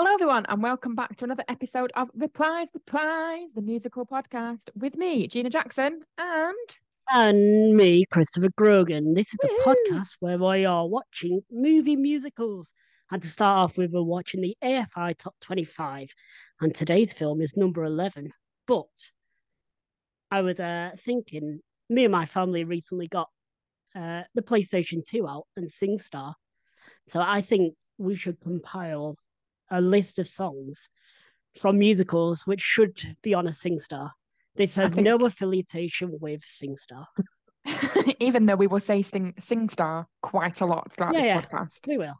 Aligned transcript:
Hello, 0.00 0.14
everyone, 0.14 0.46
and 0.48 0.62
welcome 0.62 0.94
back 0.94 1.16
to 1.16 1.24
another 1.24 1.42
episode 1.48 1.90
of 1.96 2.08
Reprise, 2.14 2.68
Reprise, 2.72 3.50
the 3.56 3.62
musical 3.62 4.06
podcast 4.06 4.70
with 4.76 4.94
me, 4.94 5.26
Gina 5.26 5.50
Jackson, 5.50 6.02
and 6.16 6.76
And 7.10 7.76
me, 7.76 8.04
Christopher 8.08 8.50
Grogan. 8.56 9.14
This 9.14 9.26
is 9.26 9.38
the 9.42 9.48
Woohoo! 9.48 9.74
podcast 9.74 10.10
where 10.20 10.38
we 10.38 10.64
are 10.64 10.86
watching 10.86 11.40
movie 11.50 11.96
musicals. 11.96 12.72
And 13.10 13.20
to 13.20 13.28
start 13.28 13.58
off 13.58 13.76
with, 13.76 13.90
we're 13.90 14.04
watching 14.04 14.40
the 14.40 14.56
AFI 14.62 15.18
Top 15.18 15.34
25. 15.40 16.10
And 16.60 16.72
today's 16.72 17.12
film 17.12 17.40
is 17.40 17.56
number 17.56 17.82
11. 17.82 18.30
But 18.68 18.86
I 20.30 20.42
was 20.42 20.60
uh, 20.60 20.90
thinking, 21.00 21.58
me 21.90 22.04
and 22.04 22.12
my 22.12 22.24
family 22.24 22.62
recently 22.62 23.08
got 23.08 23.30
uh, 23.96 24.22
the 24.36 24.42
PlayStation 24.42 25.04
2 25.04 25.26
out 25.26 25.48
and 25.56 25.66
SingStar. 25.66 26.34
So 27.08 27.20
I 27.20 27.40
think 27.40 27.74
we 27.98 28.14
should 28.14 28.38
compile 28.40 29.16
a 29.70 29.80
list 29.80 30.18
of 30.18 30.26
songs 30.26 30.90
from 31.58 31.78
musicals 31.78 32.46
which 32.46 32.60
should 32.62 33.00
be 33.22 33.34
on 33.34 33.46
a 33.46 33.50
SingStar. 33.50 34.10
This 34.56 34.74
has 34.76 34.94
think- 34.94 35.04
no 35.04 35.16
affiliation 35.16 36.16
with 36.20 36.42
SingStar. 36.42 37.06
even 38.20 38.46
though 38.46 38.56
we 38.56 38.66
will 38.66 38.80
say 38.80 39.02
sing 39.02 39.34
SingStar 39.40 40.06
quite 40.22 40.60
a 40.60 40.66
lot 40.66 40.92
throughout 40.92 41.14
Yeah, 41.14 41.20
this 41.40 41.46
yeah. 41.52 41.58
podcast. 41.58 41.86
We 41.86 41.98
will. 41.98 42.14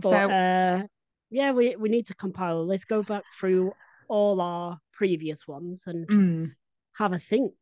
But 0.00 0.08
So- 0.10 0.30
uh, 0.30 0.82
yeah, 1.30 1.52
we, 1.52 1.76
we 1.76 1.88
need 1.88 2.06
to 2.06 2.14
compile. 2.14 2.64
Let's 2.66 2.84
go 2.84 3.02
back 3.02 3.24
through 3.38 3.72
all 4.08 4.40
our 4.40 4.78
previous 4.92 5.46
ones 5.46 5.82
and 5.86 6.06
Mm. 6.08 6.52
have 6.94 7.12
a 7.12 7.18
think. 7.18 7.54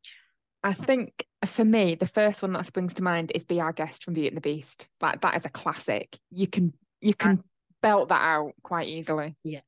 I 0.62 0.72
think 0.74 1.26
for 1.46 1.64
me, 1.64 1.94
the 1.94 2.06
first 2.06 2.42
one 2.42 2.52
that 2.52 2.66
springs 2.66 2.94
to 2.94 3.02
mind 3.02 3.32
is 3.34 3.44
"Be 3.44 3.60
Our 3.60 3.72
Guest" 3.72 4.04
from 4.04 4.14
Beauty 4.14 4.28
and 4.28 4.36
the 4.36 4.40
Beast. 4.42 4.86
It's 4.90 5.02
like 5.02 5.20
that 5.22 5.34
is 5.36 5.44
a 5.44 5.50
classic. 5.50 6.18
You 6.30 6.46
can 6.46 6.72
you 7.00 7.14
can 7.14 7.42
belt 7.84 8.08
that 8.08 8.22
out 8.22 8.52
quite 8.62 8.88
easily. 8.88 9.36
Yeah. 9.44 9.60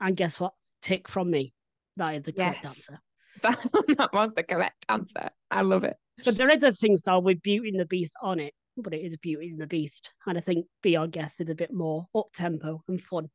And 0.00 0.16
guess 0.16 0.38
what? 0.38 0.52
Tick 0.82 1.08
from 1.08 1.30
me. 1.30 1.52
That 1.96 2.14
is 2.16 2.22
the 2.24 2.32
correct 2.32 2.60
Yes. 2.62 2.88
answer. 2.88 3.00
That, 3.42 3.58
that 3.98 4.12
was 4.12 4.34
the 4.34 4.42
correct 4.42 4.84
answer. 4.88 5.30
I 5.50 5.62
love 5.62 5.84
it. 5.84 5.96
But 6.24 6.36
there 6.38 6.50
is 6.50 6.62
a 6.62 6.70
SingStar 6.70 7.22
with 7.22 7.42
Beauty 7.42 7.68
and 7.70 7.80
the 7.80 7.86
Beast 7.86 8.14
on 8.22 8.40
it, 8.40 8.54
but 8.76 8.94
it 8.94 8.98
is 9.04 9.16
Beauty 9.16 9.48
and 9.48 9.60
the 9.60 9.66
Beast. 9.66 10.10
And 10.26 10.38
I 10.38 10.40
think 10.40 10.66
Be 10.82 10.96
Our 10.96 11.06
Guest 11.06 11.40
is 11.40 11.48
a 11.50 11.54
bit 11.54 11.72
more 11.72 12.06
up 12.14 12.26
tempo 12.34 12.82
and 12.88 13.00
fun. 13.00 13.28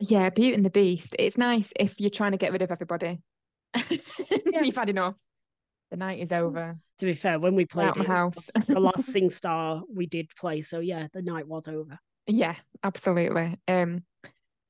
Yeah, 0.00 0.30
Beauty 0.30 0.54
and 0.54 0.64
the 0.64 0.70
Beast. 0.70 1.16
It's 1.18 1.38
nice 1.38 1.72
if 1.78 1.98
you're 1.98 2.10
trying 2.10 2.32
to 2.32 2.38
get 2.38 2.52
rid 2.52 2.62
of 2.62 2.70
everybody. 2.70 3.20
You've 3.90 4.76
had 4.76 4.88
enough. 4.90 5.14
The 5.90 5.96
night 5.96 6.20
is 6.20 6.32
over. 6.32 6.76
To 6.98 7.06
be 7.06 7.14
fair, 7.14 7.38
when 7.40 7.54
we 7.54 7.64
played 7.64 7.96
it, 7.96 8.06
house. 8.06 8.50
the 8.66 8.78
last 8.78 9.08
SingStar 9.14 9.82
we 9.92 10.06
did 10.06 10.28
play. 10.38 10.60
So 10.60 10.80
yeah, 10.80 11.06
the 11.14 11.22
night 11.22 11.48
was 11.48 11.66
over. 11.66 11.98
Yeah, 12.28 12.54
absolutely. 12.84 13.58
Um, 13.66 14.04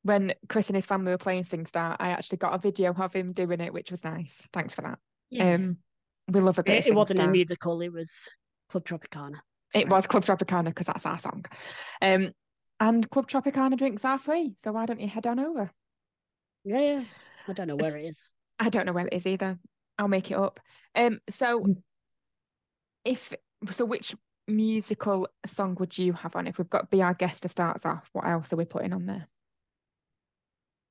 when 0.03 0.33
Chris 0.48 0.69
and 0.69 0.77
his 0.77 0.87
family 0.87 1.11
were 1.11 1.19
playing 1.19 1.45
SingStar, 1.45 1.97
I 1.98 2.11
actually 2.11 2.39
got 2.39 2.55
a 2.55 2.59
video 2.59 2.95
of 2.95 3.12
him 3.12 3.33
doing 3.33 3.61
it, 3.61 3.73
which 3.73 3.91
was 3.91 4.05
nice. 4.05 4.47
Thanks 4.53 4.75
for 4.75 4.83
that. 4.83 4.98
Yeah. 5.28 5.55
Um, 5.55 5.78
we 6.28 6.41
love 6.41 6.59
a 6.59 6.62
bit. 6.62 6.77
it, 6.77 6.78
of 6.81 6.87
it 6.87 6.95
wasn't 6.95 7.20
a 7.20 7.27
musical, 7.27 7.81
it 7.81 7.92
was 7.92 8.28
Club 8.69 8.84
Tropicana. 8.84 9.37
It 9.75 9.89
was 9.89 10.06
Club 10.06 10.25
Tropicana 10.25 10.67
because 10.67 10.87
that's 10.87 11.05
our 11.05 11.19
song. 11.19 11.45
Um, 12.00 12.33
and 12.81 13.11
Club 13.11 13.28
Tropicana 13.28 13.77
drinks 13.77 14.05
are 14.05 14.19
free, 14.19 14.55
so 14.59 14.72
why 14.72 14.87
don't 14.87 15.00
you 15.00 15.09
head 15.09 15.27
on 15.27 15.41
over? 15.41 15.70
Yeah, 16.65 16.81
yeah. 16.81 17.05
I 17.48 17.53
don't 17.53 17.67
know 17.67 17.77
where 17.77 17.97
it 17.98 18.05
is. 18.06 18.22
I 18.59 18.69
don't 18.69 18.87
know 18.87 18.93
where 18.93 19.06
it 19.09 19.15
is 19.15 19.27
either. 19.27 19.59
I'll 19.98 20.09
make 20.09 20.31
it 20.31 20.37
up. 20.39 20.61
Um, 20.95 21.19
so 21.28 21.61
Mm. 21.61 21.83
if 23.05 23.33
so, 23.70 23.84
which 23.84 24.15
musical 24.48 25.28
song 25.46 25.77
would 25.78 25.96
you 25.98 26.12
have 26.14 26.34
on? 26.34 26.46
If 26.46 26.58
we've 26.58 26.70
got 26.70 26.91
"Be 26.91 27.02
Our 27.02 27.14
Guest" 27.14 27.42
to 27.42 27.48
start 27.48 27.77
us 27.77 27.84
off, 27.86 28.08
what 28.12 28.27
else 28.27 28.52
are 28.52 28.56
we 28.56 28.64
putting 28.64 28.92
on 28.92 29.06
there? 29.06 29.28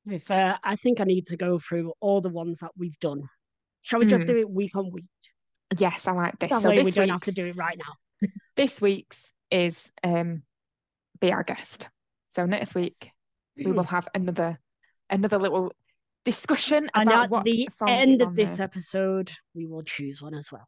To 0.04 0.10
be 0.10 0.20
fair, 0.20 0.58
I 0.64 0.76
think 0.76 1.00
I 1.02 1.04
need 1.04 1.28
to 1.28 1.38
go 1.38 1.60
through 1.60 1.94
all 2.00 2.22
the 2.22 2.30
ones 2.30 2.60
that 2.60 2.72
we've 2.78 2.98
done. 3.00 3.24
Shall 3.82 4.00
we 4.00 4.06
just 4.06 4.24
Mm. 4.24 4.28
do 4.28 4.38
it 4.40 4.50
week 4.50 4.76
on 4.76 4.92
week? 4.92 5.06
Yes, 5.78 6.08
I 6.08 6.14
like 6.14 6.40
this. 6.40 6.50
That 6.50 6.62
so 6.62 6.70
way 6.70 6.78
this 6.78 6.86
we 6.86 6.92
don't 6.92 7.10
have 7.10 7.22
to 7.24 7.32
do 7.32 7.48
it 7.48 7.56
right 7.58 7.78
now. 7.78 8.28
this 8.56 8.80
week's 8.82 9.34
is 9.50 9.92
um 10.04 10.44
be 11.22 11.32
our 11.32 11.44
guest 11.44 11.88
so 12.28 12.46
next 12.46 12.76
week 12.76 13.12
we 13.56 13.72
will 13.72 13.84
have 13.86 14.08
another 14.14 14.60
another 15.10 15.38
little 15.40 15.72
discussion 16.26 16.90
And 16.94 17.08
about 17.10 17.32
at 17.34 17.44
the 17.46 17.70
end 17.88 18.22
of 18.22 18.36
this 18.36 18.58
there. 18.58 18.66
episode, 18.66 19.32
we 19.56 19.66
will 19.68 19.84
choose 19.84 20.22
one 20.22 20.34
as 20.36 20.52
well. 20.52 20.68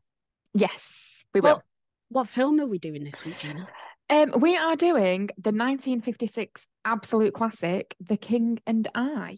yes 0.54 1.24
we 1.34 1.42
will 1.42 1.56
Well, 1.56 1.64
What 2.10 2.28
film 2.28 2.60
are 2.60 2.66
we 2.68 2.80
doing 2.80 3.04
this 3.04 3.24
week, 3.24 3.40
Gina? 3.40 3.68
um 4.12 4.34
we 4.40 4.58
are 4.58 4.76
doing 4.76 5.28
the 5.38 5.52
1956 5.52 6.66
absolute 6.84 7.32
classic 7.32 7.96
the 8.00 8.18
king 8.18 8.60
and 8.66 8.88
i 8.96 9.38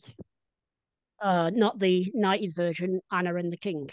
Uh, 1.22 1.52
not 1.54 1.78
the 1.78 2.10
90s 2.16 2.56
version, 2.56 3.02
Anna 3.12 3.36
and 3.36 3.52
the 3.52 3.58
King. 3.58 3.90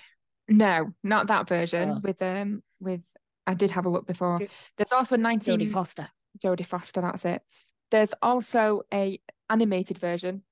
no 0.48 0.92
not 1.02 1.26
that 1.26 1.48
version 1.48 1.90
Oh. 1.90 2.00
with 2.02 2.22
um 2.22 2.62
with 2.80 3.02
i 3.48 3.54
did 3.54 3.72
have 3.72 3.86
a 3.86 3.88
look 3.88 4.06
before 4.06 4.38
there's 4.76 4.92
also 4.92 5.16
a 5.16 5.18
19 5.18 5.58
Jodie 5.58 5.72
Foster. 5.72 6.08
Jodie 6.38 6.64
Foster, 6.66 7.00
that's 7.00 7.24
it. 7.24 7.42
There's 7.90 8.14
also 8.22 8.82
a 8.94 9.20
animated 9.50 9.98
version 9.98 10.42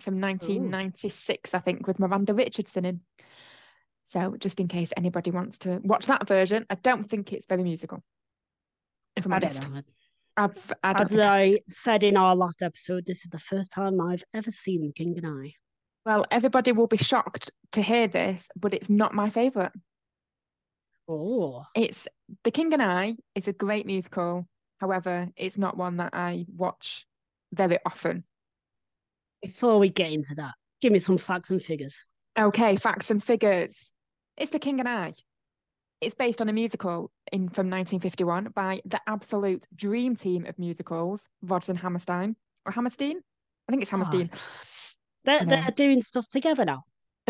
from 0.00 0.20
1996, 0.20 1.54
I 1.54 1.58
think, 1.60 1.86
with 1.86 1.98
Miranda 1.98 2.34
Richardson 2.34 2.84
in. 2.84 3.00
So 4.10 4.34
just 4.40 4.58
in 4.58 4.66
case 4.66 4.92
anybody 4.96 5.30
wants 5.30 5.58
to 5.58 5.78
watch 5.84 6.06
that 6.06 6.26
version, 6.26 6.66
I 6.68 6.74
don't 6.74 7.08
think 7.08 7.32
it's 7.32 7.46
very 7.46 7.62
musical. 7.62 8.02
If 9.14 9.24
I'm 9.24 9.32
I 9.32 9.36
honest, 9.36 9.62
don't 9.62 9.74
know. 9.74 9.82
I've, 10.36 10.72
I 10.82 10.92
As 11.02 11.16
I 11.16 11.60
said 11.68 12.02
in 12.02 12.16
our 12.16 12.34
last 12.34 12.60
episode, 12.60 13.06
this 13.06 13.18
is 13.24 13.30
the 13.30 13.38
first 13.38 13.70
time 13.70 14.00
I've 14.00 14.24
ever 14.34 14.50
seen 14.50 14.82
The 14.82 14.92
King 14.92 15.16
and 15.16 15.26
I. 15.28 15.52
Well, 16.04 16.26
everybody 16.32 16.72
will 16.72 16.88
be 16.88 16.96
shocked 16.96 17.52
to 17.72 17.82
hear 17.82 18.08
this, 18.08 18.48
but 18.56 18.74
it's 18.74 18.90
not 18.90 19.14
my 19.14 19.30
favourite. 19.30 19.72
Oh, 21.08 21.64
It's 21.76 22.08
The 22.42 22.50
King 22.50 22.72
and 22.72 22.82
I 22.82 23.14
is 23.36 23.46
a 23.46 23.52
great 23.52 23.86
musical. 23.86 24.48
However, 24.80 25.28
it's 25.36 25.58
not 25.58 25.76
one 25.76 25.98
that 25.98 26.14
I 26.14 26.46
watch 26.56 27.06
very 27.52 27.78
often. 27.86 28.24
before 29.42 29.78
we 29.78 29.88
get 29.88 30.10
into 30.12 30.34
that, 30.34 30.54
give 30.80 30.92
me 30.92 30.98
some 30.98 31.18
facts 31.18 31.50
and 31.50 31.62
figures. 31.62 32.02
Okay, 32.36 32.76
facts 32.76 33.10
and 33.10 33.22
figures. 33.22 33.92
It's 34.40 34.50
The 34.50 34.58
King 34.58 34.80
and 34.80 34.88
I. 34.88 35.12
It's 36.00 36.14
based 36.14 36.40
on 36.40 36.48
a 36.48 36.52
musical 36.54 37.10
in 37.30 37.50
from 37.50 37.66
1951 37.68 38.52
by 38.54 38.80
the 38.86 38.98
absolute 39.06 39.66
dream 39.76 40.16
team 40.16 40.46
of 40.46 40.58
musicals, 40.58 41.24
Rodgers 41.42 41.68
and 41.68 41.78
Hammerstein 41.78 42.36
or 42.64 42.72
Hammerstein. 42.72 43.18
I 43.68 43.72
think 43.72 43.82
it's 43.82 43.92
Oh, 43.92 43.98
Hammerstein. 43.98 44.30
They're, 45.24 45.44
they're 45.44 45.70
doing 45.76 46.00
stuff 46.00 46.26
together 46.30 46.64
now. 46.64 46.84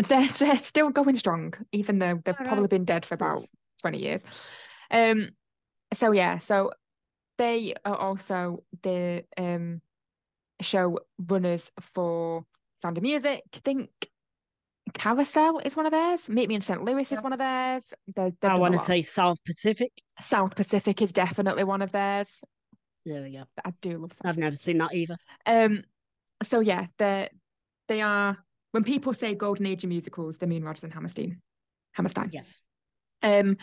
They're, 0.07 0.25
they're 0.39 0.57
still 0.57 0.89
going 0.89 1.15
strong, 1.15 1.53
even 1.73 1.99
though 1.99 2.21
they've 2.23 2.39
All 2.39 2.45
probably 2.45 2.61
right. 2.61 2.69
been 2.69 2.85
dead 2.85 3.05
for 3.05 3.15
about 3.15 3.43
20 3.81 3.99
years. 3.99 4.23
Um, 4.89 5.31
so 5.93 6.13
yeah, 6.13 6.37
so 6.37 6.71
they 7.37 7.73
are 7.83 7.95
also 7.97 8.63
the 8.83 9.25
um 9.37 9.81
show 10.61 10.99
runners 11.19 11.69
for 11.81 12.45
Sound 12.77 12.95
of 12.97 13.03
Music. 13.03 13.43
I 13.53 13.59
think 13.65 13.89
Carousel 14.93 15.59
is 15.59 15.75
one 15.75 15.85
of 15.85 15.91
theirs. 15.91 16.29
Meet 16.29 16.49
Me 16.49 16.55
in 16.55 16.61
St. 16.61 16.83
Louis 16.83 17.11
is 17.11 17.21
one 17.21 17.33
of 17.33 17.39
theirs. 17.39 17.93
They're, 18.15 18.31
they've 18.41 18.51
I 18.51 18.55
want 18.55 18.73
to 18.73 18.79
say 18.79 19.01
South 19.01 19.43
Pacific. 19.45 19.91
South 20.23 20.55
Pacific 20.55 21.01
is 21.01 21.13
definitely 21.13 21.63
one 21.63 21.81
of 21.81 21.91
theirs. 21.91 22.41
There 23.05 23.21
we 23.21 23.33
go. 23.33 23.43
I 23.63 23.71
do 23.81 23.97
love 23.97 24.11
South 24.13 24.25
I've 24.25 24.37
never 24.37 24.55
seen 24.55 24.77
that 24.79 24.93
either. 24.93 25.17
Um, 25.45 25.83
so 26.43 26.59
yeah, 26.59 26.87
they 26.97 27.29
they 27.87 28.01
are 28.01 28.37
when 28.71 28.83
people 28.83 29.13
say 29.13 29.35
golden 29.35 29.65
age 29.65 29.83
of 29.83 29.89
musicals, 29.89 30.37
they 30.37 30.47
mean 30.47 30.63
Rodgers 30.63 30.83
and 30.83 30.93
Hammerstein. 30.93 31.41
Hammerstein. 31.93 32.29
Yes. 32.31 32.59
Um, 33.21 33.57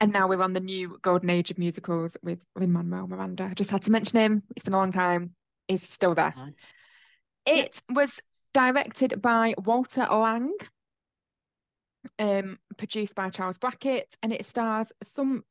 and 0.00 0.12
now 0.12 0.28
we're 0.28 0.42
on 0.42 0.54
the 0.54 0.60
new 0.60 0.98
golden 1.02 1.28
age 1.30 1.50
of 1.50 1.58
musicals 1.58 2.16
with 2.22 2.40
Lin 2.56 2.72
Manuel 2.72 3.06
Miranda. 3.06 3.48
I 3.50 3.54
just 3.54 3.70
had 3.70 3.82
to 3.82 3.90
mention 3.90 4.18
him. 4.18 4.42
It's 4.56 4.64
been 4.64 4.72
a 4.72 4.78
long 4.78 4.92
time. 4.92 5.34
He's 5.68 5.86
still 5.88 6.14
there. 6.14 6.34
It 7.46 7.80
was 7.90 8.20
directed 8.52 9.20
by 9.22 9.54
Walter 9.64 10.06
Lang, 10.10 10.52
um, 12.18 12.58
produced 12.76 13.14
by 13.14 13.30
Charles 13.30 13.58
Brackett, 13.58 14.16
and 14.22 14.32
it 14.32 14.44
stars 14.46 14.92
some 15.02 15.44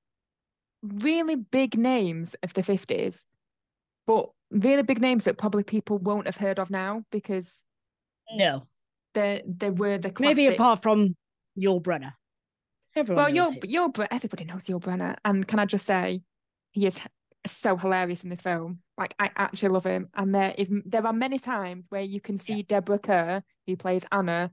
really 0.81 1.35
big 1.35 1.77
names 1.77 2.35
of 2.43 2.53
the 2.53 2.61
50s, 2.61 3.23
but 4.07 4.29
really 4.51 4.83
big 4.83 5.01
names 5.01 5.25
that 5.25 5.37
probably 5.37 5.63
people 5.63 5.97
won't 5.99 6.25
have 6.25 6.37
heard 6.37 6.57
of 6.59 6.69
now 6.69 7.03
because 7.11 7.63
No. 8.31 8.67
they 9.13 9.43
they 9.45 9.69
were 9.69 9.97
the 9.97 10.09
classic. 10.11 10.37
Maybe 10.37 10.53
apart 10.53 10.81
from 10.81 11.15
Yul 11.57 11.81
Brynner. 11.81 12.13
Everyone 12.95 13.25
Well, 13.33 13.51
your 13.63 13.89
Bre- 13.89 14.05
everybody 14.09 14.45
knows 14.45 14.63
Yul 14.63 14.79
Brynner, 14.81 15.15
and 15.23 15.47
can 15.47 15.59
I 15.59 15.65
just 15.65 15.85
say, 15.85 16.21
he 16.71 16.87
is 16.87 16.99
so 17.51 17.77
hilarious 17.77 18.23
in 18.23 18.29
this 18.29 18.41
film. 18.41 18.79
Like 18.97 19.15
I 19.19 19.29
actually 19.35 19.69
love 19.69 19.85
him, 19.85 20.09
and 20.13 20.33
there 20.33 20.53
is 20.57 20.71
there 20.85 21.05
are 21.05 21.13
many 21.13 21.39
times 21.39 21.87
where 21.89 22.01
you 22.01 22.21
can 22.21 22.37
see 22.37 22.63
Deborah 22.63 22.99
Kerr, 22.99 23.43
who 23.67 23.75
plays 23.77 24.05
Anna, 24.11 24.51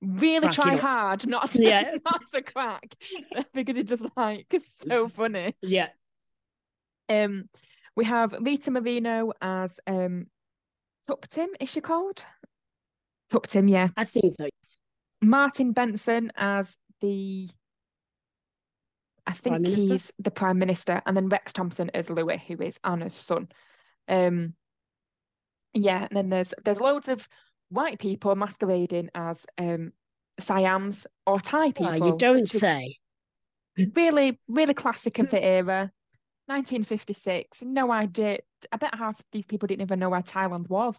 really 0.00 0.48
try 0.48 0.74
up. 0.74 0.80
hard 0.80 1.26
not 1.26 1.50
to 1.52 1.62
Yeah. 1.62 1.96
not 2.04 2.22
to 2.32 2.42
crack 2.42 2.94
because 3.54 3.76
it's 3.76 3.90
just 3.90 4.04
like 4.16 4.46
it's 4.50 4.72
so 4.86 5.08
funny. 5.08 5.54
Yeah. 5.62 5.88
Um, 7.08 7.48
we 7.96 8.04
have 8.04 8.34
Rita 8.40 8.70
Moreno 8.70 9.32
as 9.40 9.78
um 9.86 10.26
Tuptim, 11.08 11.48
is 11.60 11.68
she 11.68 11.80
called? 11.80 12.24
Tuptim, 13.32 13.68
yeah. 13.68 13.88
I 13.96 14.04
think 14.04 14.34
so. 14.38 14.48
Martin 15.20 15.72
Benson 15.72 16.32
as 16.36 16.76
the 17.00 17.48
I 19.26 19.32
think 19.32 19.66
he's 19.66 20.12
the 20.18 20.30
Prime 20.30 20.58
Minister, 20.58 21.02
and 21.06 21.16
then 21.16 21.28
Rex 21.28 21.52
Thompson 21.52 21.90
is 21.90 22.10
Louis, 22.10 22.42
who 22.46 22.56
is 22.62 22.78
Anna's 22.84 23.14
son. 23.14 23.48
Um 24.08 24.54
yeah, 25.74 26.06
and 26.10 26.16
then 26.16 26.28
there's 26.28 26.54
there's 26.64 26.80
loads 26.80 27.08
of 27.08 27.28
white 27.68 27.98
people 27.98 28.34
masquerading 28.34 29.10
as 29.14 29.46
um 29.58 29.92
Siams 30.40 31.06
or 31.26 31.40
Thai 31.40 31.72
people. 31.72 32.02
Oh, 32.02 32.06
you 32.06 32.16
don't 32.18 32.48
say. 32.48 32.96
Really, 33.94 34.38
really 34.48 34.74
classic 34.74 35.18
of 35.18 35.30
the 35.30 35.42
era. 35.44 35.92
1956. 36.46 37.62
No 37.62 37.90
idea. 37.92 38.38
I 38.70 38.76
bet 38.76 38.94
half 38.94 39.20
these 39.32 39.46
people 39.46 39.66
didn't 39.66 39.82
even 39.82 39.98
know 39.98 40.10
where 40.10 40.22
Thailand 40.22 40.68
was. 40.68 40.96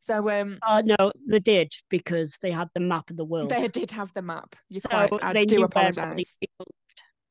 So 0.00 0.30
um 0.30 0.58
uh, 0.62 0.82
no, 0.84 1.12
they 1.26 1.40
did 1.40 1.72
because 1.90 2.38
they 2.40 2.50
had 2.50 2.68
the 2.74 2.80
map 2.80 3.10
of 3.10 3.16
the 3.16 3.24
world. 3.24 3.50
They 3.50 3.68
did 3.68 3.90
have 3.90 4.12
the 4.14 4.22
map. 4.22 4.54
You 4.70 4.80
so 4.80 4.88
quite 4.88 5.12
I 5.22 5.44
do 5.44 5.64
apologize. 5.64 6.38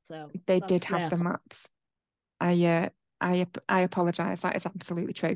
So 0.06 0.30
they 0.48 0.60
did 0.60 0.84
have 0.86 1.10
the 1.10 1.18
maps. 1.18 1.68
I 2.40 2.66
uh 2.66 2.90
I 3.19 3.48
I 3.68 3.81
apologize. 3.81 4.42
That 4.42 4.56
is 4.56 4.66
absolutely 4.66 5.13
true. 5.13 5.36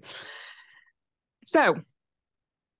So 1.45 1.75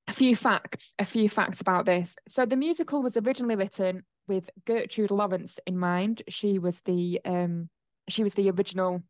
a 0.08 0.14
few 0.14 0.36
facts, 0.36 0.94
a 0.98 1.06
few 1.06 1.30
facts 1.30 1.62
about 1.62 1.86
this. 1.86 2.16
So 2.28 2.46
the 2.46 2.56
musical 2.56 3.02
was 3.02 3.18
originally 3.18 3.56
written 3.56 4.04
with 4.28 4.50
Gertrude 4.66 5.12
Lawrence 5.12 5.60
in 5.66 5.78
mind. 5.78 6.22
She 6.30 6.60
was 6.60 6.82
the 6.82 7.20
um 7.26 7.70
she 8.08 8.24
was 8.24 8.34
the 8.36 8.50
original 8.52 9.04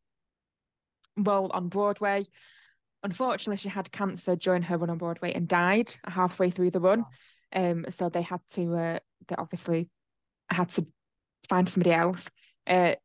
role 1.17 1.51
on 1.53 1.67
Broadway. 1.67 2.25
Unfortunately, 3.03 3.57
she 3.57 3.69
had 3.69 3.91
cancer 3.91 4.35
during 4.35 4.63
her 4.63 4.77
run 4.77 4.89
on 4.89 4.97
Broadway 4.97 5.33
and 5.33 5.47
died 5.47 5.93
halfway 6.05 6.49
through 6.49 6.71
the 6.71 6.81
run. 6.81 7.05
Um, 7.53 7.85
so 7.89 8.09
they 8.09 8.21
had 8.21 8.41
to, 8.51 8.75
uh, 8.75 8.99
they 9.27 9.35
obviously 9.37 9.89
had 10.49 10.69
to 10.71 10.85
find 11.47 11.69
somebody 11.69 11.93
else. 11.93 12.29
Uh, 12.69 12.95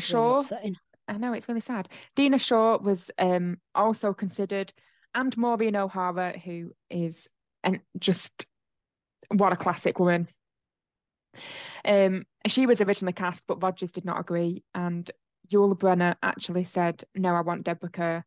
Shore. 0.00 0.42
Really 0.50 0.76
I 1.08 1.16
know 1.16 1.32
it's 1.32 1.48
really 1.48 1.60
sad. 1.60 1.88
Dinah 2.14 2.38
Shore 2.38 2.78
was 2.78 3.10
um 3.18 3.58
also 3.74 4.14
considered, 4.14 4.72
and 5.14 5.36
Maureen 5.36 5.76
O'Hara, 5.76 6.38
who 6.38 6.72
is 6.88 7.28
and 7.64 7.80
just 7.98 8.46
what 9.28 9.52
a 9.52 9.56
classic 9.56 9.98
woman. 9.98 10.28
Um, 11.84 12.24
she 12.46 12.66
was 12.66 12.80
originally 12.80 13.12
cast, 13.12 13.46
but 13.46 13.62
Rodgers 13.62 13.92
did 13.92 14.04
not 14.04 14.20
agree, 14.20 14.62
and 14.74 15.10
Yul 15.52 15.76
Brynner 15.76 16.14
actually 16.22 16.64
said, 16.64 17.02
"No, 17.14 17.34
I 17.34 17.40
want 17.40 17.64
Deborah 17.64 17.90
Kerr." 17.90 18.24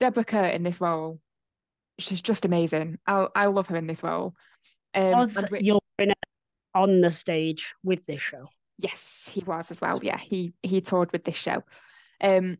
Deborah 0.00 0.24
Kerr 0.24 0.46
in 0.46 0.62
this 0.64 0.80
role, 0.80 1.20
she's 1.98 2.22
just 2.22 2.44
amazing. 2.44 2.98
I 3.06 3.26
I 3.34 3.46
love 3.46 3.68
her 3.68 3.76
in 3.76 3.86
this 3.86 4.02
role. 4.02 4.34
Um, 4.94 5.10
was 5.10 5.36
Yul 5.36 5.80
Brynner 5.98 6.12
on 6.74 7.00
the 7.00 7.10
stage 7.10 7.74
with 7.82 8.04
this 8.06 8.20
show? 8.20 8.48
Yes, 8.78 9.30
he 9.32 9.42
was 9.44 9.70
as 9.70 9.80
well. 9.80 10.00
Yeah, 10.02 10.18
he 10.18 10.54
he 10.62 10.80
toured 10.80 11.12
with 11.12 11.24
this 11.24 11.36
show. 11.36 11.62
Um, 12.20 12.58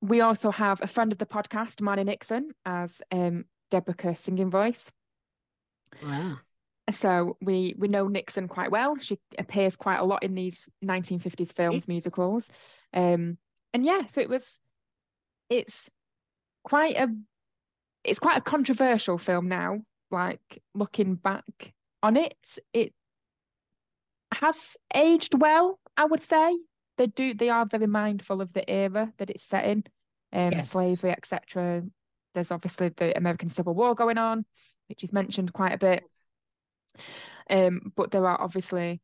we 0.00 0.20
also 0.20 0.50
have 0.50 0.80
a 0.82 0.86
friend 0.86 1.12
of 1.12 1.18
the 1.18 1.26
podcast, 1.26 1.80
Marni 1.80 2.04
Nixon, 2.04 2.50
as 2.64 3.00
um 3.10 3.44
Deborah 3.70 4.16
singing 4.16 4.50
voice. 4.50 4.90
Wow. 6.02 6.38
So 6.90 7.36
we 7.40 7.74
we 7.78 7.88
know 7.88 8.08
Nixon 8.08 8.48
quite 8.48 8.70
well. 8.70 8.96
She 8.98 9.18
appears 9.38 9.76
quite 9.76 9.98
a 9.98 10.04
lot 10.04 10.22
in 10.22 10.34
these 10.34 10.68
1950s 10.84 11.52
films, 11.54 11.88
musicals. 11.88 12.48
Um, 12.92 13.38
and 13.72 13.84
yeah, 13.84 14.06
so 14.10 14.20
it 14.20 14.28
was 14.28 14.58
it's 15.48 15.88
quite 16.64 16.96
a 16.96 17.08
it's 18.04 18.18
quite 18.18 18.38
a 18.38 18.42
controversial 18.42 19.18
film 19.18 19.48
now. 19.48 19.80
Like 20.10 20.62
looking 20.74 21.14
back 21.14 21.72
on 22.02 22.16
it, 22.16 22.36
it 22.72 22.92
has 24.34 24.76
aged 24.94 25.34
well, 25.40 25.78
I 25.96 26.04
would 26.04 26.22
say. 26.22 26.56
They 26.98 27.06
do 27.06 27.34
they 27.34 27.48
are 27.48 27.64
very 27.64 27.86
mindful 27.86 28.40
of 28.40 28.52
the 28.52 28.68
era 28.68 29.12
that 29.18 29.30
it's 29.30 29.44
set 29.44 29.64
in, 29.64 29.84
um, 30.32 30.52
yes. 30.52 30.70
slavery, 30.70 31.10
etc. 31.10 31.82
There's 32.34 32.50
obviously 32.50 32.90
the 32.90 33.16
American 33.16 33.48
Civil 33.48 33.74
War 33.74 33.94
going 33.94 34.18
on, 34.18 34.44
which 34.88 35.02
is 35.02 35.12
mentioned 35.12 35.52
quite 35.52 35.72
a 35.72 35.78
bit. 35.78 36.04
Um, 37.48 37.92
but 37.96 38.10
there 38.10 38.26
are 38.26 38.40
obviously 38.40 39.00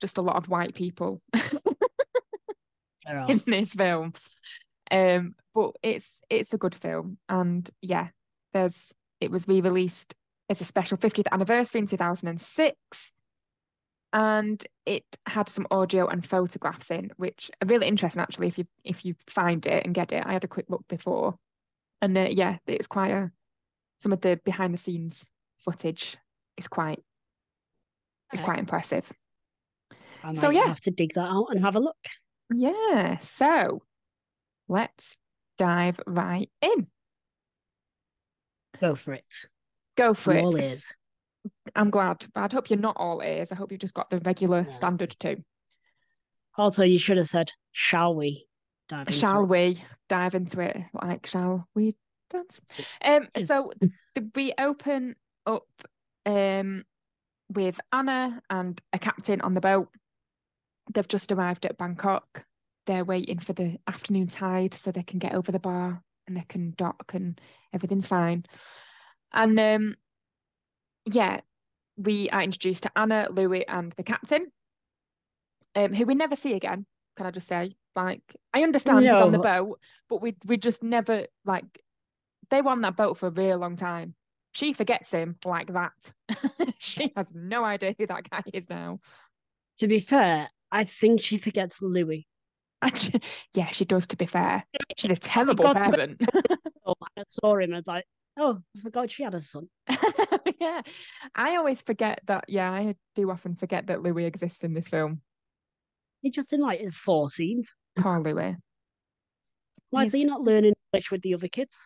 just 0.00 0.18
a 0.18 0.22
lot 0.22 0.36
of 0.36 0.48
white 0.48 0.74
people 0.74 1.22
in 3.28 3.40
this 3.46 3.74
film. 3.74 4.12
Um, 4.90 5.34
but 5.54 5.72
it's 5.82 6.20
it's 6.28 6.52
a 6.52 6.58
good 6.58 6.74
film, 6.74 7.18
and 7.28 7.68
yeah, 7.80 8.08
there's 8.52 8.92
it 9.20 9.30
was 9.30 9.48
re-released 9.48 10.14
as 10.50 10.60
a 10.60 10.64
special 10.64 10.98
50th 10.98 11.28
anniversary 11.32 11.80
in 11.80 11.86
2006 11.86 13.12
and 14.12 14.64
it 14.84 15.04
had 15.26 15.48
some 15.48 15.66
audio 15.70 16.06
and 16.06 16.26
photographs 16.26 16.90
in 16.90 17.10
which 17.16 17.50
are 17.62 17.66
really 17.66 17.86
interesting 17.86 18.20
actually 18.20 18.48
if 18.48 18.58
you 18.58 18.66
if 18.84 19.04
you 19.04 19.14
find 19.26 19.66
it 19.66 19.84
and 19.84 19.94
get 19.94 20.12
it. 20.12 20.24
I 20.26 20.32
had 20.32 20.44
a 20.44 20.48
quick 20.48 20.66
look 20.68 20.86
before. 20.88 21.36
And 22.00 22.16
uh, 22.18 22.28
yeah 22.30 22.58
it's 22.66 22.86
quite 22.86 23.10
a 23.10 23.30
some 23.98 24.12
of 24.12 24.20
the 24.20 24.40
behind 24.44 24.74
the 24.74 24.78
scenes 24.78 25.24
footage 25.60 26.16
is 26.56 26.68
quite 26.68 27.02
is 28.32 28.40
quite 28.40 28.58
impressive. 28.58 29.10
I 30.24 30.34
so 30.34 30.50
yeah. 30.50 30.66
have 30.66 30.80
to 30.82 30.90
dig 30.90 31.14
that 31.14 31.28
out 31.28 31.48
and 31.50 31.60
have 31.60 31.76
a 31.76 31.80
look. 31.80 31.96
Yeah. 32.52 33.18
So 33.18 33.82
let's 34.68 35.16
dive 35.58 36.00
right 36.06 36.50
in. 36.60 36.86
Go 38.80 38.94
for 38.94 39.14
it. 39.14 39.24
Go 39.96 40.14
for 40.14 40.32
it. 40.32 40.44
ears. 40.44 40.92
I'm 41.74 41.90
glad, 41.90 42.26
but 42.34 42.52
I 42.52 42.54
hope 42.54 42.70
you're 42.70 42.78
not 42.78 42.96
all 42.96 43.22
ears. 43.22 43.52
I 43.52 43.54
hope 43.54 43.72
you've 43.72 43.80
just 43.80 43.94
got 43.94 44.10
the 44.10 44.18
regular 44.18 44.64
yeah. 44.68 44.74
standard 44.74 45.16
too. 45.18 45.42
Also, 46.56 46.84
you 46.84 46.98
should 46.98 47.16
have 47.16 47.26
said, 47.26 47.52
"Shall 47.72 48.14
we 48.14 48.46
dive? 48.88 49.08
Into 49.08 49.18
shall 49.18 49.42
it? 49.42 49.48
we 49.48 49.84
dive 50.08 50.34
into 50.34 50.60
it? 50.60 50.76
Like, 50.92 51.26
shall 51.26 51.68
we 51.74 51.96
dance?" 52.30 52.60
Um. 53.04 53.28
So 53.44 53.72
we 54.34 54.52
open 54.58 55.16
up 55.46 55.66
um 56.26 56.84
with 57.48 57.80
Anna 57.92 58.42
and 58.50 58.80
a 58.92 58.98
captain 58.98 59.40
on 59.40 59.54
the 59.54 59.60
boat. 59.60 59.88
They've 60.92 61.08
just 61.08 61.32
arrived 61.32 61.66
at 61.66 61.78
Bangkok. 61.78 62.44
They're 62.86 63.04
waiting 63.04 63.38
for 63.38 63.52
the 63.52 63.78
afternoon 63.86 64.26
tide 64.26 64.74
so 64.74 64.90
they 64.90 65.02
can 65.02 65.18
get 65.18 65.34
over 65.34 65.52
the 65.52 65.60
bar 65.60 66.02
and 66.26 66.36
they 66.36 66.44
can 66.48 66.74
dock 66.76 67.12
and 67.14 67.40
everything's 67.72 68.08
fine. 68.08 68.44
And 69.32 69.58
um 69.58 69.96
yeah, 71.04 71.40
we 71.96 72.28
are 72.30 72.42
introduced 72.42 72.84
to 72.84 72.92
Anna, 72.96 73.28
Louis, 73.30 73.66
and 73.66 73.92
the 73.92 74.02
captain, 74.02 74.46
um, 75.74 75.92
who 75.92 76.06
we 76.06 76.14
never 76.14 76.36
see 76.36 76.54
again. 76.54 76.86
Can 77.16 77.26
I 77.26 77.30
just 77.30 77.48
say, 77.48 77.76
like, 77.94 78.22
I 78.54 78.62
understand 78.62 79.04
no. 79.04 79.14
he's 79.14 79.22
on 79.22 79.32
the 79.32 79.38
boat, 79.38 79.78
but 80.08 80.22
we 80.22 80.36
we 80.46 80.56
just 80.56 80.82
never 80.82 81.26
like 81.44 81.64
they 82.50 82.62
were 82.62 82.70
on 82.70 82.82
that 82.82 82.96
boat 82.96 83.18
for 83.18 83.26
a 83.26 83.30
really 83.30 83.54
long 83.54 83.76
time. 83.76 84.14
She 84.52 84.72
forgets 84.72 85.10
him 85.10 85.36
like 85.44 85.72
that. 85.72 85.92
she 86.78 87.12
has 87.16 87.32
no 87.34 87.64
idea 87.64 87.94
who 87.98 88.06
that 88.06 88.28
guy 88.28 88.42
is 88.52 88.68
now. 88.68 89.00
To 89.78 89.88
be 89.88 90.00
fair, 90.00 90.50
I 90.70 90.84
think 90.84 91.22
she 91.22 91.38
forgets 91.38 91.80
Louis. 91.80 92.26
yeah, 93.54 93.68
she 93.68 93.84
does. 93.84 94.06
To 94.08 94.16
be 94.16 94.26
fair, 94.26 94.64
she's 94.96 95.10
a 95.10 95.16
terrible 95.20 95.72
parent. 95.72 96.20
oh, 96.84 96.94
I 97.16 97.22
saw 97.28 97.56
him. 97.56 97.72
As 97.72 97.74
I 97.74 97.78
was 97.78 97.86
like, 97.86 98.04
Oh, 98.38 98.60
I 98.76 98.80
forgot 98.80 99.10
she 99.10 99.22
had 99.22 99.34
a 99.34 99.40
son. 99.40 99.68
yeah. 100.60 100.82
I 101.34 101.56
always 101.56 101.82
forget 101.82 102.20
that. 102.26 102.44
Yeah, 102.48 102.70
I 102.70 102.94
do 103.14 103.30
often 103.30 103.56
forget 103.56 103.88
that 103.88 104.02
Louis 104.02 104.24
exists 104.24 104.64
in 104.64 104.74
this 104.74 104.88
film. 104.88 105.20
He's 106.22 106.34
just 106.34 106.52
in 106.52 106.60
like 106.60 106.80
four 106.92 107.28
scenes. 107.28 107.72
Poor 107.98 108.22
Louis. 108.22 108.56
Why 109.90 110.04
is 110.04 110.12
he 110.12 110.24
not 110.24 110.40
learning 110.40 110.72
English 110.92 111.10
with 111.10 111.22
the 111.22 111.34
other 111.34 111.48
kids? 111.48 111.76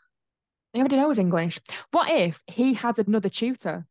He 0.72 0.80
already 0.80 0.96
knows 0.96 1.18
English. 1.18 1.58
What 1.90 2.10
if 2.10 2.42
he 2.46 2.74
had 2.74 2.98
another 2.98 3.28
tutor? 3.28 3.86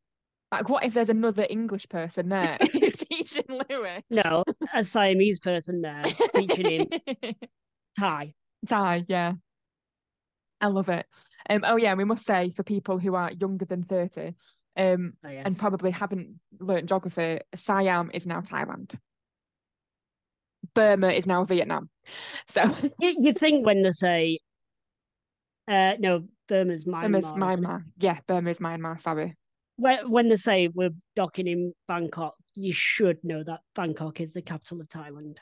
Like, 0.51 0.69
what 0.69 0.85
if 0.85 0.93
there's 0.93 1.09
another 1.09 1.45
English 1.49 1.89
person 1.89 2.29
there 2.29 2.57
who's 2.71 2.95
teaching 2.95 3.43
Louis? 3.69 4.03
No, 4.09 4.43
a 4.73 4.83
Siamese 4.83 5.39
person 5.39 5.81
there 5.81 6.05
teaching 6.33 6.87
him 6.87 7.33
Thai. 7.99 8.33
Thai, 8.65 9.03
yeah. 9.07 9.33
I 10.61 10.67
love 10.67 10.89
it. 10.89 11.05
Um, 11.49 11.63
oh 11.65 11.75
yeah, 11.75 11.93
we 11.93 12.03
must 12.03 12.25
say 12.25 12.49
for 12.49 12.63
people 12.63 12.97
who 12.97 13.15
are 13.15 13.31
younger 13.31 13.65
than 13.65 13.83
thirty, 13.83 14.35
um, 14.77 15.13
oh, 15.23 15.29
yes. 15.29 15.43
and 15.45 15.57
probably 15.57 15.91
haven't 15.91 16.39
learnt 16.59 16.87
geography, 16.87 17.39
Siam 17.55 18.11
is 18.13 18.25
now 18.25 18.41
Thailand. 18.41 18.95
Burma 20.73 21.09
is 21.09 21.27
now 21.27 21.43
Vietnam. 21.45 21.89
So 22.47 22.63
you, 22.99 23.15
you 23.19 23.33
think 23.33 23.65
when 23.65 23.83
they 23.83 23.91
say, 23.91 24.39
uh, 25.67 25.93
no, 25.99 26.25
Burma's 26.47 26.85
Myanmar. 26.85 27.01
Burma's 27.01 27.25
Myanmar. 27.33 27.83
Yeah, 27.97 28.19
Burma 28.27 28.49
is 28.49 28.59
Myanmar. 28.59 28.99
Sorry. 28.99 29.35
When 29.77 30.09
when 30.09 30.29
they 30.29 30.37
say 30.37 30.69
we're 30.73 30.91
docking 31.15 31.47
in 31.47 31.73
Bangkok, 31.87 32.35
you 32.55 32.73
should 32.73 33.17
know 33.23 33.43
that 33.43 33.59
Bangkok 33.75 34.21
is 34.21 34.33
the 34.33 34.41
capital 34.41 34.81
of 34.81 34.87
Thailand. 34.87 35.37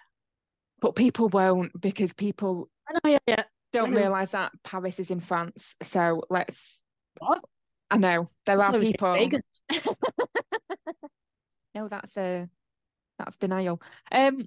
But 0.81 0.95
people 0.95 1.29
won't 1.29 1.71
because 1.79 2.13
people. 2.13 2.69
I 2.87 2.93
know, 2.93 3.11
yeah, 3.11 3.19
yeah 3.27 3.43
don't 3.73 3.93
realise 3.93 4.31
that 4.31 4.51
Paris 4.63 4.99
is 4.99 5.11
in 5.11 5.19
France. 5.19 5.75
So 5.83 6.23
let's 6.29 6.81
What? 7.19 7.43
I 7.91 7.97
know 7.97 8.27
there 8.45 8.61
are 8.61 8.71
thought 8.71 8.81
it 8.81 8.99
was 9.01 9.33
in 9.33 9.41
people. 9.69 9.95
No, 11.75 11.87
that's 11.87 12.15
a 12.17 12.47
that's 13.19 13.37
denial. 13.37 13.81
Um. 14.11 14.45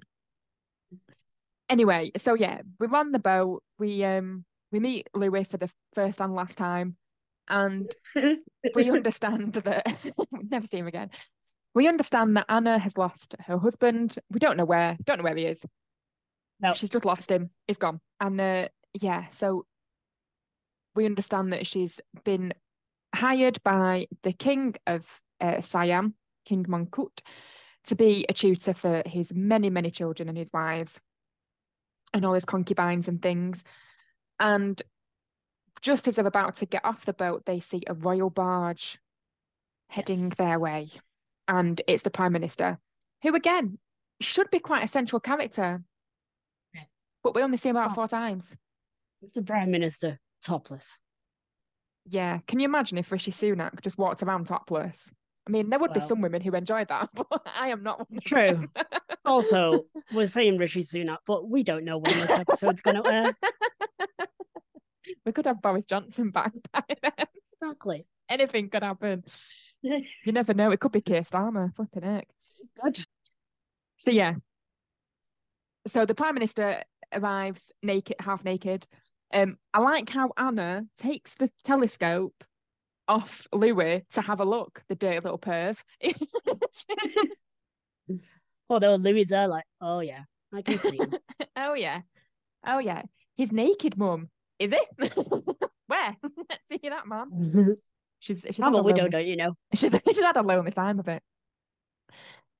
Anyway, 1.69 2.11
so 2.17 2.33
yeah, 2.33 2.61
we're 2.79 2.95
on 2.95 3.11
the 3.11 3.19
boat. 3.19 3.63
We 3.77 4.03
um 4.03 4.45
we 4.71 4.79
meet 4.79 5.09
Louis 5.13 5.43
for 5.43 5.57
the 5.57 5.69
first 5.93 6.21
and 6.21 6.33
last 6.33 6.57
time, 6.57 6.95
and 7.49 7.91
we 8.75 8.89
understand 8.91 9.55
that 9.55 9.99
we 10.31 10.39
never 10.49 10.67
see 10.67 10.77
him 10.77 10.87
again. 10.87 11.09
We 11.73 11.87
understand 11.87 12.37
that 12.37 12.45
Anna 12.49 12.79
has 12.79 12.97
lost 12.97 13.35
her 13.45 13.57
husband. 13.57 14.17
We 14.31 14.39
don't 14.39 14.57
know 14.57 14.65
where. 14.65 14.97
Don't 15.03 15.17
know 15.17 15.23
where 15.23 15.35
he 15.35 15.45
is. 15.45 15.63
No. 16.59 16.73
She's 16.73 16.89
just 16.89 17.05
lost 17.05 17.29
him. 17.29 17.51
He's 17.67 17.77
gone. 17.77 17.99
And 18.19 18.41
uh, 18.41 18.67
yeah, 18.93 19.29
so 19.29 19.65
we 20.95 21.05
understand 21.05 21.53
that 21.53 21.67
she's 21.67 21.99
been 22.23 22.53
hired 23.13 23.61
by 23.63 24.07
the 24.23 24.33
king 24.33 24.75
of 24.85 25.21
uh, 25.39 25.61
Siam, 25.61 26.15
King 26.45 26.65
Mongkut, 26.65 27.21
to 27.85 27.95
be 27.95 28.25
a 28.27 28.33
tutor 28.33 28.73
for 28.73 29.03
his 29.05 29.33
many, 29.33 29.69
many 29.69 29.91
children 29.91 30.27
and 30.29 30.37
his 30.37 30.49
wives 30.53 30.99
and 32.13 32.25
all 32.25 32.33
his 32.33 32.45
concubines 32.45 33.07
and 33.07 33.21
things. 33.21 33.63
And 34.39 34.81
just 35.81 36.07
as 36.07 36.15
they're 36.15 36.25
about 36.25 36.55
to 36.55 36.65
get 36.65 36.83
off 36.83 37.05
the 37.05 37.13
boat, 37.13 37.43
they 37.45 37.59
see 37.59 37.83
a 37.87 37.93
royal 37.93 38.29
barge 38.29 38.97
heading 39.89 40.25
Yes. 40.25 40.35
their 40.37 40.59
way. 40.59 40.87
And 41.47 41.81
it's 41.87 42.03
the 42.03 42.09
Prime 42.09 42.33
Minister, 42.33 42.79
who 43.23 43.35
again 43.35 43.77
should 44.19 44.49
be 44.49 44.59
quite 44.59 44.83
a 44.83 44.87
central 44.87 45.19
character. 45.19 45.83
Yeah. 46.73 46.83
But 47.23 47.35
we 47.35 47.43
only 47.43 47.57
see 47.57 47.69
him 47.69 47.77
about 47.77 47.91
Oh. 47.91 47.95
four 47.95 48.07
times. 48.07 48.55
The 49.33 49.41
Prime 49.41 49.71
Minister 49.71 50.19
topless. 50.43 50.97
Yeah. 52.09 52.39
Can 52.47 52.59
you 52.59 52.65
imagine 52.65 52.97
if 52.97 53.11
Rishi 53.11 53.31
Sunak 53.31 53.81
just 53.81 53.97
walked 53.97 54.23
around 54.23 54.45
topless? 54.45 55.11
I 55.47 55.49
mean, 55.49 55.69
there 55.69 55.79
would 55.79 55.93
be 55.93 56.01
some 56.01 56.21
women 56.21 56.41
who 56.41 56.53
enjoyed 56.53 56.89
that, 56.89 57.09
but 57.13 57.41
I 57.45 57.69
am 57.69 57.81
not 57.81 57.99
one 57.99 58.17
of 58.17 58.23
True. 58.23 58.67
Also, 59.25 59.85
we're 60.13 60.27
saying 60.27 60.57
Rishi 60.57 60.83
Sunak, 60.83 61.17
but 61.25 61.49
we 61.49 61.63
don't 61.63 61.85
know 61.85 61.99
when 61.99 62.13
this 62.19 62.29
episode's 62.29 62.81
going 62.81 63.01
to 63.01 63.09
air. 63.09 63.37
we 65.25 65.31
could 65.31 65.45
have 65.45 65.61
Boris 65.61 65.85
Johnson 65.85 66.31
back 66.31 66.51
by 66.73 66.83
then. 67.01 67.27
Exactly. 67.61 68.05
Anything 68.29 68.69
could 68.69 68.83
happen. 68.83 69.23
You 69.83 70.31
never 70.33 70.55
know. 70.55 70.71
It 70.71 70.79
could 70.79 70.91
be 70.91 71.01
Keir 71.01 71.21
Starmer. 71.21 71.73
Flipping 71.73 72.01
heck. 72.01 72.27
Good. 72.83 73.05
So 73.97 74.09
yeah. 74.09 74.33
So 75.85 76.05
the 76.05 76.15
Prime 76.15 76.33
Minister 76.33 76.83
arrives 77.13 77.71
naked, 77.83 78.17
half 78.19 78.43
naked. 78.43 78.87
Um, 79.33 79.57
I 79.73 79.79
like 79.79 80.09
how 80.09 80.31
Anna 80.37 80.85
takes 80.97 81.35
the 81.35 81.49
telescope 81.63 82.43
off 83.07 83.47
Louis 83.53 84.03
to 84.11 84.21
have 84.21 84.39
a 84.39 84.45
look, 84.45 84.83
the 84.87 84.95
dirty 84.95 85.19
little 85.19 85.39
perv. 85.39 85.77
Although 88.69 88.95
Louis 88.95 89.23
there, 89.25 89.47
like, 89.47 89.63
oh 89.81 89.99
yeah, 90.01 90.23
I 90.53 90.61
can 90.61 90.79
see 90.79 90.97
him. 90.97 91.13
oh 91.57 91.73
yeah. 91.73 92.01
Oh 92.65 92.79
yeah. 92.79 93.03
He's 93.35 93.51
naked, 93.51 93.97
mum. 93.97 94.29
Is 94.59 94.73
it? 94.73 94.87
Where? 95.87 96.15
Let's 96.49 96.63
see 96.69 96.89
that, 96.89 97.07
man. 97.07 97.77
She's 98.19 98.41
she's 98.45 98.59
I'm 98.59 98.75
a 98.75 98.81
widow, 98.81 99.03
lonely- 99.03 99.11
don't 99.11 99.27
you 99.27 99.35
know? 99.35 99.53
she's 99.73 99.93
she's 100.05 100.19
had 100.19 100.37
a 100.37 100.41
lonely 100.41 100.71
time 100.71 100.99
of 100.99 101.07
it. 101.07 101.21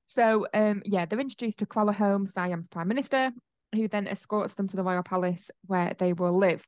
So 0.05 0.47
um 0.53 0.81
yeah, 0.85 1.05
they're 1.05 1.19
introduced 1.19 1.59
to 1.59 1.65
Kralahome, 1.65 2.31
Siam's 2.31 2.67
prime 2.67 2.87
minister, 2.87 3.31
who 3.73 3.87
then 3.87 4.07
escorts 4.07 4.55
them 4.55 4.67
to 4.67 4.75
the 4.75 4.83
royal 4.83 5.03
palace 5.03 5.51
where 5.65 5.93
they 5.97 6.13
will 6.13 6.37
live. 6.37 6.65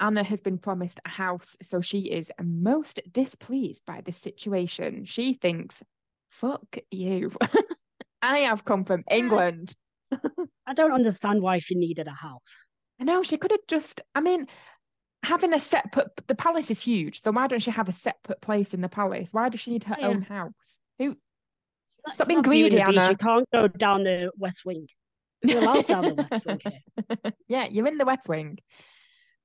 Anna 0.00 0.22
has 0.24 0.40
been 0.40 0.58
promised 0.58 0.98
a 1.04 1.10
house, 1.10 1.56
so 1.62 1.80
she 1.80 2.00
is 2.00 2.30
most 2.42 3.00
displeased 3.12 3.84
by 3.86 4.00
this 4.00 4.16
situation. 4.16 5.04
She 5.04 5.34
thinks, 5.34 5.82
"Fuck 6.30 6.78
you! 6.90 7.32
I 8.22 8.38
have 8.40 8.64
come 8.64 8.84
from 8.84 9.04
England." 9.10 9.74
I 10.66 10.74
don't 10.74 10.92
understand 10.92 11.42
why 11.42 11.58
she 11.58 11.74
needed 11.74 12.08
a 12.08 12.12
house. 12.12 12.56
I 13.00 13.04
know 13.04 13.22
she 13.22 13.36
could 13.36 13.50
have 13.50 13.66
just. 13.68 14.00
I 14.14 14.20
mean, 14.20 14.46
having 15.22 15.52
a 15.52 15.60
separate. 15.60 16.08
The 16.26 16.34
palace 16.34 16.70
is 16.70 16.80
huge, 16.80 17.20
so 17.20 17.30
why 17.30 17.46
don't 17.46 17.62
she 17.62 17.70
have 17.70 17.88
a 17.88 17.92
separate 17.92 18.40
place 18.40 18.72
in 18.72 18.80
the 18.80 18.88
palace? 18.88 19.32
Why 19.32 19.50
does 19.50 19.60
she 19.60 19.70
need 19.70 19.84
her 19.84 19.96
yeah. 19.98 20.08
own 20.08 20.22
house? 20.22 20.78
Who? 20.98 21.16
Not- 22.06 22.14
Stop 22.14 22.28
being 22.28 22.42
greedy, 22.42 22.76
Beach, 22.76 22.86
Anna. 22.88 23.10
You 23.10 23.16
can't 23.16 23.48
go 23.52 23.68
down 23.68 24.04
the 24.04 24.30
West 24.38 24.64
Wing. 24.64 24.86
Down 25.46 26.02
the 26.02 26.26
West 26.30 26.46
Wing 26.46 27.32
yeah, 27.48 27.66
you're 27.70 27.86
in 27.86 27.98
the 27.98 28.04
West 28.04 28.28
Wing. 28.28 28.58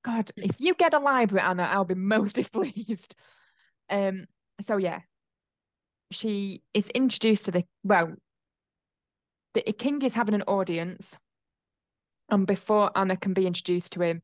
God, 0.04 0.32
if 0.38 0.60
you 0.60 0.76
get 0.76 0.94
a 0.94 1.00
library, 1.00 1.46
Anna, 1.46 1.64
I'll 1.64 1.86
be 1.86 1.96
most 1.96 2.36
displeased. 2.36 3.16
Um, 3.90 4.26
so 4.62 4.78
yeah, 4.78 5.02
she 6.12 6.62
is 6.74 6.90
introduced 6.90 7.46
to 7.46 7.52
the 7.52 7.64
well, 7.84 8.14
the 9.54 9.62
king 9.62 10.02
is 10.02 10.14
having 10.14 10.36
an 10.36 10.44
audience, 10.44 11.18
and 12.30 12.46
before 12.46 12.92
Anna 12.96 13.16
can 13.16 13.34
be 13.34 13.48
introduced 13.48 13.94
to 13.94 14.02
him, 14.02 14.22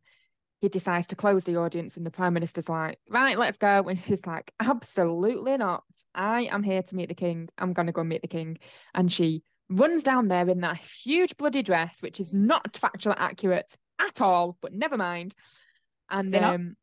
he 0.62 0.70
decides 0.70 1.08
to 1.08 1.16
close 1.16 1.46
the 1.46 1.58
audience, 1.58 1.98
and 1.98 2.06
the 2.06 2.12
prime 2.12 2.34
minister's 2.34 2.70
like, 2.70 3.00
"Right, 3.10 3.38
let's 3.38 3.58
go," 3.58 3.88
and 3.88 4.00
she's 4.04 4.28
like, 4.28 4.52
"Absolutely 4.60 5.58
not! 5.58 5.84
I 6.14 6.44
am 6.44 6.64
here 6.64 6.84
to 6.84 6.96
meet 6.96 7.10
the 7.10 7.16
king. 7.16 7.50
I'm 7.58 7.74
gonna 7.74 7.92
go 7.92 8.04
meet 8.04 8.22
the 8.22 8.28
king," 8.28 8.60
and 8.94 9.12
she 9.12 9.44
runs 9.72 10.04
down 10.04 10.28
there 10.28 10.48
in 10.50 10.62
that 10.62 10.78
huge 10.78 11.38
bloody 11.38 11.64
dress, 11.64 12.02
which 12.02 12.20
is 12.20 12.32
not 12.32 12.74
factually 12.74 13.16
accurate 13.18 13.76
at 14.00 14.22
all, 14.22 14.58
but 14.62 14.74
never 14.74 14.98
mind. 14.98 15.34
And 16.10 16.34
They're 16.34 16.42
not? 16.42 16.56
um, 16.56 16.76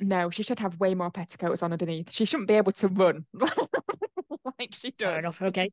no, 0.00 0.30
she 0.30 0.42
should 0.42 0.58
have 0.60 0.80
way 0.80 0.94
more 0.94 1.10
petticoats 1.10 1.62
on 1.62 1.72
underneath. 1.72 2.10
She 2.10 2.24
shouldn't 2.24 2.48
be 2.48 2.54
able 2.54 2.72
to 2.72 2.88
run 2.88 3.26
like 3.34 4.74
she 4.74 4.90
does. 4.92 5.08
Fair 5.10 5.18
enough. 5.18 5.42
Okay. 5.42 5.70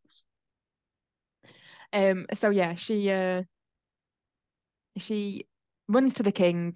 Um, 1.94 2.26
so 2.34 2.50
yeah, 2.50 2.76
she 2.76 3.10
uh 3.10 3.44
she 4.98 5.46
runs 5.88 6.16
to 6.16 6.24
the 6.24 6.34
king 6.34 6.76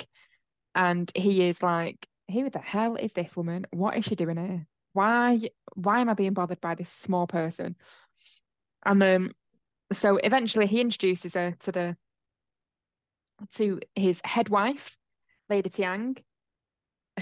and 0.73 1.11
he 1.15 1.43
is 1.43 1.61
like, 1.61 2.07
Who 2.31 2.49
the 2.49 2.59
hell 2.59 2.95
is 2.95 3.13
this 3.13 3.35
woman? 3.35 3.67
What 3.71 3.97
is 3.97 4.05
she 4.05 4.15
doing 4.15 4.37
here? 4.37 4.67
Why 4.93 5.41
why 5.73 5.99
am 5.99 6.09
I 6.09 6.13
being 6.13 6.33
bothered 6.33 6.61
by 6.61 6.75
this 6.75 6.89
small 6.89 7.27
person? 7.27 7.75
And 8.85 9.03
um 9.03 9.31
so 9.93 10.17
eventually 10.17 10.67
he 10.67 10.81
introduces 10.81 11.33
her 11.33 11.55
to 11.59 11.71
the 11.71 11.97
to 13.55 13.79
his 13.95 14.21
head 14.23 14.49
wife, 14.49 14.97
Lady 15.49 15.69
Tiang, 15.69 16.17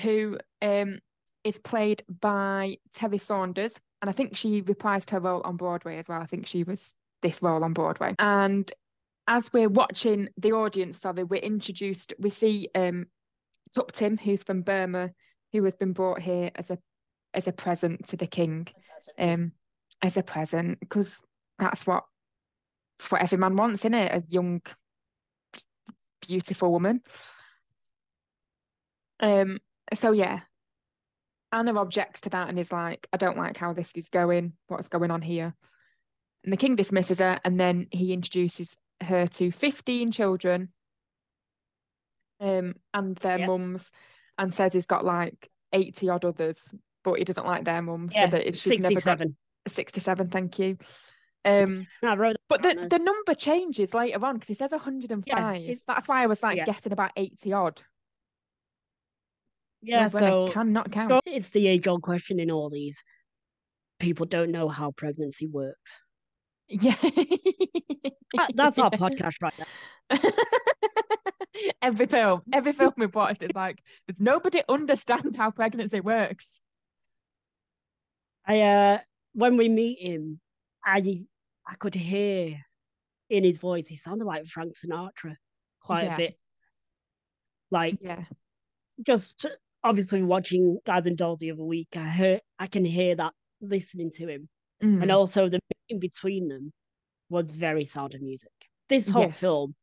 who 0.01 0.37
um 0.61 0.99
is 1.43 1.57
played 1.57 2.03
by 2.09 2.77
Terry 2.93 3.17
Saunders. 3.17 3.77
And 4.01 4.09
I 4.09 4.13
think 4.13 4.37
she 4.37 4.61
reprised 4.61 5.09
her 5.09 5.19
role 5.19 5.41
on 5.43 5.57
Broadway 5.57 5.97
as 5.97 6.07
well. 6.07 6.21
I 6.21 6.25
think 6.25 6.47
she 6.47 6.63
was 6.63 6.93
this 7.21 7.41
role 7.41 7.63
on 7.63 7.73
Broadway. 7.73 8.15
And 8.19 8.71
as 9.27 9.51
we're 9.51 9.69
watching 9.69 10.29
the 10.37 10.53
audience, 10.53 10.99
sorry, 10.99 11.23
we're 11.23 11.41
introduced, 11.41 12.13
we 12.19 12.29
see 12.29 12.69
um 12.75 13.07
Tuptim, 13.75 14.19
who's 14.19 14.43
from 14.43 14.61
Burma, 14.63 15.11
who 15.53 15.63
has 15.63 15.75
been 15.75 15.93
brought 15.93 16.21
here 16.21 16.51
as 16.55 16.71
a 16.71 16.77
as 17.33 17.47
a 17.47 17.51
present 17.51 18.07
to 18.07 18.17
the 18.17 18.27
king, 18.27 18.67
um, 19.17 19.51
as 20.01 20.17
a 20.17 20.23
present, 20.23 20.79
because 20.79 21.21
that's 21.59 21.85
what 21.85 22.05
it's 22.99 23.09
what 23.09 23.21
every 23.21 23.37
man 23.37 23.55
wants, 23.55 23.81
isn't 23.81 23.93
it? 23.93 24.11
A 24.11 24.23
young, 24.27 24.61
beautiful 26.27 26.69
woman. 26.71 27.01
Um, 29.21 29.59
so 29.93 30.11
yeah. 30.11 30.41
Anna 31.51 31.79
objects 31.79 32.21
to 32.21 32.29
that 32.29 32.49
and 32.49 32.59
is 32.59 32.71
like, 32.71 33.07
I 33.11 33.17
don't 33.17 33.37
like 33.37 33.57
how 33.57 33.73
this 33.73 33.91
is 33.95 34.09
going, 34.09 34.53
what's 34.67 34.89
going 34.89 35.11
on 35.11 35.21
here. 35.21 35.55
And 36.43 36.53
the 36.53 36.57
king 36.57 36.75
dismisses 36.75 37.19
her, 37.19 37.39
and 37.43 37.59
then 37.59 37.87
he 37.89 38.13
introduces 38.13 38.77
her 39.01 39.25
to 39.27 39.51
15 39.51 40.11
children 40.11 40.69
um, 42.39 42.75
and 42.93 43.15
their 43.17 43.39
Yep. 43.39 43.47
mums, 43.47 43.91
and 44.37 44.53
says 44.53 44.73
he's 44.73 44.85
got 44.85 45.03
like 45.03 45.49
80 45.73 46.09
odd 46.09 46.25
others, 46.25 46.61
but 47.03 47.13
he 47.13 47.23
doesn't 47.23 47.47
like 47.47 47.65
their 47.65 47.81
mums. 47.81 48.13
Yeah, 48.13 48.25
so 48.25 48.31
that 48.31 48.47
it 48.47 48.55
should 48.55 48.81
never 48.83 48.93
got 48.93 49.03
67. 49.03 49.37
67, 49.67 50.29
thank 50.29 50.59
you. 50.59 50.77
Um, 51.45 51.87
I 52.03 52.15
wrote 52.15 52.33
that 52.33 52.41
but 52.49 52.61
the, 52.61 52.87
the 52.89 52.99
number 52.99 53.33
changes 53.33 53.93
later 53.93 54.23
on 54.25 54.35
because 54.35 54.49
he 54.49 54.53
says 54.53 54.71
105. 54.71 55.61
it- 55.61 55.81
That's 55.87 56.07
why 56.07 56.23
I 56.23 56.27
was 56.27 56.43
like 56.43 56.57
yeah. 56.57 56.65
getting 56.65 56.91
about 56.93 57.11
80 57.15 57.53
odd. 57.53 57.81
yeah, 59.81 60.09
when 60.09 60.23
I 60.23 60.27
so 60.29 60.47
cannot 60.49 60.91
count. 60.91 61.21
it's 61.25 61.49
the 61.51 61.67
age 61.67 61.87
old 61.87 62.01
question 62.01 62.39
in 62.39 62.51
all 62.51 62.69
these. 62.69 63.03
People 63.99 64.25
don't 64.25 64.51
know 64.51 64.67
how 64.69 64.91
pregnancy 64.91 65.47
works. 65.47 65.99
Yeah. 66.67 66.95
That- 67.01 68.51
that's 68.53 68.79
our 68.79 68.91
podcast 68.91 69.35
right 69.41 69.53
now. 69.57 70.19
every 71.81 72.05
film, 72.05 72.41
every 72.53 72.73
film 72.73 72.93
we've 72.97 73.13
watched 73.15 73.43
is 73.43 73.51
like, 73.55 73.79
does 74.07 74.19
nobody 74.21 74.61
understand 74.69 75.35
how 75.35 75.51
pregnancy 75.51 75.99
works? 75.99 76.61
I 78.45 78.61
uh 78.61 78.97
when 79.33 79.57
we 79.57 79.69
meet 79.69 79.99
him, 79.99 80.39
I 80.85 81.23
I 81.67 81.75
could 81.75 81.93
hear 81.95 82.57
in 83.29 83.43
his 83.43 83.59
voice 83.59 83.87
he 83.87 83.95
sounded 83.95 84.25
like 84.25 84.45
Frank 84.47 84.73
Sinatra 84.75 85.35
quite 85.81 86.03
Yeah. 86.03 86.13
a 86.13 86.17
bit. 86.17 86.39
Like 87.71 87.97
Yeah. 88.01 88.25
just 89.05 89.45
obviously 89.83 90.23
watching 90.23 90.79
Guys 90.85 91.05
and 91.05 91.17
Dolls 91.17 91.39
the 91.39 91.51
other 91.51 91.63
week, 91.63 91.89
I 91.95 92.07
heard 92.09 92.41
I 92.57 92.67
can 92.67 92.83
hear 92.85 93.15
that 93.15 93.33
listening 93.61 94.11
to 94.11 94.27
him, 94.27 94.49
Mm. 94.81 95.01
and 95.03 95.11
also 95.11 95.47
the 95.49 95.59
in 95.89 95.99
between 95.99 96.47
them 96.47 96.71
was 97.29 97.51
very 97.51 97.83
Sound 97.83 98.15
of 98.15 98.21
Music. 98.21 98.51
This 98.87 99.09
whole 99.09 99.23
Yes. 99.23 99.39
film 99.39 99.75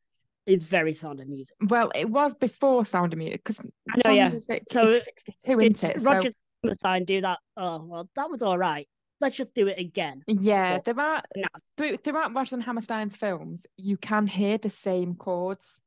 is 0.45 0.65
very 0.65 0.93
Sound 0.93 1.19
of 1.21 1.27
Music. 1.27 1.55
Well, 1.61 1.91
it 1.95 2.09
was 2.09 2.35
before 2.35 2.85
Sound 2.85 3.13
of 3.13 3.19
Music 3.19 3.43
because 3.43 3.63
know, 4.05 4.11
yeah. 4.11 4.31
So 4.71 4.83
is 4.83 5.03
62, 5.03 5.57
Did 5.57 5.71
isn't 5.73 5.89
it? 5.97 6.03
Roger 6.03 6.31
Hammerstein 6.63 7.05
do 7.05 7.21
that? 7.21 7.39
Oh 7.55 7.83
well, 7.85 8.09
that 8.15 8.29
was 8.29 8.41
all 8.43 8.57
right. 8.57 8.87
Let's 9.19 9.35
just 9.37 9.53
do 9.53 9.67
it 9.67 9.79
again. 9.79 10.23
Yeah, 10.27 10.73
Well, 10.73 10.81
there 10.85 10.99
are 10.99 11.23
No, 11.35 11.47
through, 11.75 11.97
throughout 11.97 12.33
Roger 12.35 12.55
and 12.55 12.63
Hammerstein's 12.63 13.15
films, 13.17 13.65
you 13.77 13.97
can 13.97 14.27
hear 14.27 14.57
the 14.57 14.69
same 14.69 15.15
chords 15.15 15.81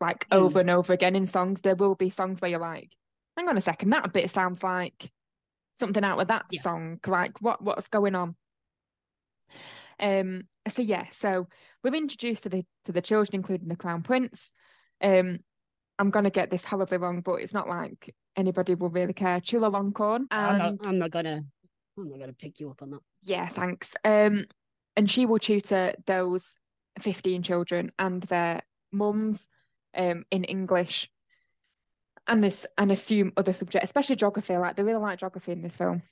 like 0.00 0.28
Mm. 0.28 0.36
over 0.38 0.60
and 0.60 0.70
over 0.70 0.92
again 0.92 1.16
in 1.16 1.26
songs. 1.26 1.62
There 1.62 1.74
will 1.74 1.94
be 1.94 2.10
songs 2.10 2.40
where 2.40 2.50
you're 2.50 2.60
like, 2.60 2.94
hang 3.36 3.48
on 3.48 3.56
a 3.56 3.60
second, 3.60 3.90
that 3.90 4.12
bit 4.12 4.30
sounds 4.30 4.62
like 4.62 5.10
something 5.74 6.04
out 6.04 6.20
of 6.20 6.28
that 6.28 6.46
Yeah. 6.50 6.60
song. 6.60 7.00
Like 7.06 7.40
what 7.40 7.62
what's 7.62 7.88
going 7.88 8.14
on? 8.14 8.36
Um 9.98 10.42
so 10.68 10.82
yeah, 10.82 11.06
so 11.10 11.48
we're 11.82 11.94
introduced 11.94 12.44
to 12.44 12.48
the 12.48 12.64
to 12.84 12.92
the 12.92 13.02
children, 13.02 13.34
including 13.34 13.68
the 13.68 13.76
Crown 13.76 14.02
Prince. 14.02 14.50
Um 15.00 15.40
I'm 15.98 16.10
gonna 16.10 16.30
get 16.30 16.50
this 16.50 16.64
horribly 16.64 16.98
wrong, 16.98 17.20
but 17.20 17.34
it's 17.36 17.54
not 17.54 17.68
like 17.68 18.14
anybody 18.36 18.74
will 18.74 18.90
really 18.90 19.12
care. 19.12 19.40
Chulalongkorn 19.40 20.26
I'm 20.30 20.58
not, 20.58 20.74
I'm 20.86 20.98
not 20.98 21.10
gonna. 21.10 21.44
I'm 21.98 22.10
not 22.10 22.18
gonna 22.20 22.32
pick 22.32 22.60
you 22.60 22.70
up 22.70 22.82
on 22.82 22.90
that. 22.90 23.00
yeah, 23.22 23.46
thanks. 23.46 23.94
Um, 24.04 24.46
and 24.96 25.10
she 25.10 25.26
will 25.26 25.38
tutor 25.38 25.94
those 26.06 26.54
15 27.00 27.42
children 27.42 27.90
and 27.98 28.22
their 28.24 28.62
mums 28.92 29.48
um 29.96 30.24
in 30.30 30.44
English 30.44 31.08
and 32.26 32.42
this 32.42 32.66
and 32.78 32.90
assume 32.92 33.32
other 33.36 33.52
subjects, 33.52 33.84
especially 33.84 34.16
geography. 34.16 34.56
Like 34.56 34.76
they 34.76 34.82
really 34.82 35.00
like 35.00 35.18
geography 35.18 35.52
in 35.52 35.60
this 35.60 35.76
film. 35.76 36.02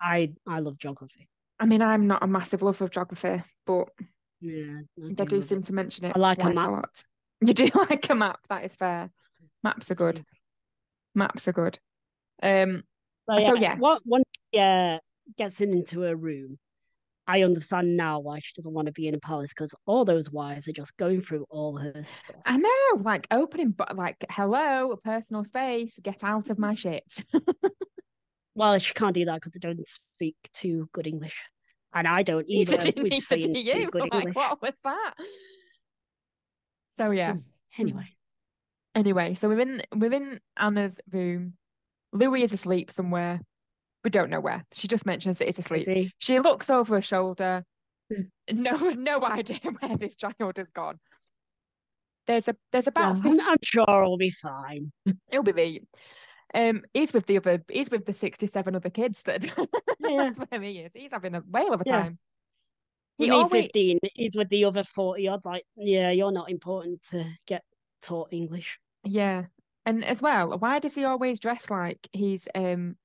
I 0.00 0.32
I 0.46 0.60
love 0.60 0.78
geography. 0.78 1.28
I 1.58 1.66
mean, 1.66 1.82
I'm 1.82 2.06
not 2.06 2.22
a 2.22 2.26
massive 2.26 2.62
lover 2.62 2.84
of 2.84 2.90
geography, 2.90 3.42
but 3.66 3.88
Yeah, 4.40 4.80
they 4.96 5.24
do 5.26 5.42
seem 5.42 5.58
it. 5.58 5.64
to 5.66 5.74
mention 5.74 6.06
it 6.06 6.12
I 6.16 6.18
like 6.18 6.42
a 6.42 6.50
map. 6.50 6.70
lot. 6.70 7.02
You 7.42 7.54
do 7.54 7.70
like 7.74 8.08
a 8.10 8.14
map, 8.14 8.40
that 8.50 8.64
is 8.66 8.76
fair. 8.76 9.10
Maps 9.64 9.90
are 9.90 9.94
good. 9.94 10.22
Maps 11.14 11.48
are 11.48 11.52
good. 11.52 11.78
Um, 12.42 12.84
So, 13.38 13.54
yeah. 13.54 13.76
What 13.76 14.02
when 14.04 14.22
she 14.52 14.60
uh, 14.60 14.98
gets 15.38 15.60
him 15.60 15.72
into 15.72 16.04
a 16.04 16.16
room, 16.16 16.58
I 17.26 17.42
understand 17.42 17.96
now 17.96 18.18
why 18.18 18.40
she 18.40 18.52
doesn't 18.56 18.72
want 18.72 18.86
to 18.86 18.92
be 18.92 19.06
in 19.06 19.14
a 19.14 19.18
palace 19.20 19.50
because 19.50 19.74
all 19.86 20.04
those 20.04 20.30
wives 20.30 20.66
are 20.66 20.72
just 20.72 20.96
going 20.96 21.20
through 21.20 21.46
all 21.48 21.76
her 21.76 22.02
stuff. 22.02 22.36
I 22.44 22.56
know, 22.56 23.02
like 23.02 23.28
opening, 23.30 23.70
but 23.70 23.96
like, 23.96 24.24
hello, 24.30 24.96
personal 25.04 25.44
space, 25.44 25.98
get 26.02 26.24
out 26.24 26.50
of 26.50 26.58
my 26.58 26.74
shit. 26.74 27.04
Well, 28.54 28.76
she 28.78 28.92
can't 28.92 29.14
do 29.14 29.24
that 29.26 29.36
because 29.36 29.52
they 29.52 29.60
don't 29.60 29.86
speak 29.86 30.36
too 30.52 30.88
good 30.92 31.06
English, 31.06 31.36
and 31.94 32.06
I 32.06 32.22
don't 32.22 32.44
either. 32.48 32.72
Neither 32.76 32.92
do, 32.92 33.02
neither 33.04 33.36
do 33.36 33.58
you. 33.58 33.90
good 33.90 34.02
Like, 34.02 34.12
English. 34.14 34.34
what 34.34 34.60
was 34.60 34.74
that? 34.84 35.14
So 36.90 37.10
yeah. 37.10 37.34
Mm, 37.34 37.42
Anyway, 37.78 38.08
Anyway, 38.94 39.34
so 39.34 39.48
we're 39.48 39.60
in 39.60 39.82
we're 39.94 40.12
in 40.12 40.40
Anna's 40.56 41.00
room. 41.10 41.54
Louis 42.12 42.42
is 42.42 42.52
asleep 42.52 42.90
somewhere. 42.90 43.40
We 44.04 44.10
don't 44.10 44.30
know 44.30 44.40
where. 44.40 44.64
She 44.72 44.88
just 44.88 45.06
mentions 45.06 45.38
that 45.38 45.46
he's 45.48 45.58
asleep. 45.58 45.86
he? 45.86 46.10
She 46.18 46.40
looks 46.40 46.70
over 46.70 46.96
her 46.96 47.02
shoulder. 47.02 47.64
Mm. 48.12 48.28
No, 48.52 48.72
no 48.90 49.24
idea 49.24 49.60
where 49.78 49.96
this 49.96 50.16
child 50.16 50.56
has 50.56 50.68
gone. 50.74 50.98
There's 52.26 52.48
a 52.48 52.56
there's 52.72 52.88
Well, 52.94 53.12
about 53.12 53.24
I'm, 53.26 53.40
I'm 53.40 53.56
sure 53.62 53.84
it'll 53.88 54.16
be 54.16 54.30
fine. 54.30 54.90
It'll 55.30 55.44
be 55.44 55.52
the 55.52 55.82
um 56.52 56.82
he's 56.92 57.12
with 57.12 57.26
the 57.26 57.36
other 57.36 57.62
he's 57.68 57.90
with 57.90 58.06
the 58.06 58.12
67 58.12 58.74
other 58.74 58.90
kids 58.90 59.22
that 59.22 59.44
Yeah. 60.00 60.16
that's 60.16 60.38
where 60.38 60.60
he 60.60 60.78
is. 60.80 60.92
He's 60.94 61.12
having 61.12 61.34
a 61.36 61.40
whale 61.48 61.72
of 61.72 61.80
a 61.80 61.84
Yeah. 61.86 62.00
time. 62.02 62.18
He 63.18 63.30
always 63.30 63.66
15 63.66 63.98
is 64.16 64.34
with 64.36 64.48
the 64.48 64.64
other 64.64 64.82
40 64.82 65.28
odd. 65.28 65.44
Like, 65.44 65.64
yeah, 65.76 66.10
you're 66.10 66.32
not 66.32 66.50
important 66.50 67.02
to 67.10 67.24
get 67.46 67.62
taught 68.02 68.32
English. 68.32 68.78
yeah. 69.04 69.44
And 69.86 70.04
as 70.04 70.20
well, 70.20 70.58
why 70.58 70.78
does 70.78 70.94
he 70.94 71.04
always 71.04 71.40
dress 71.40 71.70
like 71.70 72.08
he's 72.12 72.46
um 72.54 72.96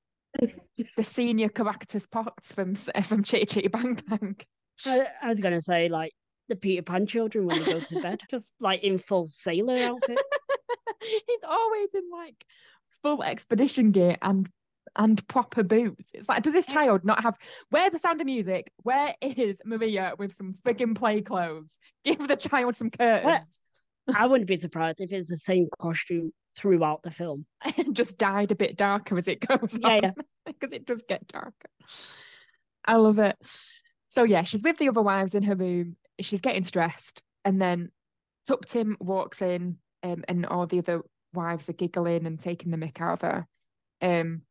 the 0.96 1.02
senior 1.02 1.48
Caractacus 1.48 2.06
Potts 2.06 2.52
from 2.52 2.74
from 3.02 3.24
Chitty 3.24 3.46
Chitty 3.46 3.68
Bang 3.68 3.98
Bang? 4.08 4.36
I, 4.84 5.06
I 5.22 5.28
was 5.30 5.40
gonna 5.40 5.60
say 5.60 5.88
like 5.88 6.12
the 6.48 6.56
Peter 6.56 6.82
Pan 6.82 7.06
children 7.06 7.46
when 7.46 7.58
they 7.58 7.72
go 7.72 7.80
to 7.80 8.00
bed, 8.00 8.20
just 8.30 8.52
like 8.60 8.82
in 8.84 8.98
full 8.98 9.26
sailor 9.26 9.76
outfit. 9.78 10.18
he's 11.02 11.40
always 11.46 11.88
in 11.94 12.10
like 12.12 12.44
full 13.02 13.22
expedition 13.22 13.90
gear 13.90 14.16
and 14.22 14.48
and 14.94 15.26
proper 15.28 15.62
boots. 15.62 16.12
It's 16.14 16.28
like, 16.28 16.42
does 16.42 16.52
this 16.52 16.66
child 16.66 17.04
not 17.04 17.22
have? 17.22 17.36
Where's 17.70 17.92
the 17.92 17.98
sound 17.98 18.20
of 18.20 18.26
music? 18.26 18.70
Where 18.82 19.14
is 19.20 19.60
Maria 19.64 20.12
with 20.18 20.34
some 20.36 20.54
frigging 20.64 20.96
play 20.96 21.20
clothes? 21.22 21.72
Give 22.04 22.26
the 22.26 22.36
child 22.36 22.76
some 22.76 22.90
curtains. 22.90 23.60
I 24.14 24.26
wouldn't 24.26 24.48
be 24.48 24.58
surprised 24.60 25.00
if 25.00 25.12
it's 25.12 25.28
the 25.28 25.36
same 25.36 25.68
costume 25.80 26.32
throughout 26.56 27.02
the 27.02 27.10
film. 27.10 27.46
And 27.76 27.94
just 27.96 28.18
died 28.18 28.52
a 28.52 28.56
bit 28.56 28.76
darker 28.76 29.18
as 29.18 29.28
it 29.28 29.46
goes 29.46 29.78
Yeah, 29.80 29.88
on 29.88 30.02
yeah. 30.02 30.10
because 30.46 30.72
it 30.72 30.86
does 30.86 31.02
get 31.08 31.26
darker. 31.28 31.52
I 32.84 32.96
love 32.96 33.18
it. 33.18 33.36
So 34.08 34.22
yeah, 34.24 34.44
she's 34.44 34.62
with 34.62 34.78
the 34.78 34.88
other 34.88 35.02
wives 35.02 35.34
in 35.34 35.42
her 35.44 35.54
room. 35.54 35.96
She's 36.20 36.40
getting 36.40 36.62
stressed, 36.64 37.22
and 37.44 37.60
then 37.60 37.90
Tuptim 38.48 38.94
walks 39.00 39.42
in, 39.42 39.76
um, 40.02 40.24
and 40.28 40.46
all 40.46 40.66
the 40.66 40.78
other 40.78 41.02
wives 41.34 41.68
are 41.68 41.74
giggling 41.74 42.26
and 42.26 42.40
taking 42.40 42.70
the 42.70 42.78
mick 42.78 43.00
out 43.00 43.14
of 43.14 43.20
her. 43.22 43.46
Um, 44.00 44.42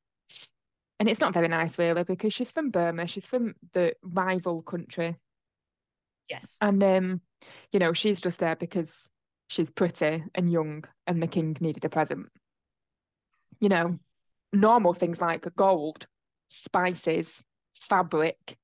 and 0.99 1.09
it's 1.09 1.19
not 1.21 1.33
very 1.33 1.47
nice, 1.47 1.79
really, 1.79 2.03
because 2.03 2.33
she's 2.33 2.51
from 2.51 2.69
Burma. 2.69 3.07
She's 3.07 3.25
from 3.25 3.55
the 3.73 3.95
rival 4.03 4.61
country, 4.61 5.15
Yes. 6.29 6.57
and 6.61 6.83
um, 6.83 7.21
you 7.71 7.79
know, 7.79 7.93
she's 7.93 8.21
just 8.21 8.39
there 8.39 8.55
because 8.55 9.09
she's 9.47 9.69
pretty 9.71 10.23
and 10.33 10.51
young, 10.51 10.83
and 11.07 11.21
the 11.21 11.27
king 11.27 11.57
needed 11.59 11.85
a 11.85 11.89
present. 11.89 12.27
You 13.59 13.69
know, 13.69 13.99
normal 14.51 14.93
things 14.93 15.21
like 15.21 15.47
gold, 15.55 16.07
spices, 16.49 17.41
fabric 17.75 18.57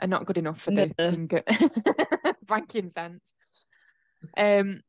are 0.00 0.08
not 0.08 0.26
good 0.26 0.38
enough 0.38 0.60
for 0.60 0.70
the 0.70 0.92
king. 0.98 1.30
Frankincense. 2.46 3.34
Um, 4.36 4.80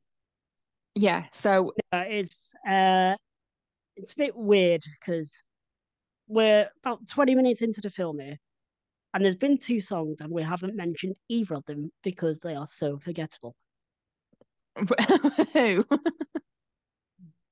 yeah. 0.96 1.26
So 1.32 1.74
it's 1.92 2.54
uh, 2.68 3.16
it's 3.96 4.14
a 4.14 4.18
bit 4.18 4.36
weird 4.36 4.84
because 5.00 5.44
we're 6.28 6.70
about 6.84 7.08
20 7.08 7.36
minutes 7.36 7.62
into 7.62 7.82
the 7.82 7.90
film 7.90 8.20
here, 8.20 8.38
and 9.14 9.24
there's 9.24 9.36
been 9.36 9.58
two 9.58 9.80
songs, 9.80 10.18
and 10.22 10.32
we 10.32 10.44
haven't 10.44 10.76
mentioned 10.76 11.16
either 11.30 11.56
of 11.56 11.66
them 11.66 11.92
because 12.04 12.40
they 12.40 12.56
are 12.56 12.66
so 12.66 12.98
forgettable. 12.98 13.56
Who? 15.54 15.86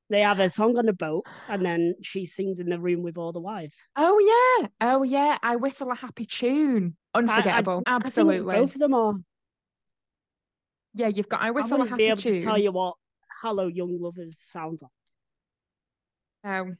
They 0.09 0.19
have 0.21 0.39
a 0.39 0.47
song 0.49 0.77
on 0.77 0.85
the 0.85 0.93
boat, 0.93 1.25
and 1.47 1.65
then 1.65 1.95
she 2.03 2.25
sings 2.27 2.59
in 2.59 2.69
the 2.69 2.77
room 2.79 3.01
with 3.01 3.17
all 3.17 3.31
the 3.31 3.39
wives. 3.39 3.83
Oh 3.95 4.59
yeah. 4.59 4.67
Oh 4.81 5.01
yeah. 5.01 5.39
I 5.41 5.55
whistle 5.55 5.89
a 5.91 5.95
happy 5.95 6.27
tune. 6.27 6.95
Unforgettable. 7.15 7.81
I 7.87 7.93
think 7.93 8.05
Absolutely. 8.05 8.53
both 8.55 8.75
of 8.75 8.79
them 8.79 8.93
are. 8.93 9.15
Yeah, 10.93 11.07
you've 11.07 11.29
got 11.29 11.41
I 11.41 11.47
I 11.47 11.51
whistle 11.51 11.77
a 11.77 11.79
wouldn't 11.79 11.97
be 11.97 12.05
happy 12.05 12.11
able 12.11 12.21
tune. 12.21 12.39
to 12.39 12.45
tell 12.45 12.59
you 12.59 12.71
what 12.71 12.95
"Hello, 13.41 13.65
Young 13.65 13.97
Lovers" 13.99 14.37
sounds 14.37 14.83
like. 14.83 14.91
No, 16.43 16.75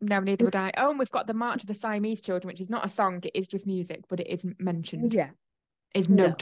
no, 0.00 0.20
neither 0.20 0.44
would 0.44 0.54
I. 0.54 0.70
Oh, 0.76 0.90
and 0.90 0.98
we've 0.98 1.10
got 1.10 1.26
the 1.26 1.34
March 1.34 1.62
of 1.62 1.68
the 1.68 1.74
Siamese 1.74 2.20
Children, 2.20 2.46
which 2.48 2.60
is 2.60 2.70
not 2.70 2.84
a 2.84 2.88
song, 2.88 3.20
it 3.24 3.32
is 3.34 3.48
just 3.48 3.66
music, 3.66 4.02
but 4.08 4.20
it 4.20 4.28
is 4.28 4.46
mentioned, 4.60 5.12
Yeah, 5.12 5.30
is 5.92 6.08
No. 6.08 6.36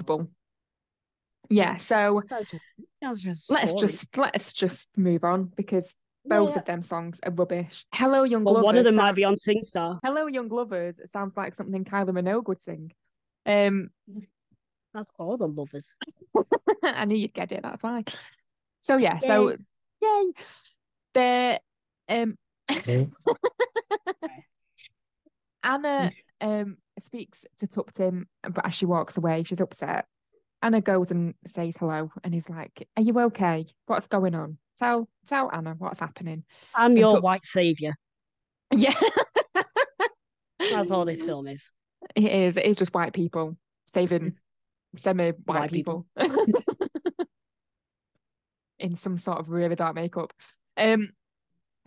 Notable. 1.50 1.56
Yeah, 1.56 1.76
so 1.76 2.22
that's 2.28 2.50
just 2.50 2.62
that's 3.00 3.18
just. 3.20 3.50
let's 3.50 3.70
story. 3.72 3.86
just 3.88 4.16
let's 4.16 4.52
just 4.52 4.88
move 4.96 5.24
on 5.24 5.52
because 5.56 5.94
both 6.24 6.50
Yeah. 6.54 6.58
of 6.60 6.64
them 6.64 6.82
songs 6.82 7.20
are 7.22 7.30
rubbish. 7.32 7.84
Hello, 7.92 8.22
Young 8.24 8.44
Well, 8.44 8.54
Lovers. 8.54 8.64
one 8.64 8.76
of 8.78 8.84
them 8.84 8.94
might 8.96 9.04
sound- 9.08 9.16
be 9.16 9.24
on 9.24 9.34
SingStar. 9.36 9.98
Hello, 10.02 10.26
Young 10.26 10.48
Lovers 10.48 10.98
it 10.98 11.10
sounds 11.10 11.36
like 11.36 11.54
something 11.54 11.84
Kylie 11.84 12.10
Minogue 12.10 12.48
would 12.48 12.60
sing. 12.62 12.92
Um, 13.46 13.90
That's 14.94 15.10
all 15.18 15.36
the 15.36 15.48
lovers. 15.48 15.92
I 16.82 17.04
knew 17.04 17.16
you'd 17.18 17.34
get 17.34 17.52
it. 17.52 17.62
That's 17.62 17.82
why. 17.82 18.04
So 18.80 18.96
yeah. 18.96 19.18
So 19.18 19.56
yay. 20.00 20.32
The 21.14 21.60
um 22.08 22.38
Anna 25.62 26.10
um 26.40 26.76
speaks 27.00 27.44
to 27.58 27.66
Tuptim, 27.66 28.24
but 28.42 28.66
as 28.66 28.74
she 28.74 28.86
walks 28.86 29.16
away, 29.16 29.42
she's 29.44 29.60
upset. 29.60 30.06
Anna 30.64 30.80
goes 30.80 31.10
and 31.10 31.34
says 31.46 31.76
hello, 31.78 32.10
and 32.24 32.32
he's 32.32 32.48
like, 32.48 32.88
"Are 32.96 33.02
you 33.02 33.20
okay? 33.20 33.66
What's 33.84 34.06
going 34.06 34.34
on? 34.34 34.56
Tell 34.78 35.08
tell 35.26 35.50
Anna 35.52 35.74
what's 35.78 36.00
happening." 36.00 36.44
I'm 36.74 36.92
And 36.92 36.98
your 36.98 37.10
so- 37.10 37.20
white 37.20 37.44
savior. 37.44 37.94
Yeah, 38.70 38.94
That's 40.58 40.90
all 40.90 41.04
this 41.04 41.22
film 41.28 41.46
is. 41.48 41.68
it 42.16 42.24
is. 42.24 42.56
It 42.56 42.64
is 42.64 42.78
just 42.78 42.94
white 42.94 43.12
people 43.12 43.56
saving 43.84 44.32
semi-white 44.96 45.70
people. 45.70 46.06
people. 46.18 46.46
in 48.78 48.96
some 48.96 49.18
sort 49.18 49.38
of 49.38 49.50
really 49.50 49.76
dark 49.76 49.94
makeup. 49.94 50.32
Um, 50.76 51.10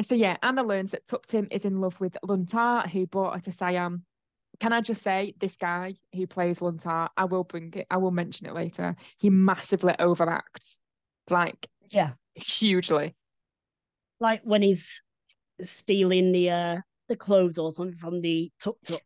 So 0.04 0.14
yeah, 0.16 0.38
Anna 0.44 0.62
learns 0.64 0.92
that 0.92 1.06
Tuptim 1.08 1.48
is 1.52 1.66
in 1.66 1.82
love 1.82 2.00
with 2.00 2.16
Lun 2.24 2.46
Tha, 2.46 2.88
who 2.94 3.08
brought 3.08 3.34
her 3.36 3.42
to 3.42 3.52
Siam. 3.52 4.06
Can 4.60 4.74
I 4.74 4.82
just 4.82 5.04
say, 5.04 5.34
this 5.40 5.56
guy 5.56 5.94
who 6.16 6.26
plays 6.26 6.62
Lun 6.62 6.78
Tha, 6.78 7.10
I 7.16 7.26
will 7.26 7.44
bring 7.44 7.72
it, 7.76 7.86
I 7.92 7.98
will 7.98 8.12
mention 8.12 8.48
it 8.48 8.54
later. 8.56 8.96
He 9.20 9.30
massively 9.30 9.94
overacts, 10.00 10.78
like 11.30 11.68
Yeah. 11.90 12.14
hugely. 12.36 13.16
Like 14.20 14.42
when 14.44 14.62
he's 14.64 15.02
stealing 15.62 16.32
the 16.32 16.50
uh 16.50 16.78
the 17.08 17.16
clothes 17.16 17.58
or 17.58 17.72
something 17.72 17.98
from 17.98 18.22
the 18.22 18.52
tuk 18.60 18.78
tuk. 18.84 19.02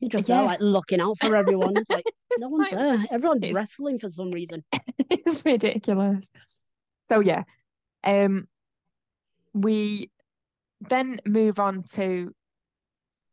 He 0.00 0.08
just 0.08 0.28
Yeah. 0.28 0.36
there 0.38 0.44
like 0.46 0.60
looking 0.60 1.00
out 1.00 1.18
for 1.18 1.36
everyone. 1.36 1.76
It's 1.76 1.88
like 1.90 2.04
no 2.38 2.48
one's 2.48 2.72
like- 2.72 2.78
there. 2.80 3.04
Everyone's 3.10 3.42
it's- 3.42 3.54
wrestling 3.54 3.98
for 3.98 4.10
some 4.10 4.30
reason. 4.30 4.64
it's 4.98 5.44
ridiculous. 5.44 6.24
So 7.08 7.20
yeah, 7.20 7.44
um, 8.02 8.48
we 9.54 10.10
then 10.80 11.20
move 11.26 11.58
on 11.60 11.84
to 11.92 12.34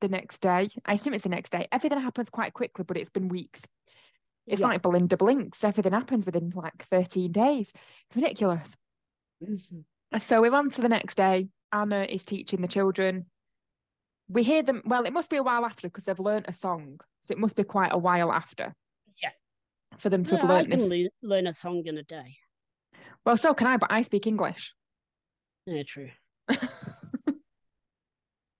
the 0.04 0.10
next 0.10 0.42
day. 0.42 0.70
I 0.86 0.94
assume 0.94 1.13
it's 1.13 1.24
the 1.24 1.30
next 1.30 1.52
day. 1.52 1.68
Everything 1.72 2.00
happens 2.00 2.30
quite 2.30 2.54
quickly, 2.54 2.84
but 2.86 2.98
it's 2.98 3.10
been 3.10 3.30
weeks. 3.30 3.63
It's 4.46 4.60
Yeah. 4.62 4.68
like 4.68 4.82
Belinda 4.82 5.16
blinks. 5.18 5.63
Everything 5.63 5.94
happens 5.94 6.26
within 6.26 6.52
like 6.54 6.84
13 6.84 7.32
days. 7.32 7.72
It's 8.08 8.16
ridiculous. 8.16 8.76
Mhm. 9.42 9.86
So 10.20 10.42
we're 10.42 10.54
on 10.54 10.70
to 10.72 10.82
the 10.82 10.89
next 10.89 11.16
day. 11.16 11.48
Anna 11.72 12.04
is 12.04 12.24
teaching 12.26 12.62
the 12.62 12.68
children. 12.68 13.30
We 14.28 14.44
hear 14.44 14.62
them, 14.62 14.82
well, 14.86 15.06
it 15.06 15.13
must 15.13 15.30
be 15.30 15.38
a 15.38 15.44
while 15.44 15.66
after 15.66 15.88
because 15.88 16.04
they've 16.06 16.20
learnt 16.20 16.46
a 16.50 16.54
song. 16.54 17.00
So 17.22 17.32
it 17.32 17.38
must 17.39 17.56
be 17.56 17.63
quite 17.63 17.94
a 17.94 17.98
while 17.98 18.32
after. 18.32 18.76
Yeah. 19.22 19.32
For 19.98 20.10
them 20.10 20.24
to 20.26 20.36
have 20.38 20.44
Yeah, 20.44 20.50
I 20.50 20.58
learnt 20.58 20.72
can 20.72 20.80
this. 20.89 21.10
learn 21.22 21.48
a 21.48 21.54
song 21.54 21.84
in 21.86 21.98
a 21.98 22.04
day. 22.04 22.38
Well, 23.26 23.38
so 23.38 23.54
can 23.54 23.68
I, 23.68 23.78
but 23.78 23.92
I 23.92 24.02
speak 24.02 24.28
English. 24.28 24.76
Yeah, 25.66 25.84
true. 25.84 26.12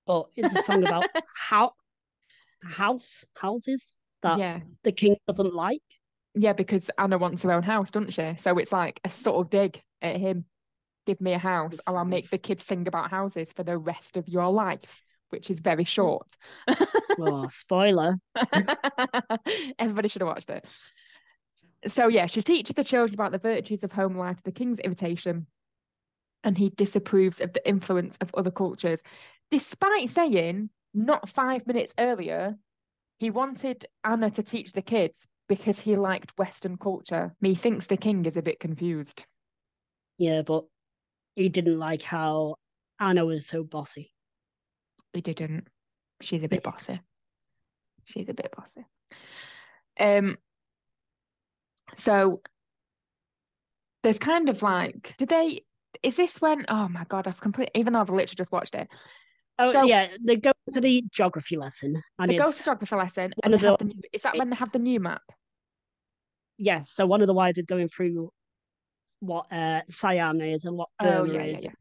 But 0.06 0.26
it's 0.36 0.56
a 0.56 0.64
song 0.64 0.86
about 0.86 1.06
how 1.36 1.72
house 2.62 3.26
houses 3.36 3.96
that 4.22 4.40
yeah. 4.40 4.60
the 4.84 4.92
king 4.92 5.16
doesn't 5.28 5.54
like. 5.54 5.82
Yeah, 6.36 6.54
because 6.54 6.90
Anna 6.98 7.18
wants 7.18 7.44
her 7.44 7.52
own 7.52 7.64
house, 7.64 7.92
doesn't 7.92 8.14
she? 8.14 8.36
So 8.38 8.58
it's 8.58 8.72
like 8.72 9.00
a 9.04 9.10
sort 9.10 9.46
of 9.46 9.52
dig 9.52 9.82
at 10.02 10.18
him. 10.18 10.46
Give 11.06 11.20
me 11.22 11.34
a 11.34 11.38
house, 11.38 11.78
or 11.86 11.98
I'll 11.98 12.06
make 12.06 12.30
the 12.30 12.38
kids 12.38 12.66
sing 12.66 12.88
about 12.88 13.12
houses 13.12 13.52
for 13.54 13.64
the 13.64 13.78
rest 13.78 14.16
of 14.16 14.28
your 14.28 14.50
life, 14.52 15.04
which 15.30 15.52
is 15.52 15.60
very 15.60 15.84
hmm. 15.84 15.88
short. 15.88 16.28
Oh, 17.20 17.48
spoiler. 17.50 18.16
Everybody 19.78 20.08
should 20.08 20.22
have 20.22 20.30
watched 20.30 20.50
it. 20.50 20.68
So 21.88 22.08
yeah, 22.08 22.26
she 22.28 22.42
teaches 22.42 22.76
the 22.76 22.84
children 22.84 23.14
about 23.14 23.34
the 23.34 23.38
virtues 23.38 23.84
of 23.84 23.92
home 23.92 24.18
life 24.18 24.38
to 24.38 24.44
the 24.44 24.52
king's 24.52 24.80
invitation, 24.80 25.48
and 26.44 26.58
he 26.58 26.70
disapproves 26.70 27.42
of 27.42 27.54
the 27.54 27.68
influence 27.68 28.18
of 28.22 28.30
other 28.36 28.52
cultures, 28.52 29.02
despite 29.50 30.10
saying 30.10 30.70
not 30.94 31.30
five 31.30 31.66
minutes 31.66 31.94
earlier 31.98 32.58
he 33.24 33.30
wanted 33.30 33.86
Anna 34.04 34.30
to 34.32 34.44
teach 34.44 34.74
the 34.74 34.82
kids 34.82 35.28
because 35.48 35.80
he 35.80 35.96
liked 35.96 36.38
Western 36.38 36.78
culture. 36.78 37.34
Methinks 37.40 37.88
the 37.88 37.96
king 37.96 38.26
is 38.26 38.36
a 38.36 38.42
bit 38.42 38.60
confused. 38.60 39.24
Yeah, 40.18 40.42
but 40.42 40.66
he 41.36 41.48
didn't 41.48 41.80
like 41.80 42.02
how 42.02 42.56
Anna 43.00 43.26
was 43.26 43.48
so 43.48 43.64
bossy. 43.64 44.12
He 45.14 45.22
didn't. 45.22 45.68
She's 46.22 46.44
a 46.44 46.50
bit 46.50 46.64
bossy. 46.64 47.00
She's 48.04 48.28
a 48.28 48.34
bit 48.34 48.54
bossy. 48.56 48.86
Um. 49.98 50.38
So 51.96 52.42
there's 54.02 54.20
kind 54.20 54.50
of 54.50 54.62
like, 54.62 55.16
did 55.18 55.30
they? 55.30 55.62
Is 56.02 56.16
this 56.18 56.42
when? 56.42 56.66
Oh 56.70 56.88
my 56.90 57.04
god, 57.06 57.28
I've 57.28 57.40
completely. 57.40 57.72
Even 57.80 57.94
though 57.94 58.00
I've 58.02 58.10
literally 58.10 58.36
just 58.36 58.52
watched 58.52 58.76
it, 58.76 58.88
Oh 59.60 59.72
So- 59.72 59.84
yeah, 59.84 60.08
they 60.26 60.36
go 60.38 60.52
to 60.74 60.82
the 60.82 61.04
geography 61.12 61.58
lesson 61.58 62.02
and 62.18 62.32
they 62.32 62.38
go 62.38 62.52
to 62.52 62.64
geography 62.64 62.96
lesson 62.96 63.34
and 63.44 63.54
they 63.54 63.58
have 63.60 63.78
the 63.78 63.86
the 63.86 63.94
new. 63.94 64.02
Is 64.12 64.24
that 64.24 64.38
when 64.38 64.50
they 64.50 64.56
have 64.58 64.72
the 64.72 64.80
new 64.80 65.00
map? 65.00 65.22
yes, 66.58 66.92
so 66.92 67.06
one 67.06 67.22
of 67.22 67.28
the 67.28 67.34
wives 67.34 67.58
is 67.58 67.66
going 67.66 67.88
through 67.88 68.32
what 69.20 69.52
uh 69.52 69.82
Siam 69.90 70.42
is 70.42 70.66
and 70.66 70.76
what 70.78 70.90
Oh 71.00 71.06
Burma 71.06 71.34
yeah, 71.34 71.44
yeah, 71.44 71.58
is. 71.58 71.64
yeah. 71.66 71.72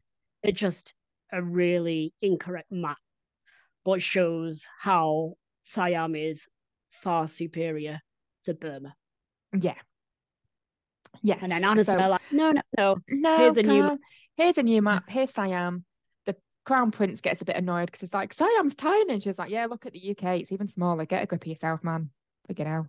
It's 0.43 0.59
just 0.59 0.93
a 1.31 1.41
really 1.41 2.13
incorrect 2.21 2.71
map, 2.71 2.97
but 3.85 4.01
shows 4.01 4.65
how 4.79 5.33
Siam 5.63 6.15
is 6.15 6.47
far 6.91 7.27
superior 7.27 7.99
to 8.45 8.53
Burma. 8.53 8.93
Yeah. 9.59 9.75
Yes. 11.21 11.39
And 11.41 11.51
then 11.51 11.63
Anna's 11.63 11.85
so, 11.85 11.95
like, 11.95 12.21
no, 12.31 12.51
no, 12.51 12.61
no. 12.77 12.97
no, 13.09 13.37
here's 13.37 13.57
a 13.57 13.63
new 13.63 13.99
here's 14.37 14.57
a 14.57 14.63
new 14.63 14.81
map. 14.81 15.05
Here's 15.07 15.31
Siam. 15.31 15.85
The 16.25 16.35
crown 16.65 16.91
prince 16.91 17.21
gets 17.21 17.41
a 17.41 17.45
bit 17.45 17.55
annoyed 17.55 17.85
because 17.85 18.03
it's 18.03 18.13
like 18.13 18.33
Siam's 18.33 18.75
tiny. 18.75 19.13
And 19.13 19.23
she's 19.23 19.37
like, 19.37 19.51
yeah, 19.51 19.65
look 19.67 19.85
at 19.85 19.93
the 19.93 20.11
UK. 20.11 20.41
It's 20.41 20.51
even 20.51 20.67
smaller. 20.67 21.05
Get 21.05 21.23
a 21.23 21.25
grip 21.25 21.43
of 21.43 21.47
yourself, 21.47 21.83
man. 21.83 22.09
Hell. 22.57 22.87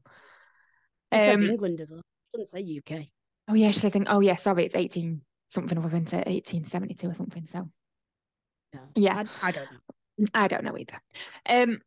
It 1.13 1.17
said 1.17 1.35
Um, 1.35 1.47
England 1.47 1.81
as 1.81 1.91
well. 1.91 2.03
Doesn't 2.33 2.49
say 2.49 2.79
UK. 2.79 3.07
Oh 3.49 3.55
yeah, 3.55 3.71
she's 3.71 3.93
saying, 3.93 4.07
oh 4.09 4.21
yeah, 4.21 4.37
sorry, 4.37 4.65
it's 4.65 4.75
18 4.75 5.21
something 5.49 5.79
other 5.79 5.89
than 5.89 6.03
1872 6.05 7.09
or 7.09 7.15
something. 7.15 7.47
So 7.47 7.69
Yeah. 8.73 8.81
Yeah. 8.97 9.25
I, 9.43 9.49
I 9.49 9.51
don't 9.53 9.71
know. 9.71 10.27
I 10.35 10.49
don't 10.49 10.65
know 10.65 10.77
either. 10.79 11.01
Um 11.47 11.81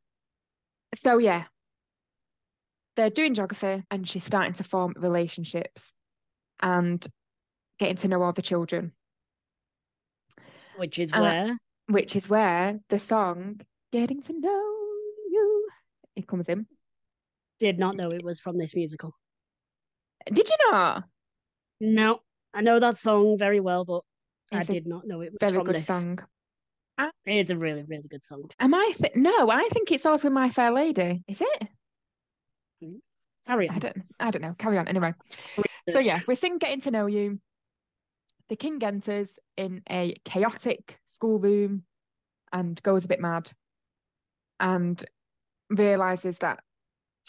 so 0.95 1.17
yeah. 1.17 1.45
They're 2.95 3.10
doing 3.10 3.34
geography 3.34 3.84
and 3.91 4.08
she's 4.08 4.23
starting 4.23 4.54
to 4.54 4.63
form 4.63 4.93
relationships 4.97 5.91
and 6.61 7.05
getting 7.79 7.95
to 7.97 8.07
know 8.07 8.21
all 8.21 8.33
the 8.33 8.41
children, 8.41 8.91
Which 10.77 10.99
is 10.99 11.11
Uh, 11.13 11.19
where 11.21 11.57
which 11.87 12.15
is 12.15 12.27
where 12.29 12.79
the 12.89 12.99
song 12.99 13.61
Getting 13.91 14.21
to 14.23 14.33
Know 14.33 14.73
You 15.29 15.67
it 16.15 16.27
comes 16.27 16.49
in. 16.49 16.67
did 17.59 17.79
not 17.79 17.95
know 17.95 18.09
it 18.09 18.23
was 18.23 18.39
from 18.39 18.57
this 18.57 18.75
musical. 18.75 19.13
Did 20.25 20.49
you 20.49 20.55
not? 20.71 21.05
No, 21.79 22.19
I 22.53 22.61
know 22.61 22.79
that 22.79 22.97
song 22.97 23.37
very 23.37 23.59
well, 23.59 23.85
but 23.85 24.01
It's 24.51 24.69
I 24.69 24.73
did 24.73 24.85
not 24.87 25.05
know 25.07 25.21
it 25.21 25.31
was 25.31 25.37
very 25.39 25.53
from 25.57 25.65
good 25.65 25.75
this. 25.75 25.85
song. 25.85 26.19
It's 27.25 27.51
a 27.51 27.55
really, 27.57 27.83
really 27.83 28.07
good 28.09 28.23
song. 28.23 28.49
Am 28.59 28.73
I 28.73 28.91
th- 28.97 29.15
no, 29.15 29.49
I 29.51 29.67
think 29.69 29.91
it's 29.91 30.05
also 30.05 30.29
My 30.29 30.49
Fair 30.49 30.71
Lady. 30.71 31.23
Is 31.27 31.41
it? 31.41 31.67
Carry 33.45 33.69
on. 33.69 33.75
I 33.75 33.79
don't 33.79 33.97
I 34.19 34.31
don't 34.31 34.41
know. 34.41 34.55
Carry 34.57 34.77
on 34.77 34.87
anyway. 34.87 35.13
So 35.89 36.00
yeah, 36.00 36.19
we're 36.28 36.36
seeing 36.36 36.58
Getting 36.58 36.82
to 36.82 36.91
Know 36.91 37.06
You. 37.06 37.39
The 38.50 38.56
king 38.56 38.82
enters 38.84 39.39
in 39.58 39.82
a 39.89 40.15
chaotic 40.23 41.00
schoolroom 41.06 41.84
and 42.54 42.82
goes 42.82 43.04
a 43.04 43.08
bit 43.10 43.19
mad 43.19 43.52
and 44.60 45.04
realizes 45.69 46.39
that 46.39 46.62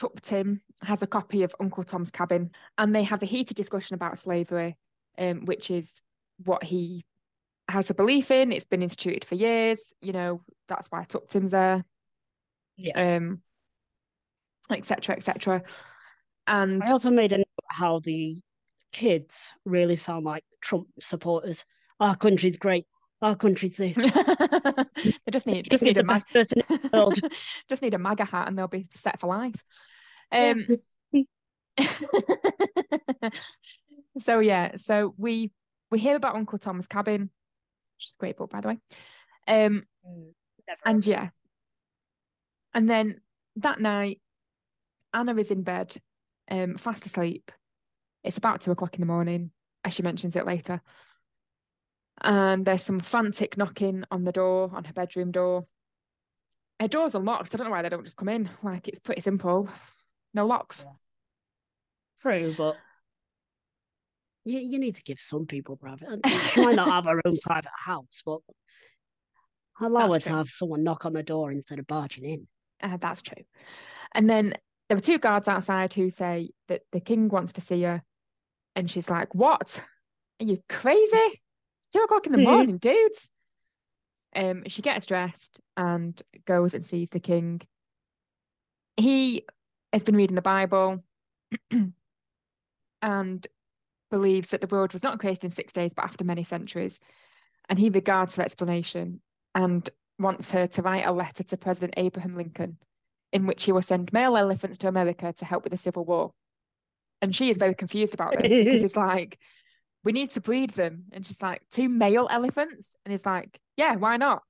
Tuptim 0.00 0.60
has 0.82 1.02
a 1.02 1.08
copy 1.08 1.42
of 1.42 1.54
Uncle 1.58 1.82
Tom's 1.82 2.12
Cabin 2.12 2.50
and 2.76 2.94
they 2.94 3.02
have 3.02 3.22
a 3.22 3.26
heated 3.26 3.56
discussion 3.56 3.94
about 3.94 4.18
slavery, 4.18 4.76
um, 5.18 5.44
which 5.44 5.72
is 5.72 6.02
what 6.44 6.62
he 6.62 7.04
has 7.68 7.90
a 7.90 7.94
belief 7.94 8.30
in. 8.30 8.52
It's 8.52 8.64
been 8.64 8.82
instituted 8.82 9.24
for 9.24 9.34
years, 9.34 9.92
you 10.00 10.12
know, 10.12 10.42
that's 10.68 10.86
why 10.88 11.04
Tuptim's 11.04 11.50
there, 11.50 11.84
Yeah. 12.76 13.16
um, 13.16 13.42
etc. 14.70 15.16
etc. 15.16 15.62
And 16.46 16.80
I 16.84 16.92
also 16.92 17.10
made 17.10 17.32
a 17.32 17.38
note 17.38 17.46
how 17.70 17.98
the 17.98 18.38
kids 18.92 19.52
really 19.64 19.96
sound 19.96 20.24
like 20.24 20.44
Trump 20.60 20.88
supporters. 21.00 21.64
Our 22.00 22.16
country's 22.16 22.56
great. 22.56 22.86
Our 23.20 23.34
country's 23.34 23.76
this. 23.76 23.96
they 23.96 25.32
just 25.32 25.46
need 25.46 25.68
just 25.70 25.82
need 25.82 25.96
the 25.96 26.00
a 26.00 26.04
mag- 26.04 26.26
person 26.32 26.62
in 26.68 26.80
the 26.82 26.90
world. 26.92 27.18
just 27.68 27.82
need 27.82 27.94
a 27.94 27.98
MAGA 27.98 28.24
hat 28.24 28.48
and 28.48 28.56
they'll 28.56 28.68
be 28.68 28.86
set 28.90 29.20
for 29.20 29.26
life. 29.26 29.64
Um 30.30 30.66
so 34.18 34.38
yeah, 34.38 34.76
so 34.76 35.14
we 35.16 35.50
we 35.90 35.98
hear 35.98 36.16
about 36.16 36.36
Uncle 36.36 36.58
Tom's 36.58 36.86
cabin, 36.86 37.22
which 37.22 38.06
is 38.06 38.12
a 38.16 38.20
great 38.20 38.36
book 38.36 38.50
by 38.50 38.60
the 38.60 38.68
way. 38.68 38.78
Um 39.48 39.82
Never 40.68 40.80
and 40.84 41.06
yeah. 41.06 41.28
And 42.74 42.88
then 42.88 43.20
that 43.56 43.80
night, 43.80 44.20
Anna 45.12 45.34
is 45.36 45.50
in 45.50 45.62
bed, 45.62 45.96
um, 46.50 46.76
fast 46.76 47.06
asleep. 47.06 47.50
It's 48.24 48.38
about 48.38 48.60
two 48.60 48.72
o'clock 48.72 48.94
in 48.94 49.00
the 49.00 49.06
morning, 49.06 49.50
as 49.84 49.94
she 49.94 50.02
mentions 50.02 50.36
it 50.36 50.46
later. 50.46 50.80
And 52.20 52.64
there's 52.64 52.82
some 52.82 53.00
frantic 53.00 53.56
knocking 53.56 54.04
on 54.10 54.24
the 54.24 54.32
door, 54.32 54.70
on 54.74 54.84
her 54.84 54.92
bedroom 54.92 55.30
door. 55.30 55.66
Her 56.80 56.88
door's 56.88 57.14
unlocked. 57.14 57.54
I 57.54 57.58
don't 57.58 57.66
know 57.66 57.70
why 57.70 57.82
they 57.82 57.88
don't 57.88 58.04
just 58.04 58.16
come 58.16 58.28
in. 58.28 58.50
Like 58.62 58.88
it's 58.88 59.00
pretty 59.00 59.20
simple. 59.20 59.68
No 60.34 60.46
locks. 60.46 60.84
true, 62.20 62.54
but 62.56 62.76
you, 64.44 64.60
you 64.60 64.78
need 64.78 64.96
to 64.96 65.02
give 65.02 65.20
some 65.20 65.46
people 65.46 65.76
private. 65.76 66.08
She 66.52 66.60
might 66.60 66.76
not 66.76 66.88
have 66.88 67.04
her 67.04 67.20
own 67.24 67.36
private 67.42 67.70
house, 67.84 68.22
but 68.24 68.38
allow 69.80 70.12
That's 70.12 70.26
her 70.26 70.32
to 70.32 70.36
have 70.38 70.48
someone 70.48 70.82
knock 70.82 71.06
on 71.06 71.12
the 71.12 71.22
door 71.22 71.52
instead 71.52 71.78
of 71.78 71.86
barging 71.86 72.24
in. 72.24 72.46
Uh, 72.82 72.96
that's 73.00 73.22
true. 73.22 73.42
And 74.12 74.28
then 74.28 74.54
there 74.88 74.96
were 74.96 75.02
two 75.02 75.18
guards 75.18 75.48
outside 75.48 75.92
who 75.94 76.10
say 76.10 76.50
that 76.68 76.82
the 76.92 77.00
king 77.00 77.28
wants 77.28 77.52
to 77.54 77.60
see 77.60 77.82
her. 77.82 78.02
And 78.78 78.88
she's 78.88 79.10
like, 79.10 79.34
What? 79.34 79.80
Are 80.40 80.44
you 80.44 80.62
crazy? 80.68 81.16
It's 81.16 81.88
two 81.92 81.98
o'clock 81.98 82.26
in 82.26 82.32
the 82.32 82.38
Mhm. 82.38 82.44
morning, 82.44 82.78
dudes. 82.78 83.28
Um, 84.36 84.62
she 84.68 84.82
gets 84.82 85.04
dressed 85.04 85.60
and 85.76 86.22
goes 86.44 86.74
and 86.74 86.86
sees 86.86 87.10
the 87.10 87.18
king. 87.18 87.60
He 88.96 89.46
has 89.92 90.04
been 90.04 90.14
reading 90.14 90.36
the 90.36 90.42
Bible 90.42 91.02
and 93.02 93.46
believes 94.12 94.50
that 94.50 94.60
the 94.60 94.68
world 94.68 94.92
was 94.92 95.02
not 95.02 95.18
created 95.18 95.46
in 95.46 95.50
six 95.50 95.72
days, 95.72 95.92
but 95.92 96.04
after 96.04 96.22
many 96.24 96.44
centuries. 96.44 97.00
And 97.68 97.80
he 97.80 97.90
regards 97.90 98.36
her 98.36 98.44
explanation 98.44 99.22
and 99.56 99.90
wants 100.20 100.52
her 100.52 100.68
to 100.68 100.82
write 100.82 101.04
a 101.04 101.10
letter 101.10 101.42
to 101.42 101.56
President 101.56 101.94
Abraham 101.96 102.34
Lincoln 102.34 102.78
in 103.32 103.44
which 103.44 103.64
he 103.64 103.72
will 103.72 103.82
send 103.82 104.12
male 104.12 104.36
elephants 104.36 104.78
to 104.78 104.88
America 104.88 105.32
to 105.32 105.44
help 105.44 105.64
with 105.64 105.72
the 105.72 105.78
Civil 105.78 106.04
War. 106.04 106.32
And 107.20 107.34
she 107.34 107.50
is 107.50 107.56
very 107.56 107.74
confused 107.74 108.14
about 108.14 108.32
this 108.32 108.42
because 108.42 108.84
it's 108.84 108.96
like, 109.08 109.38
we 110.04 110.12
need 110.12 110.30
to 110.32 110.40
breed 110.40 110.70
them. 110.70 111.04
And 111.12 111.26
she's 111.26 111.42
like, 111.42 111.62
two 111.72 111.88
male 111.88 112.28
elephants? 112.30 112.94
And 113.04 113.12
he's 113.12 113.26
like, 113.26 113.58
yeah, 113.76 113.96
why 113.96 114.16
not? 114.16 114.42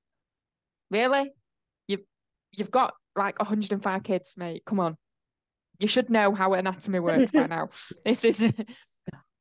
Really? 0.91 1.31
You, 1.87 1.99
you've 2.53 2.71
got 2.71 2.95
like 3.17 3.39
105 3.39 4.03
kids, 4.03 4.35
mate. 4.37 4.63
Come 4.67 4.81
on. 4.81 4.97
You 5.79 5.89
should 5.89 6.11
know 6.11 6.35
how 6.35 6.55
anatomy 6.55 7.01
works 7.01 7.33
by 7.33 7.47
now. 7.47 7.69
This 8.05 8.25
is 8.25 8.43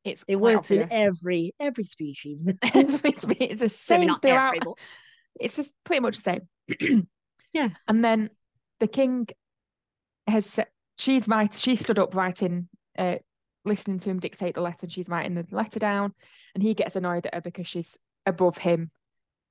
it's 0.04 0.24
it 0.28 0.38
works 0.38 0.72
obvious. 0.72 0.90
in 0.90 0.98
every 0.98 1.54
every 1.60 1.84
species. 1.84 2.48
every 2.74 3.14
species. 3.14 3.38
It's 3.40 3.60
the 3.62 3.70
same 3.70 4.16
throughout. 4.22 4.56
Every, 4.56 4.74
it's 5.40 5.58
just 5.58 5.74
pretty 5.84 6.00
much 6.00 6.18
the 6.18 6.40
same. 6.80 7.08
yeah. 7.54 7.70
And 7.88 8.04
then 8.06 8.30
the 8.80 8.88
king 8.88 9.28
has 10.28 10.46
said 10.46 10.68
she's 10.98 11.28
right 11.28 11.54
she 11.54 11.76
stood 11.76 12.00
up 12.00 12.16
writing 12.16 12.70
uh 12.98 13.16
listening 13.66 14.00
to 14.00 14.10
him 14.10 14.20
dictate 14.20 14.56
the 14.56 14.62
letter 14.62 14.80
and 14.84 14.92
she's 14.92 15.10
writing 15.10 15.36
the 15.36 15.46
letter 15.52 15.80
down 15.80 16.14
and 16.54 16.64
he 16.64 16.74
gets 16.74 16.96
annoyed 16.96 17.26
at 17.26 17.34
her 17.34 17.42
because 17.42 17.68
she's 17.68 17.98
above 18.26 18.58
him 18.58 18.92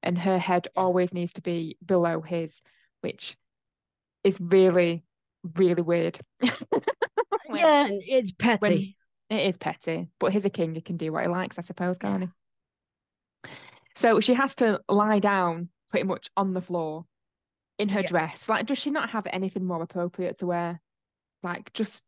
and 0.03 0.19
her 0.19 0.39
head 0.39 0.69
always 0.75 1.13
needs 1.13 1.33
to 1.35 1.43
be 1.43 1.77
below 1.85 2.21
his 2.21 2.63
which 3.03 3.37
is 4.25 4.41
really 4.41 5.05
really 5.57 5.83
weird 5.83 6.19
yeah 6.41 7.89
it's 7.91 8.33
petty 8.33 8.97
when, 9.29 9.39
it 9.39 9.47
is 9.47 9.57
petty 9.57 10.09
but 10.19 10.33
he's 10.33 10.45
a 10.45 10.51
king 10.51 10.75
he 10.75 10.81
can 10.81 10.97
do 10.97 11.13
what 11.13 11.23
he 11.23 11.29
likes 11.29 11.59
i 11.59 11.63
suppose 11.63 11.99
can't 11.99 12.23
he 12.23 13.51
so 13.95 14.21
she 14.21 14.35
has 14.35 14.55
to 14.57 14.81
lie 14.89 15.19
down 15.19 15.69
pretty 15.91 16.07
much 16.07 16.29
on 16.37 16.53
the 16.53 16.61
floor 16.61 17.07
in 17.79 17.89
her 17.91 18.01
yeah. 18.01 18.07
dress. 18.07 18.49
Like, 18.49 18.67
does 18.67 18.79
she 18.79 18.91
not 18.91 19.11
have 19.11 19.27
anything 19.33 19.65
more 19.65 19.83
appropriate 19.83 20.39
to 20.39 20.47
wear? 20.47 20.81
Like, 21.43 21.73
just. 21.73 22.05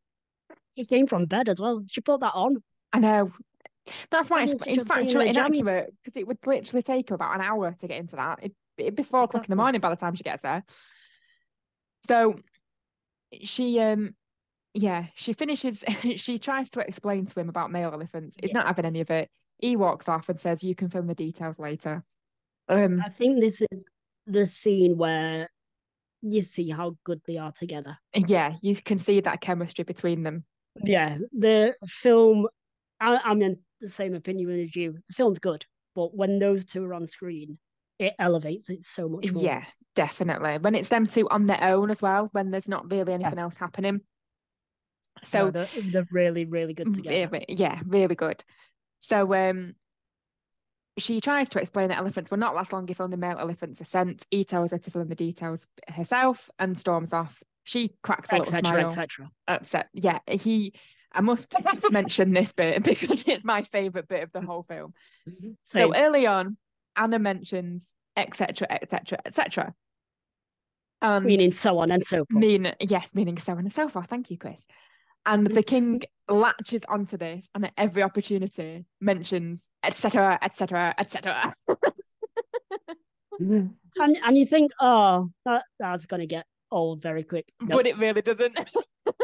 She 0.78 0.84
came 0.84 1.08
from 1.08 1.26
bed 1.26 1.48
as 1.48 1.60
well. 1.60 1.82
She 1.90 2.00
put 2.00 2.20
that 2.20 2.34
on. 2.34 2.62
I 2.92 3.00
know. 3.00 3.32
That's 4.12 4.30
why 4.30 4.44
it's 4.44 4.54
in 4.64 4.84
fact 4.84 5.10
inaccurate 5.10 5.92
because 6.04 6.16
it 6.16 6.28
would 6.28 6.38
literally 6.46 6.82
take 6.82 7.08
her 7.08 7.16
about 7.16 7.34
an 7.34 7.40
hour 7.40 7.74
to 7.80 7.88
get 7.88 7.98
into 7.98 8.14
that. 8.14 8.38
It, 8.42 8.52
it'd 8.76 8.94
be 8.94 9.02
four 9.02 9.24
o'clock 9.24 9.44
in 9.44 9.50
the 9.50 9.56
morning 9.56 9.80
by 9.80 9.90
the 9.90 9.96
time 9.96 10.14
she 10.14 10.22
gets 10.22 10.42
there. 10.42 10.62
So 12.06 12.36
she, 13.42 13.80
um, 13.80 14.14
yeah, 14.72 15.06
she 15.16 15.32
finishes. 15.32 15.82
she 16.16 16.38
tries 16.38 16.70
to 16.70 16.80
explain 16.80 17.26
to 17.26 17.40
him 17.40 17.48
about 17.48 17.72
male 17.72 17.90
elephants. 17.92 18.36
He's 18.40 18.50
yeah. 18.50 18.58
not 18.58 18.66
having 18.66 18.84
any 18.84 19.00
of 19.00 19.10
it. 19.10 19.30
He 19.58 19.74
walks 19.74 20.08
off 20.08 20.28
and 20.28 20.38
says, 20.38 20.62
"You 20.62 20.76
can 20.76 20.90
film 20.90 21.08
the 21.08 21.14
details 21.16 21.58
later." 21.58 22.04
Um, 22.68 23.02
I 23.04 23.08
think 23.08 23.40
this 23.40 23.62
is 23.72 23.84
the 24.26 24.46
scene 24.46 24.96
where 24.96 25.50
you 26.22 26.42
see 26.42 26.70
how 26.70 26.96
good 27.04 27.20
they 27.26 27.38
are 27.38 27.52
together. 27.52 27.96
Yeah, 28.14 28.54
you 28.62 28.76
can 28.76 28.98
see 28.98 29.20
that 29.20 29.40
chemistry 29.40 29.84
between 29.84 30.22
them. 30.22 30.44
Yeah, 30.84 31.18
the 31.32 31.74
film, 31.86 32.46
I, 33.00 33.20
I'm 33.24 33.42
in 33.42 33.58
the 33.80 33.88
same 33.88 34.14
opinion 34.14 34.60
as 34.60 34.74
you. 34.74 34.92
The 35.08 35.14
film's 35.14 35.38
good, 35.38 35.64
but 35.94 36.14
when 36.14 36.38
those 36.38 36.64
two 36.64 36.84
are 36.84 36.94
on 36.94 37.06
screen, 37.06 37.58
it 37.98 38.14
elevates 38.18 38.70
it 38.70 38.84
so 38.84 39.08
much 39.08 39.32
more. 39.32 39.42
Yeah, 39.42 39.64
definitely. 39.96 40.58
When 40.58 40.74
it's 40.74 40.88
them 40.88 41.06
two 41.06 41.28
on 41.28 41.46
their 41.46 41.62
own 41.62 41.90
as 41.90 42.00
well, 42.00 42.28
when 42.32 42.50
there's 42.50 42.68
not 42.68 42.90
really 42.90 43.14
anything 43.14 43.34
yeah. 43.36 43.42
else 43.42 43.58
happening. 43.58 44.00
So 45.24 45.46
no, 45.46 45.50
they're, 45.50 45.68
they're, 45.90 46.08
really, 46.12 46.44
really 46.44 46.74
good 46.74 46.94
together. 46.94 47.28
Really, 47.32 47.46
yeah, 47.48 47.80
really 47.86 48.14
good. 48.14 48.44
So 49.00 49.34
um 49.34 49.74
she 50.98 51.20
tries 51.20 51.48
to 51.50 51.60
explain 51.60 51.88
that 51.88 51.98
elephants 51.98 52.30
will 52.30 52.38
not 52.38 52.54
last 52.54 52.72
long 52.72 52.88
if 52.88 53.00
only 53.00 53.16
male 53.16 53.38
elephants 53.38 53.80
are 53.80 53.84
sent. 53.84 54.26
He 54.30 54.44
tells 54.44 54.72
her 54.72 54.78
to 54.78 54.90
fill 54.90 55.02
in 55.02 55.08
the 55.08 55.14
details 55.14 55.66
herself 55.88 56.50
and 56.58 56.78
storms 56.78 57.12
off. 57.12 57.42
She 57.68 57.92
cracks 58.02 58.32
a 58.32 58.36
et 58.36 58.38
little 58.50 58.60
smile. 58.60 58.86
Etc. 58.86 59.30
Etc. 59.46 59.88
Yeah, 59.92 60.20
he. 60.26 60.72
I 61.12 61.20
must 61.20 61.54
mention 61.90 62.32
this 62.32 62.54
bit 62.54 62.82
because 62.82 63.24
it's 63.28 63.44
my 63.44 63.62
favorite 63.62 64.08
bit 64.08 64.22
of 64.22 64.32
the 64.32 64.40
whole 64.40 64.62
film. 64.62 64.94
Mm-hmm. 65.28 65.50
Same. 65.64 65.92
So 65.92 65.94
early 65.94 66.26
on, 66.26 66.56
Anna 66.96 67.18
mentions 67.18 67.92
etc. 68.16 68.68
etc. 68.70 69.18
etc. 69.26 69.74
meaning 71.20 71.52
so 71.52 71.78
on 71.78 71.90
and 71.90 72.06
so 72.06 72.18
forth. 72.18 72.30
Mean 72.30 72.72
yes, 72.80 73.14
meaning 73.14 73.36
so 73.36 73.52
on 73.52 73.58
and 73.58 73.72
so 73.72 73.90
forth. 73.90 74.06
Thank 74.06 74.30
you, 74.30 74.38
Chris. 74.38 74.64
And 75.26 75.46
the 75.46 75.50
mm-hmm. 75.50 75.60
king 75.60 76.02
latches 76.26 76.84
onto 76.88 77.18
this 77.18 77.50
and 77.54 77.66
at 77.66 77.72
every 77.76 78.02
opportunity 78.02 78.86
mentions 78.98 79.68
etc. 79.82 80.38
etc. 80.40 80.94
etc. 80.96 81.54
And 83.40 84.16
and 84.16 84.38
you 84.38 84.46
think, 84.46 84.72
oh, 84.80 85.30
that, 85.44 85.64
that's 85.78 86.06
gonna 86.06 86.26
get 86.26 86.46
old 86.70 87.02
very 87.02 87.22
quick. 87.24 87.52
Nope. 87.60 87.70
But 87.70 87.86
it 87.86 87.98
really 87.98 88.22
doesn't. 88.22 88.58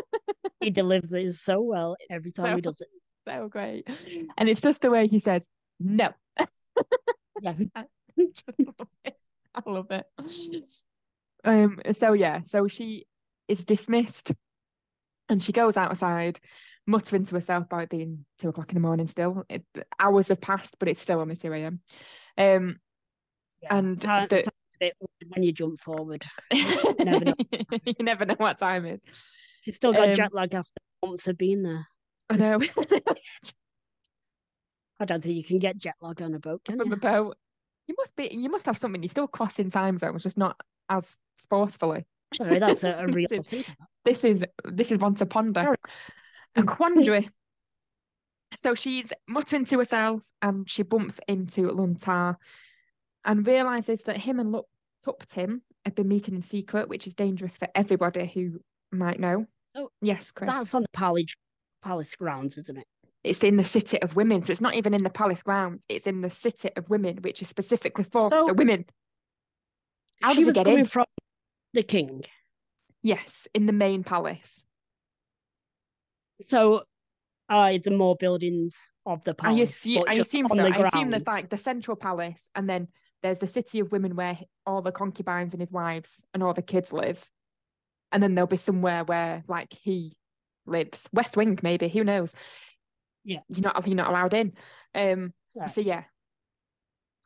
he 0.61 0.70
delivers 0.70 1.12
it 1.12 1.33
so 1.35 1.61
well 1.61 1.96
every 2.11 2.33
time 2.33 2.52
so, 2.52 2.57
he 2.57 2.62
does 2.62 2.80
it. 2.80 2.88
So 3.26 3.48
great. 3.48 3.88
And 4.37 4.50
it's 4.50 4.61
just 4.61 4.83
the 4.83 4.90
way 4.90 5.07
he 5.07 5.18
says 5.18 5.46
no. 5.80 6.11
yeah. 7.40 7.54
I, 7.74 7.85
I 9.54 9.62
love 9.64 9.90
it. 9.90 10.04
Um 11.42 11.80
so 11.94 12.12
yeah, 12.12 12.42
so 12.44 12.68
she 12.68 13.07
is 13.48 13.64
dismissed 13.64 14.33
and 15.28 15.42
she 15.42 15.52
goes 15.52 15.76
outside, 15.76 16.38
muttering 16.87 17.24
to 17.24 17.35
herself 17.35 17.64
about 17.64 17.88
being 17.88 18.24
two 18.38 18.50
o'clock 18.50 18.70
in 18.70 18.74
the 18.74 18.80
morning 18.80 19.09
still. 19.09 19.44
It, 19.48 19.64
hours 19.98 20.28
have 20.28 20.40
passed, 20.40 20.76
but 20.78 20.88
it's 20.88 21.02
still 21.02 21.20
only 21.20 21.37
2 21.37 21.52
a.m. 21.52 21.80
Um, 22.37 22.78
yeah, 23.62 23.76
and 23.76 24.00
time, 24.00 24.28
the, 24.28 24.44
when 24.80 25.42
you 25.42 25.52
jump 25.52 25.80
forward. 25.80 26.24
You 26.52 27.04
never 27.04 27.24
know, 27.24 27.34
you 27.84 27.94
never 28.00 28.24
know 28.24 28.34
what 28.37 28.58
time 28.58 28.87
it 28.87 29.02
is. 29.06 29.34
You 29.64 29.72
still 29.72 29.92
got 29.92 30.10
um, 30.10 30.14
jet 30.14 30.34
lag 30.34 30.54
after 30.54 30.72
months 31.04 31.26
of 31.26 31.37
being 31.37 31.62
there. 31.62 31.87
I 32.30 32.37
know. 32.37 32.60
I 35.00 35.04
don't 35.04 35.22
think 35.22 35.37
you 35.37 35.44
can 35.44 35.58
get 35.58 35.76
jet 35.76 35.94
lag 36.00 36.22
on 36.22 36.34
a 36.34 36.38
boat, 36.38 36.64
can 36.64 36.78
From 36.78 36.88
you? 36.88 36.94
a 36.94 36.96
boat. 36.96 37.37
You 37.87 37.94
must 37.98 38.16
be 38.16 38.28
you 38.32 38.48
must 38.48 38.66
have 38.66 38.78
something. 38.78 39.02
You're 39.02 39.10
still 39.10 39.26
crossing 39.28 39.70
time 39.70 39.98
zones, 39.98 40.22
just 40.22 40.38
not 40.38 40.58
as 40.88 41.16
forcefully. 41.50 42.06
Sorry, 42.34 42.58
that's 42.58 42.84
a, 42.84 42.92
a 42.92 43.06
real. 43.12 43.28
This 44.04 44.24
is 44.24 44.44
this 44.64 44.92
is 44.92 44.98
one 44.98 45.14
to 45.16 45.26
ponder. 45.26 45.76
A 46.56 46.62
quandary. 46.62 47.28
So 48.56 48.74
she's 48.74 49.12
muttering 49.28 49.64
to 49.66 49.78
herself 49.78 50.20
and 50.40 50.70
she 50.70 50.82
bumps 50.82 51.18
into 51.26 51.70
Lun 51.70 51.94
Tha 51.94 52.37
and 53.24 53.46
realizes 53.46 54.04
that 54.04 54.18
him 54.18 54.40
and 54.40 54.54
Tuptim 55.04 55.60
have 55.84 55.94
been 55.94 56.08
meeting 56.08 56.34
in 56.34 56.42
secret, 56.42 56.88
which 56.88 57.06
is 57.06 57.14
dangerous 57.14 57.56
for 57.56 57.68
everybody 57.74 58.26
who 58.26 58.60
might 58.90 59.20
know. 59.20 59.46
Oh, 59.74 59.90
yes, 60.00 60.30
Chris. 60.30 60.50
That's 60.50 60.74
on 60.74 60.82
the 60.82 60.88
palace, 60.92 61.34
palace 61.82 62.14
grounds, 62.14 62.56
isn't 62.58 62.78
it? 62.78 62.87
It's 63.22 63.42
in 63.42 63.56
the 63.56 63.64
city 63.64 64.00
of 64.02 64.16
women, 64.16 64.42
so 64.42 64.52
it's 64.52 64.60
not 64.60 64.74
even 64.74 64.92
in 64.92 65.02
the 65.02 65.10
palace 65.10 65.42
grounds. 65.42 65.84
It's 65.88 66.06
in 66.06 66.20
the 66.20 66.30
city 66.30 66.70
of 66.76 66.88
women, 66.90 67.18
which 67.22 67.40
is 67.40 67.48
specifically 67.48 68.04
for 68.04 68.28
so, 68.28 68.46
the 68.46 68.54
women. 68.54 68.84
How 70.20 70.34
does 70.34 70.46
it 70.46 70.54
get 70.54 70.68
in? 70.68 70.84
From 70.84 71.06
the 71.72 71.82
king. 71.82 72.24
Yes, 73.02 73.48
in 73.54 73.66
the 73.66 73.72
main 73.72 74.04
palace. 74.04 74.64
So, 76.42 76.82
uh, 77.48 77.78
the 77.82 77.90
more 77.90 78.16
buildings 78.16 78.76
of 79.06 79.24
the 79.24 79.34
palace. 79.34 79.58
I 79.58 79.62
assume, 79.62 80.04
I 80.06 80.12
assume 80.14 80.48
so. 80.48 80.62
I 80.62 80.76
assume 80.76 81.10
there's 81.10 81.26
like 81.26 81.48
the 81.48 81.56
central 81.56 81.96
palace, 81.96 82.48
and 82.54 82.68
then 82.68 82.88
there's 83.24 83.40
the 83.40 83.48
city 83.48 83.80
of 83.80 83.90
women 83.90 84.14
where 84.14 84.38
all 84.64 84.82
the 84.82 84.92
concubines 84.92 85.52
and 85.52 85.60
his 85.60 85.72
wives 85.72 86.22
and 86.32 86.42
all 86.42 86.54
the 86.54 86.62
kids 86.62 86.92
live, 86.92 87.28
and 88.12 88.22
then 88.22 88.37
there'll 88.37 88.46
be 88.46 88.56
somewhere 88.56 89.02
where 89.02 89.42
like 89.48 89.72
he 89.72 90.12
lives, 90.66 91.08
West 91.12 91.37
Wing 91.37 91.58
maybe. 91.64 91.88
Who 91.88 92.04
knows? 92.04 92.32
Yeah, 93.24 93.40
you're 93.48 93.62
not 93.62 93.84
you're 93.87 93.96
not 93.96 94.10
allowed 94.10 94.34
in. 94.34 94.52
Um. 94.94 95.32
Yeah. 95.56 95.66
So 95.66 95.80
yeah. 95.80 96.04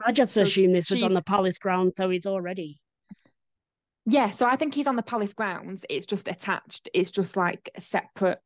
I 0.02 0.12
just 0.12 0.32
so 0.32 0.42
assume 0.42 0.72
this 0.72 0.90
was 0.90 1.02
on 1.02 1.12
the 1.12 1.22
palace 1.22 1.58
grounds, 1.58 1.96
so 1.96 2.08
he's 2.08 2.26
already 2.26 2.80
yeah, 4.10 4.30
so 4.30 4.46
I 4.46 4.56
think 4.56 4.74
he's 4.74 4.86
on 4.86 4.96
the 4.96 5.02
palace 5.02 5.34
grounds. 5.34 5.84
It's 5.90 6.06
just 6.06 6.28
attached. 6.28 6.88
It's 6.94 7.10
just 7.10 7.36
like 7.36 7.70
separate 7.78 8.38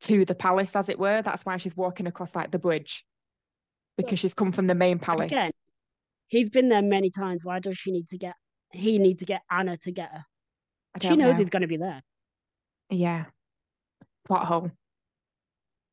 to 0.00 0.24
the 0.24 0.34
palace, 0.34 0.74
as 0.74 0.88
it 0.88 0.98
were. 0.98 1.22
That's 1.22 1.46
why 1.46 1.58
she's 1.58 1.76
walking 1.76 2.08
across 2.08 2.34
like 2.34 2.50
the 2.50 2.58
bridge 2.58 3.04
because 3.96 4.18
she's 4.18 4.34
come 4.34 4.50
from 4.50 4.66
the 4.66 4.74
main 4.74 4.98
palace. 4.98 5.30
Again, 5.30 5.52
he's 6.28 6.50
been 6.50 6.68
there 6.68 6.82
many 6.82 7.10
times. 7.10 7.44
Why 7.44 7.58
does 7.58 7.76
she 7.76 7.90
need 7.90 8.08
to 8.08 8.18
get? 8.18 8.34
He 8.72 8.98
need 8.98 9.20
to 9.20 9.24
get 9.24 9.42
Anna 9.50 9.76
to 9.78 9.92
get 9.92 10.10
her. 10.12 10.24
She 11.00 11.16
knows 11.16 11.34
know. 11.34 11.38
he's 11.38 11.50
going 11.50 11.62
to 11.62 11.68
be 11.68 11.76
there. 11.76 12.02
Yeah, 12.90 13.26
plot 14.26 14.46
hole. 14.46 14.70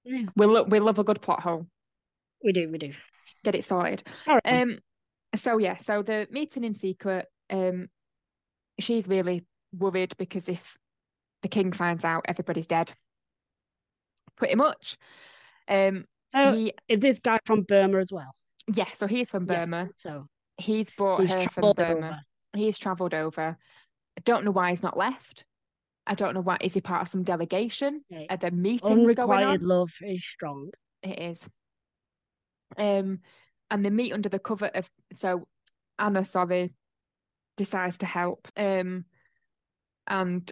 Yeah. 0.05 0.23
We 0.35 0.45
love 0.45 0.71
we 0.71 0.79
love 0.79 0.99
a 0.99 1.03
good 1.03 1.21
plot 1.21 1.41
hole. 1.41 1.67
We 2.43 2.51
do, 2.51 2.69
we 2.69 2.77
do. 2.77 2.91
Get 3.43 3.55
it 3.55 3.65
sorted. 3.65 4.03
Right. 4.27 4.41
Um, 4.45 4.79
so 5.35 5.57
yeah, 5.57 5.77
so 5.77 6.03
the 6.03 6.27
meeting 6.29 6.63
in 6.63 6.75
secret, 6.75 7.27
um, 7.49 7.87
she's 8.79 9.07
really 9.07 9.45
worried 9.73 10.13
because 10.17 10.47
if 10.47 10.77
the 11.41 11.47
king 11.47 11.71
finds 11.71 12.05
out, 12.05 12.25
everybody's 12.27 12.67
dead. 12.67 12.93
Pretty 14.37 14.55
much. 14.55 14.97
Um, 15.67 16.05
So 16.31 16.53
he 16.53 16.73
is 16.87 16.99
this 16.99 17.21
guy 17.21 17.39
from 17.45 17.63
Burma 17.63 17.99
as 17.99 18.11
well? 18.11 18.35
Yeah, 18.73 18.91
so 18.93 19.07
he's 19.07 19.29
from 19.29 19.45
Yes, 19.49 19.69
Burma. 19.69 19.89
so 19.95 20.23
He's 20.57 20.91
brought 20.91 21.21
he's 21.21 21.33
her 21.33 21.39
from 21.49 21.73
Burma. 21.73 21.91
over. 22.07 22.19
He's 22.53 22.77
travelled 22.77 23.13
over. 23.13 23.57
I 24.17 24.21
don't 24.23 24.45
know 24.45 24.51
why 24.51 24.69
he's 24.69 24.83
not 24.83 24.95
left. 24.97 25.45
I 26.05 26.15
don't 26.15 26.33
know 26.35 26.41
why. 26.41 26.57
Is 26.61 26.73
he 26.75 26.81
part 26.81 27.01
of 27.01 27.07
some 27.07 27.23
delegation? 27.23 28.03
Okay. 28.11 28.27
Are 28.29 28.37
there 28.37 28.51
meetings 28.51 29.13
going 29.15 29.19
on? 29.19 29.37
Unrequited 29.37 29.63
love 29.63 29.91
is 30.01 30.23
strong. 30.23 30.69
It 31.01 31.19
is. 31.19 31.49
Um, 32.77 33.19
and 33.71 33.83
they 33.85 33.89
meet 33.89 34.13
under 34.13 34.29
the 34.29 34.39
cover 34.39 34.67
of 34.67 34.89
so 35.13 35.47
Anna, 35.97 36.23
sorry, 36.25 36.73
decides 37.57 37.97
to 37.99 38.05
help. 38.05 38.47
Um, 38.57 39.05
and 40.07 40.51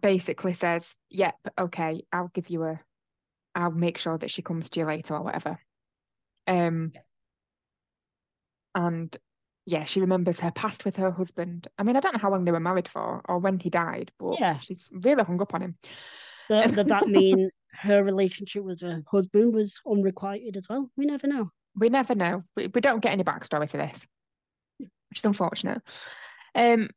basically 0.00 0.54
says, 0.54 0.94
"Yep, 1.10 1.36
okay, 1.58 2.02
I'll 2.12 2.30
give 2.34 2.50
you 2.50 2.64
a, 2.64 2.80
I'll 3.54 3.70
make 3.70 3.98
sure 3.98 4.18
that 4.18 4.30
she 4.30 4.42
comes 4.42 4.68
to 4.70 4.80
you 4.80 4.86
later 4.86 5.14
or 5.14 5.22
whatever." 5.22 5.58
Um, 6.46 6.92
and 8.74 9.16
yeah, 9.66 9.84
she 9.84 10.00
remembers 10.00 10.40
her 10.40 10.50
past 10.50 10.84
with 10.84 10.96
her 10.96 11.10
husband. 11.10 11.68
I 11.78 11.82
mean, 11.82 11.96
I 11.96 12.00
don't 12.00 12.14
know 12.14 12.20
how 12.20 12.30
long 12.30 12.44
they 12.44 12.52
were 12.52 12.60
married 12.60 12.88
for 12.88 13.22
or 13.28 13.38
when 13.38 13.58
he 13.60 13.70
died, 13.70 14.10
but 14.18 14.38
Yeah. 14.40 14.58
she's 14.58 14.90
really 14.92 15.22
hung 15.22 15.40
up 15.40 15.54
on 15.54 15.62
him. 15.62 15.76
Th- 16.48 16.70
Does 16.74 16.86
that 16.86 17.06
mean 17.08 17.50
her 17.72 18.02
relationship 18.02 18.64
with 18.64 18.80
her 18.80 19.02
husband 19.10 19.54
was 19.54 19.80
unrequited 19.86 20.56
as 20.56 20.68
well? 20.68 20.90
We 20.96 21.06
never 21.06 21.26
know. 21.26 21.50
We 21.76 21.88
never 21.90 22.14
know. 22.14 22.44
We, 22.56 22.66
we 22.68 22.80
don't 22.80 23.00
get 23.00 23.12
any 23.12 23.24
backstory 23.24 23.68
to 23.70 23.76
this, 23.76 24.06
which 24.78 25.18
is 25.18 25.24
unfortunate. 25.24 25.80
Um, 26.54 26.88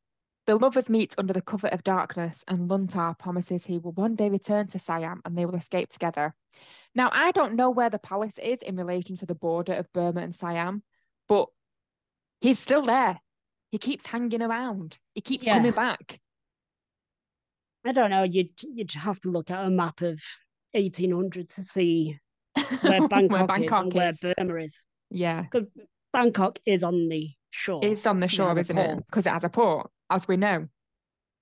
the 0.47 0.55
lovers 0.55 0.89
meet 0.89 1.15
under 1.17 1.33
the 1.33 1.41
cover 1.41 1.67
of 1.67 1.83
darkness, 1.83 2.43
and 2.47 2.69
Lun 2.69 2.85
Tha 2.87 3.15
promises 3.17 3.65
he 3.65 3.77
will 3.77 3.93
one 3.93 4.15
day 4.15 4.29
return 4.29 4.67
to 4.67 4.79
Siam 4.79 5.21
and 5.25 5.37
they 5.37 5.45
will 5.45 5.55
escape 5.55 5.89
together. 5.89 6.33
Now, 6.93 7.09
I 7.11 7.31
don't 7.31 7.55
know 7.55 7.69
where 7.69 7.89
the 7.89 7.99
palace 7.99 8.37
is 8.37 8.61
in 8.61 8.75
relation 8.75 9.17
to 9.17 9.25
the 9.25 9.35
border 9.35 9.73
of 9.73 9.91
Burma 9.91 10.21
and 10.21 10.35
Siam, 10.35 10.83
but 11.27 11.47
he's 12.41 12.59
still 12.59 12.83
there. 12.83 13.19
He 13.71 13.77
keeps 13.79 14.05
hanging 14.07 14.41
around. 14.41 14.97
He 15.15 15.21
keeps 15.21 15.45
coming 15.45 15.71
back. 15.71 16.19
I 17.85 17.91
don't 17.91 18.09
know. 18.09 18.23
You'd 18.23 18.49
you'd 18.63 18.91
have 18.93 19.19
to 19.21 19.29
look 19.29 19.51
at 19.51 19.65
a 19.65 19.69
map 19.69 20.01
of 20.01 20.21
1800 20.71 21.49
to 21.49 21.61
see 21.63 22.17
where 22.81 23.07
Bangkok, 23.07 23.47
Bangkok 23.47 23.85
is 23.87 23.91
and 23.91 23.93
where 23.93 24.09
is. 24.09 24.19
Burma 24.37 24.55
is. 24.63 24.83
Yeah, 25.11 25.43
Because 25.43 25.67
Bangkok 26.13 26.59
is 26.65 26.83
on 26.83 27.09
the 27.09 27.31
shore. 27.51 27.81
it's 27.83 28.05
on 28.07 28.19
the 28.19 28.27
shore, 28.27 28.57
isn't 28.57 28.77
it? 28.77 28.97
Because 29.07 29.27
it 29.27 29.31
has 29.33 29.43
a 29.43 29.49
port, 29.49 29.91
as 30.09 30.27
we 30.27 30.37
know, 30.37 30.67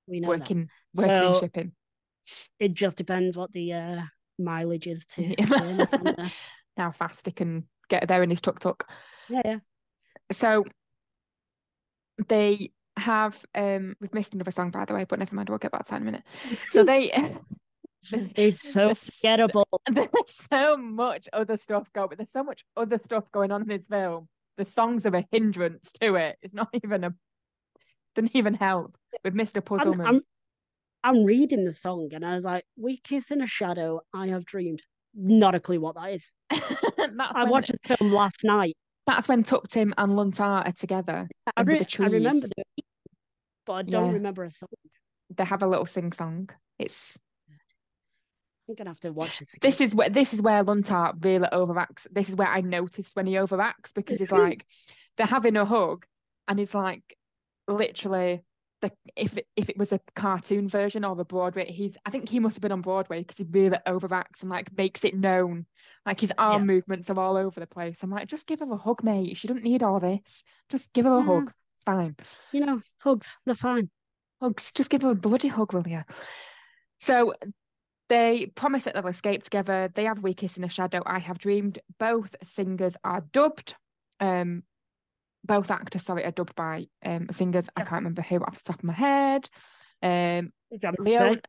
we 0.08 0.20
know 0.20 0.30
that. 0.32 0.40
working 0.40 0.70
working 0.96 1.34
in 1.34 1.40
shipping. 1.40 1.72
It 2.60 2.74
just 2.74 2.98
depends 2.98 3.36
what 3.38 3.52
the 3.52 3.74
uh, 3.74 4.02
mileage 4.40 4.88
is 4.88 5.06
to 5.12 5.24
Yeah. 5.24 5.46
Burma 5.46 5.88
from 5.88 6.04
there. 6.18 6.32
How 6.78 6.92
fast 6.92 7.26
he 7.26 7.32
can 7.32 7.66
get 7.90 8.08
there 8.08 8.24
in 8.24 8.30
his 8.30 8.42
tuk 8.42 8.60
tuk. 8.60 8.88
Yeah, 9.30 9.42
yeah. 9.46 9.58
So 10.32 10.64
they 12.28 12.72
have 12.98 13.44
um 13.56 13.96
we've 14.00 14.14
missed 14.14 14.34
another 14.36 14.52
song 14.52 14.70
by 14.72 14.86
the 14.86 14.94
way, 14.94 15.06
but 15.08 15.20
never 15.20 15.36
mind, 15.36 15.50
we'll 15.50 15.58
get 15.58 15.72
back 15.72 15.86
to 15.86 15.92
that 15.92 15.98
in 16.02 16.04
a 16.04 16.06
minute. 16.06 16.24
So 16.70 16.84
they 16.84 17.12
It's 18.36 18.72
so 18.74 18.86
there's- 18.88 19.18
forgettable. 19.22 19.68
there's 19.90 20.10
so 20.52 20.78
much 20.78 21.28
other 21.34 21.58
stuff 21.58 21.88
going 21.94 22.10
there's 22.18 22.32
so 22.32 22.44
much 22.44 22.64
other 22.76 23.00
stuff 23.00 23.26
going 23.32 23.52
on 23.52 23.64
in 23.64 23.68
this 23.68 23.86
film. 23.88 24.28
The 24.58 24.66
songs 24.66 25.06
are 25.06 25.16
a 25.16 25.26
hindrance 25.32 25.92
to 25.94 26.16
it. 26.16 26.38
It's 26.42 26.54
not 26.54 26.70
even 26.84 27.04
a 27.04 27.14
doesn't 28.16 28.36
even 28.36 28.54
help 28.54 28.96
with 29.24 29.34
Mr. 29.34 29.62
I'm, 29.82 30.02
I'm, 30.02 30.22
I'm 31.04 31.24
reading 31.26 31.66
the 31.66 31.72
song 31.72 32.10
and 32.14 32.26
I 32.26 32.36
was 32.36 32.46
like, 32.46 32.66
We 32.78 32.98
kiss 32.98 33.32
in 33.32 33.42
a 33.42 33.48
shadow, 33.48 34.02
I 34.14 34.28
have 34.28 34.46
dreamed. 34.46 34.82
Not 35.16 35.54
a 35.56 35.60
clue 35.60 35.80
what 35.80 35.96
that 35.96 36.14
is. 36.14 36.30
I 36.52 37.44
watched 37.44 37.72
the 37.72 37.96
film 37.96 38.12
last 38.12 38.44
night. 38.44 38.76
that's 39.06 39.28
when 39.28 39.44
Tuptim 39.44 39.94
and 39.98 40.16
Lun 40.16 40.32
Tha 40.32 40.44
are 40.44 40.72
together 40.72 41.28
I, 41.48 41.52
under 41.58 41.74
re- 41.74 41.80
the 41.80 41.86
trees. 41.86 42.10
I 42.10 42.12
remember 42.12 42.48
the 42.48 42.64
but 43.66 43.74
I 43.74 43.82
don't 43.84 44.08
Yeah. 44.08 44.14
remember 44.14 44.44
a 44.44 44.50
song. 44.50 44.70
They 45.36 45.46
have 45.46 45.64
a 45.64 45.68
little 45.68 45.86
sing 45.86 46.12
song. 46.12 46.50
It's 46.80 47.18
I'm 48.68 48.76
gonna 48.76 48.90
have 48.90 49.00
to 49.02 49.12
watch 49.12 49.40
this 49.40 49.54
again. 49.54 49.70
this 49.70 49.82
is 49.82 49.94
where 49.94 50.10
this 50.10 50.34
is 50.34 50.42
where 50.42 50.64
Lun 50.64 50.82
Tha 50.82 51.14
really 51.22 51.48
overacts. 51.48 52.08
This 52.12 52.30
is 52.30 52.36
where 52.36 52.48
I 52.48 52.62
noticed 52.62 53.16
when 53.16 53.28
he 53.28 53.34
overacts 53.34 53.94
because 53.94 54.20
he's 54.20 54.32
like 54.44 54.66
they're 55.18 55.28
having 55.28 55.58
a 55.58 55.66
hug 55.66 56.06
and 56.48 56.60
he's 56.60 56.74
like 56.74 57.18
literally 57.68 58.44
the 58.82 58.92
if 59.16 59.38
if 59.56 59.70
it 59.70 59.78
was 59.78 59.92
a 59.94 60.00
cartoon 60.16 60.68
version 60.68 61.06
or 61.06 61.16
the 61.16 61.24
Broadway, 61.24 61.72
he's 61.72 61.96
I 62.06 62.10
think 62.10 62.30
he 62.30 62.40
must 62.40 62.58
have 62.58 62.62
been 62.62 62.72
on 62.72 62.82
Broadway 62.82 63.20
because 63.20 63.38
he 63.38 63.46
really 63.50 63.78
overacts 63.88 64.42
and 64.42 64.50
like 64.50 64.76
makes 64.78 65.04
it 65.06 65.16
known. 65.16 65.66
Like 66.06 66.20
his 66.20 66.34
arm 66.38 66.66
movements 66.66 67.10
are 67.10 67.20
all 67.20 67.38
over 67.38 67.60
the 67.62 67.68
place. 67.68 67.98
I'm 68.04 68.10
like, 68.10 68.28
just 68.28 68.46
give 68.46 68.60
her 68.60 68.70
a 68.72 68.76
hug, 68.78 69.04
mate. 69.04 69.38
She 69.38 69.48
doesn't 69.48 69.64
need 69.64 69.84
all 69.84 70.02
this. 70.02 70.44
Just 70.70 70.92
give 70.92 71.06
her 71.06 71.16
a 71.16 71.20
Yeah. 71.20 71.26
hug. 71.26 71.52
It's 71.76 71.84
fine. 71.86 72.16
You 72.52 72.66
know, 72.66 72.82
hugs, 73.00 73.38
they're 73.46 73.56
fine. 73.56 73.90
Hugs. 74.42 74.74
Just 74.74 74.90
give 74.90 75.02
her 75.04 75.12
a 75.12 75.16
bloody 75.16 75.48
hug, 75.48 75.74
will 75.74 75.88
you? 75.88 76.04
So 77.00 77.34
they 78.10 78.48
promise 78.48 78.84
that 78.84 78.96
they'll 78.96 79.08
escape 79.08 79.44
together. 79.44 79.90
They 79.94 80.04
have 80.04 80.20
We 80.22 80.34
Kiss 80.34 80.58
in 80.58 80.66
a 80.66 80.70
Shadow, 80.70 81.02
I 81.06 81.20
Have 81.20 81.38
Dreamed. 81.40 81.80
Both 82.00 82.36
singers 82.44 82.98
are 83.06 83.22
dubbed. 83.32 83.76
Um, 84.20 84.64
both 85.44 85.72
actors, 85.72 86.04
sorry, 86.04 86.26
are 86.26 86.32
dubbed 86.32 86.56
by 86.56 86.88
um 87.04 87.28
singers. 87.32 87.66
I 87.76 87.82
can't 87.82 88.02
remember 88.04 88.22
who 88.22 88.38
off 88.38 88.64
the 88.64 88.72
top 88.72 88.80
of 88.80 88.86
my 88.86 88.94
head. 88.94 89.50
Um, 90.02 90.52
Leon. 91.00 91.42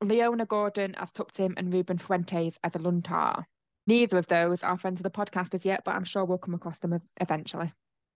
Leona 0.00 0.46
Gordon 0.46 0.94
as 0.94 1.10
Tuptim 1.10 1.54
and 1.56 1.72
Ruben 1.72 1.98
Fuentes 1.98 2.58
as 2.62 2.74
a 2.76 2.78
Lun 2.78 3.02
Tha. 3.02 3.44
Neither 3.86 4.18
of 4.18 4.28
those 4.28 4.62
are 4.62 4.78
friends 4.78 5.00
of 5.00 5.02
the 5.02 5.10
podcast 5.10 5.54
as 5.54 5.64
yet, 5.64 5.82
but 5.84 5.94
I'm 5.94 6.04
sure 6.04 6.24
we'll 6.24 6.38
come 6.38 6.54
across 6.54 6.78
them 6.78 7.00
eventually. 7.20 7.72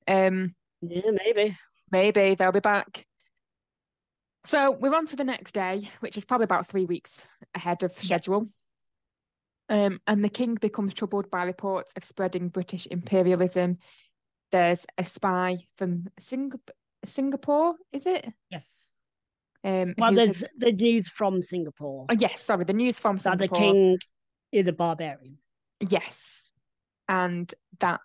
Um, 0.06 0.54
Yeah, 0.80 1.10
maybe. 1.10 1.58
maybe 1.90 2.34
they'll 2.34 2.52
be 2.52 2.60
back. 2.60 3.06
So 4.44 4.70
we're 4.70 4.94
on 4.94 5.06
to 5.06 5.16
the 5.16 5.24
next 5.24 5.52
day, 5.52 5.90
which 6.00 6.16
is 6.16 6.24
probably 6.24 6.44
about 6.44 6.66
three 6.68 6.84
weeks 6.84 7.24
ahead 7.54 7.82
of 7.82 7.92
schedule. 8.00 8.48
Um, 9.68 10.00
and 10.06 10.24
the 10.24 10.28
king 10.28 10.56
becomes 10.56 10.94
troubled 10.94 11.30
by 11.30 11.44
reports 11.44 11.92
of 11.96 12.04
spreading 12.04 12.48
British 12.48 12.86
imperialism. 12.90 13.78
There's 14.52 14.86
a 14.98 15.04
spy 15.04 15.58
from 15.78 16.08
Singap- 16.20 16.70
Singapore, 17.04 17.74
is 17.90 18.06
it? 18.06 18.28
Yes. 18.50 18.90
Um, 19.64 19.94
Well, 19.98 20.12
there's 20.12 20.40
has- 20.40 20.48
the 20.58 20.72
news 20.72 21.08
from 21.08 21.40
Singapore 21.42 22.06
oh, 22.10 22.14
yes, 22.18 22.40
sorry, 22.42 22.64
the 22.64 22.72
news 22.72 22.98
from 22.98 23.16
Singapore. 23.18 23.46
that 23.48 23.54
the 23.54 23.58
king 23.58 23.98
is 24.52 24.68
a 24.68 24.72
barbarian. 24.72 25.38
Yes. 25.80 26.42
And 27.08 27.52
that 27.80 28.00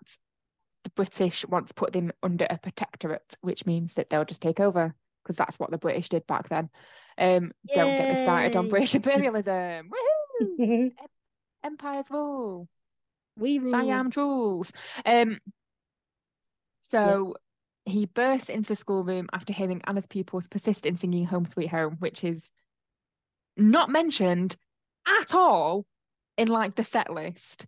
the 0.84 0.90
British 0.92 1.46
want 1.48 1.68
to 1.68 1.74
put 1.74 1.94
them 1.94 2.12
under 2.24 2.48
a 2.50 2.58
protectorate, 2.58 3.36
which 3.42 3.66
means 3.66 3.96
that 3.96 4.10
they'll 4.10 4.26
just 4.26 4.42
take 4.42 4.60
over 4.60 4.96
because 5.24 5.36
that's 5.36 5.60
what 5.60 5.72
the 5.72 5.78
British 5.78 6.10
did 6.10 6.26
back 6.28 6.48
then. 6.50 6.70
Um, 7.18 7.52
don't 7.76 7.98
get 7.98 8.14
me 8.16 8.22
started 8.22 8.56
on 8.56 8.70
British 8.70 8.96
imperialism. 8.96 9.90
Woohoo! 10.42 10.92
Empires 11.64 12.06
rule. 12.10 12.70
we 13.36 13.60
rule. 13.60 13.72
Siam 13.72 14.10
rules. 14.16 14.72
Um, 15.06 15.40
so 16.90 17.36
he 17.86 18.06
bursts 18.06 18.50
into 18.50 18.70
the 18.70 18.76
schoolroom 18.76 19.28
after 19.34 19.54
hearing 19.54 19.82
Anna's 19.86 20.08
pupils 20.08 20.48
persist 20.48 20.86
in 20.86 20.96
singing 20.98 21.26
Home 21.26 21.46
Sweet 21.46 21.68
Home, 21.70 21.96
which 22.00 22.24
is 22.24 22.52
not 23.56 23.90
mentioned 23.90 24.56
at 25.08 25.34
all 25.34 25.86
in 26.38 26.48
like 26.48 26.76
the 26.76 26.84
set 26.84 27.12
list. 27.12 27.66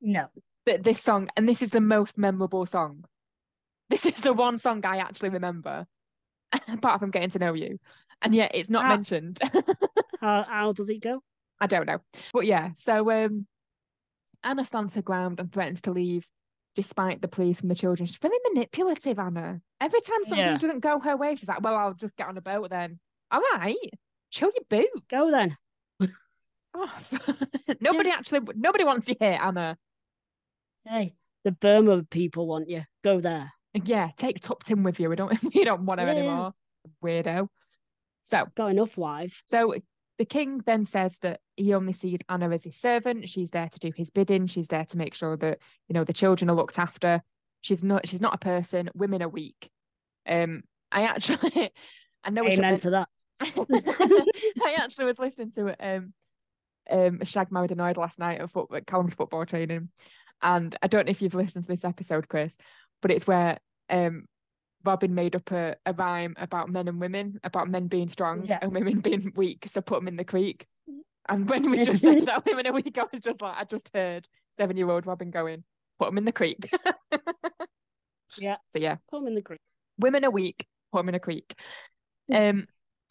No. 0.00 0.26
But 0.66 0.82
this 0.82 1.00
song, 1.02 1.28
and 1.36 1.48
this 1.48 1.62
is 1.62 1.70
the 1.70 1.80
most 1.80 2.16
memorable 2.18 2.66
song. 2.66 3.04
This 3.90 4.06
is 4.06 4.20
the 4.20 4.32
one 4.32 4.58
song 4.58 4.84
I 4.84 4.98
actually 4.98 5.30
remember, 5.30 5.86
apart 6.68 7.00
from 7.00 7.10
getting 7.10 7.30
to 7.30 7.38
know 7.38 7.54
you. 7.54 7.78
And 8.22 8.34
yet 8.34 8.52
it's 8.54 8.70
not 8.70 8.84
Ah. 8.84 8.88
mentioned. 8.88 9.40
How, 10.20 10.42
how 10.48 10.72
does 10.72 10.88
it 10.88 11.02
go? 11.02 11.22
I 11.60 11.66
don't 11.66 11.84
know. 11.86 11.98
But 12.32 12.46
yeah, 12.46 12.70
so 12.76 13.10
um 13.10 13.46
Anna 14.42 14.64
stands 14.64 14.94
her 14.94 15.02
ground 15.02 15.38
and 15.40 15.52
threatens 15.52 15.82
to 15.82 15.90
leave 15.92 16.26
despite 16.74 17.22
the 17.22 17.28
pleas 17.28 17.60
from 17.60 17.68
the 17.68 17.74
children. 17.74 18.06
She's 18.06 18.16
very 18.16 18.36
manipulative, 18.52 19.18
Anna. 19.18 19.60
Every 19.80 20.00
time 20.00 20.24
something 20.24 20.38
Yeah. 20.38 20.58
doesn't 20.58 20.80
go 20.80 20.98
her 21.00 21.16
way, 21.16 21.36
she's 21.36 21.48
like, 21.48 21.62
Well, 21.62 21.76
I'll 21.76 21.94
just 21.94 22.16
get 22.16 22.28
on 22.28 22.36
a 22.36 22.40
boat 22.40 22.70
then. 22.70 22.98
All 23.30 23.40
right. 23.54 23.76
Show 24.30 24.46
your 24.46 24.64
boots. 24.68 25.04
Go 25.08 25.30
then. 25.30 25.56
off. 26.74 27.14
Oh, 27.28 27.34
nobody 27.80 28.10
actually 28.10 28.40
nobody 28.56 28.84
wants 28.84 29.08
you 29.08 29.14
here, 29.20 29.38
Anna. 29.40 29.76
Hey, 30.84 31.14
the 31.44 31.52
Burma 31.52 32.02
people 32.04 32.46
want 32.46 32.68
you. 32.68 32.82
Go 33.02 33.20
there. 33.20 33.52
Yeah, 33.72 34.10
take 34.16 34.40
Tuptim 34.40 34.82
with 34.82 34.98
you. 35.00 35.08
We 35.08 35.16
don't 35.16 35.36
we 35.54 35.64
don't 35.64 35.86
want 35.86 36.00
her 36.00 36.06
Yeah. 36.06 36.12
anymore. 36.12 36.52
Weirdo. 37.02 37.48
So 38.24 38.46
Got 38.54 38.68
enough 38.72 38.96
wives. 38.96 39.42
So 39.46 39.74
the 40.18 40.24
king 40.24 40.60
then 40.64 40.86
says 40.86 41.18
that 41.18 41.40
he 41.56 41.74
only 41.74 41.92
sees 41.92 42.20
Anna 42.28 42.50
as 42.50 42.64
his 42.64 42.76
servant. 42.76 43.28
She's 43.28 43.50
there 43.50 43.68
to 43.68 43.78
do 43.78 43.90
his 43.96 44.10
bidding. 44.10 44.46
She's 44.46 44.68
there 44.68 44.84
to 44.84 44.96
make 44.96 45.14
sure 45.14 45.36
that, 45.36 45.58
you 45.88 45.94
know, 45.94 46.04
the 46.04 46.12
children 46.12 46.50
are 46.50 46.56
looked 46.56 46.78
after. 46.78 47.22
She's 47.62 47.82
not. 47.82 48.06
She's 48.06 48.20
not 48.20 48.34
a 48.34 48.38
person. 48.38 48.90
Women 48.94 49.22
are 49.22 49.28
weak. 49.28 49.70
Um, 50.28 50.62
I 50.92 51.04
actually, 51.04 51.72
I 52.24 52.30
know. 52.30 52.46
Amen 52.46 52.78
to 52.80 52.90
that. 52.90 53.08
I 53.40 54.76
actually 54.78 55.06
was 55.06 55.18
listening 55.18 55.52
to 55.52 55.74
um, 55.84 56.12
um, 56.90 57.24
Shag 57.24 57.50
Married 57.50 57.72
Annoyed 57.72 57.96
last 57.96 58.18
night 58.18 58.40
at, 58.40 58.50
foot, 58.50 58.68
at 58.74 58.86
Callum's 58.86 59.14
football 59.14 59.44
training, 59.44 59.88
and 60.42 60.76
I 60.82 60.86
don't 60.86 61.06
know 61.06 61.10
if 61.10 61.22
you've 61.22 61.34
listened 61.34 61.64
to 61.64 61.72
this 61.72 61.84
episode, 61.84 62.28
Chris, 62.28 62.54
but 63.02 63.10
it's 63.10 63.26
where 63.26 63.58
um 63.90 64.26
Robin 64.84 65.14
made 65.14 65.34
up 65.36 65.50
a, 65.52 65.76
a 65.86 65.92
rhyme 65.92 66.34
about 66.38 66.68
men 66.70 66.88
and 66.88 67.00
women, 67.00 67.40
about 67.44 67.68
men 67.70 67.86
being 67.88 68.08
strong 68.08 68.44
Yeah. 68.44 68.58
and 68.62 68.72
women 68.72 69.00
being 69.00 69.32
weak, 69.36 69.66
so 69.70 69.80
put 69.80 70.00
them 70.00 70.08
in 70.08 70.16
the 70.16 70.24
creek. 70.24 70.66
And 71.28 71.48
when 71.48 71.70
we 71.70 71.78
just 71.78 72.02
said 72.02 72.26
that 72.26 72.44
women 72.44 72.66
are 72.66 72.72
weak, 72.72 72.98
I 72.98 73.04
was 73.10 73.20
just 73.22 73.40
like, 73.40 73.56
I 73.56 73.64
just 73.64 73.90
heard 73.94 74.28
seven 74.56 74.76
year 74.76 74.90
old 74.90 75.06
Robin 75.06 75.30
going, 75.30 75.64
put 75.98 76.06
them 76.06 76.18
in 76.18 76.24
the 76.24 76.32
creek. 76.32 76.70
Yeah. 78.38 78.56
So 78.72 78.80
yeah, 78.80 78.96
Put 79.10 79.18
them 79.20 79.28
in 79.28 79.34
the 79.36 79.42
group. 79.42 79.60
women 79.98 80.24
are 80.24 80.30
weak, 80.30 80.66
put 80.90 80.98
them 80.98 81.08
in 81.10 81.14
a 81.14 81.20
creek. 81.20 81.54
Um, 82.32 82.66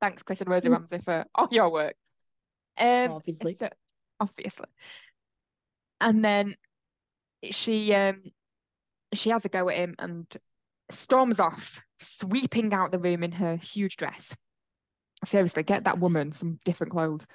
thanks, 0.00 0.22
Chris 0.22 0.40
and 0.40 0.48
Rosie. 0.50 0.68
Ramsey, 0.68 0.98
for 0.98 1.24
all 1.34 1.48
your 1.50 1.70
work. 1.70 1.94
Um, 2.78 3.12
Obviously. 3.12 3.54
so 3.54 3.68
obviously, 4.20 4.66
and 6.00 6.24
then 6.24 6.54
she 7.50 7.92
um 7.94 8.22
she 9.14 9.30
has 9.30 9.44
a 9.44 9.48
go 9.48 9.68
at 9.68 9.76
him 9.76 9.94
and 9.98 10.26
storms 10.90 11.40
off, 11.40 11.82
sweeping 12.00 12.72
out 12.72 12.92
the 12.92 12.98
room 12.98 13.22
in 13.22 13.32
her 13.32 13.56
huge 13.56 13.96
dress. 13.96 14.34
Seriously, 15.24 15.62
get 15.62 15.84
that 15.84 15.98
woman 15.98 16.32
some 16.32 16.58
different 16.64 16.92
clothes. 16.92 17.26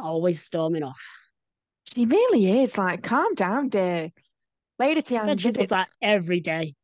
Always 0.00 0.42
storming 0.42 0.82
off. 0.82 1.00
She 1.92 2.06
really 2.06 2.62
is 2.62 2.78
like, 2.78 3.02
calm 3.02 3.34
down, 3.34 3.68
dear. 3.68 4.10
Lady 4.78 5.02
Tiang 5.02 5.38
she 5.38 5.50
does 5.50 5.68
that 5.68 5.88
every 6.00 6.40
day. 6.40 6.74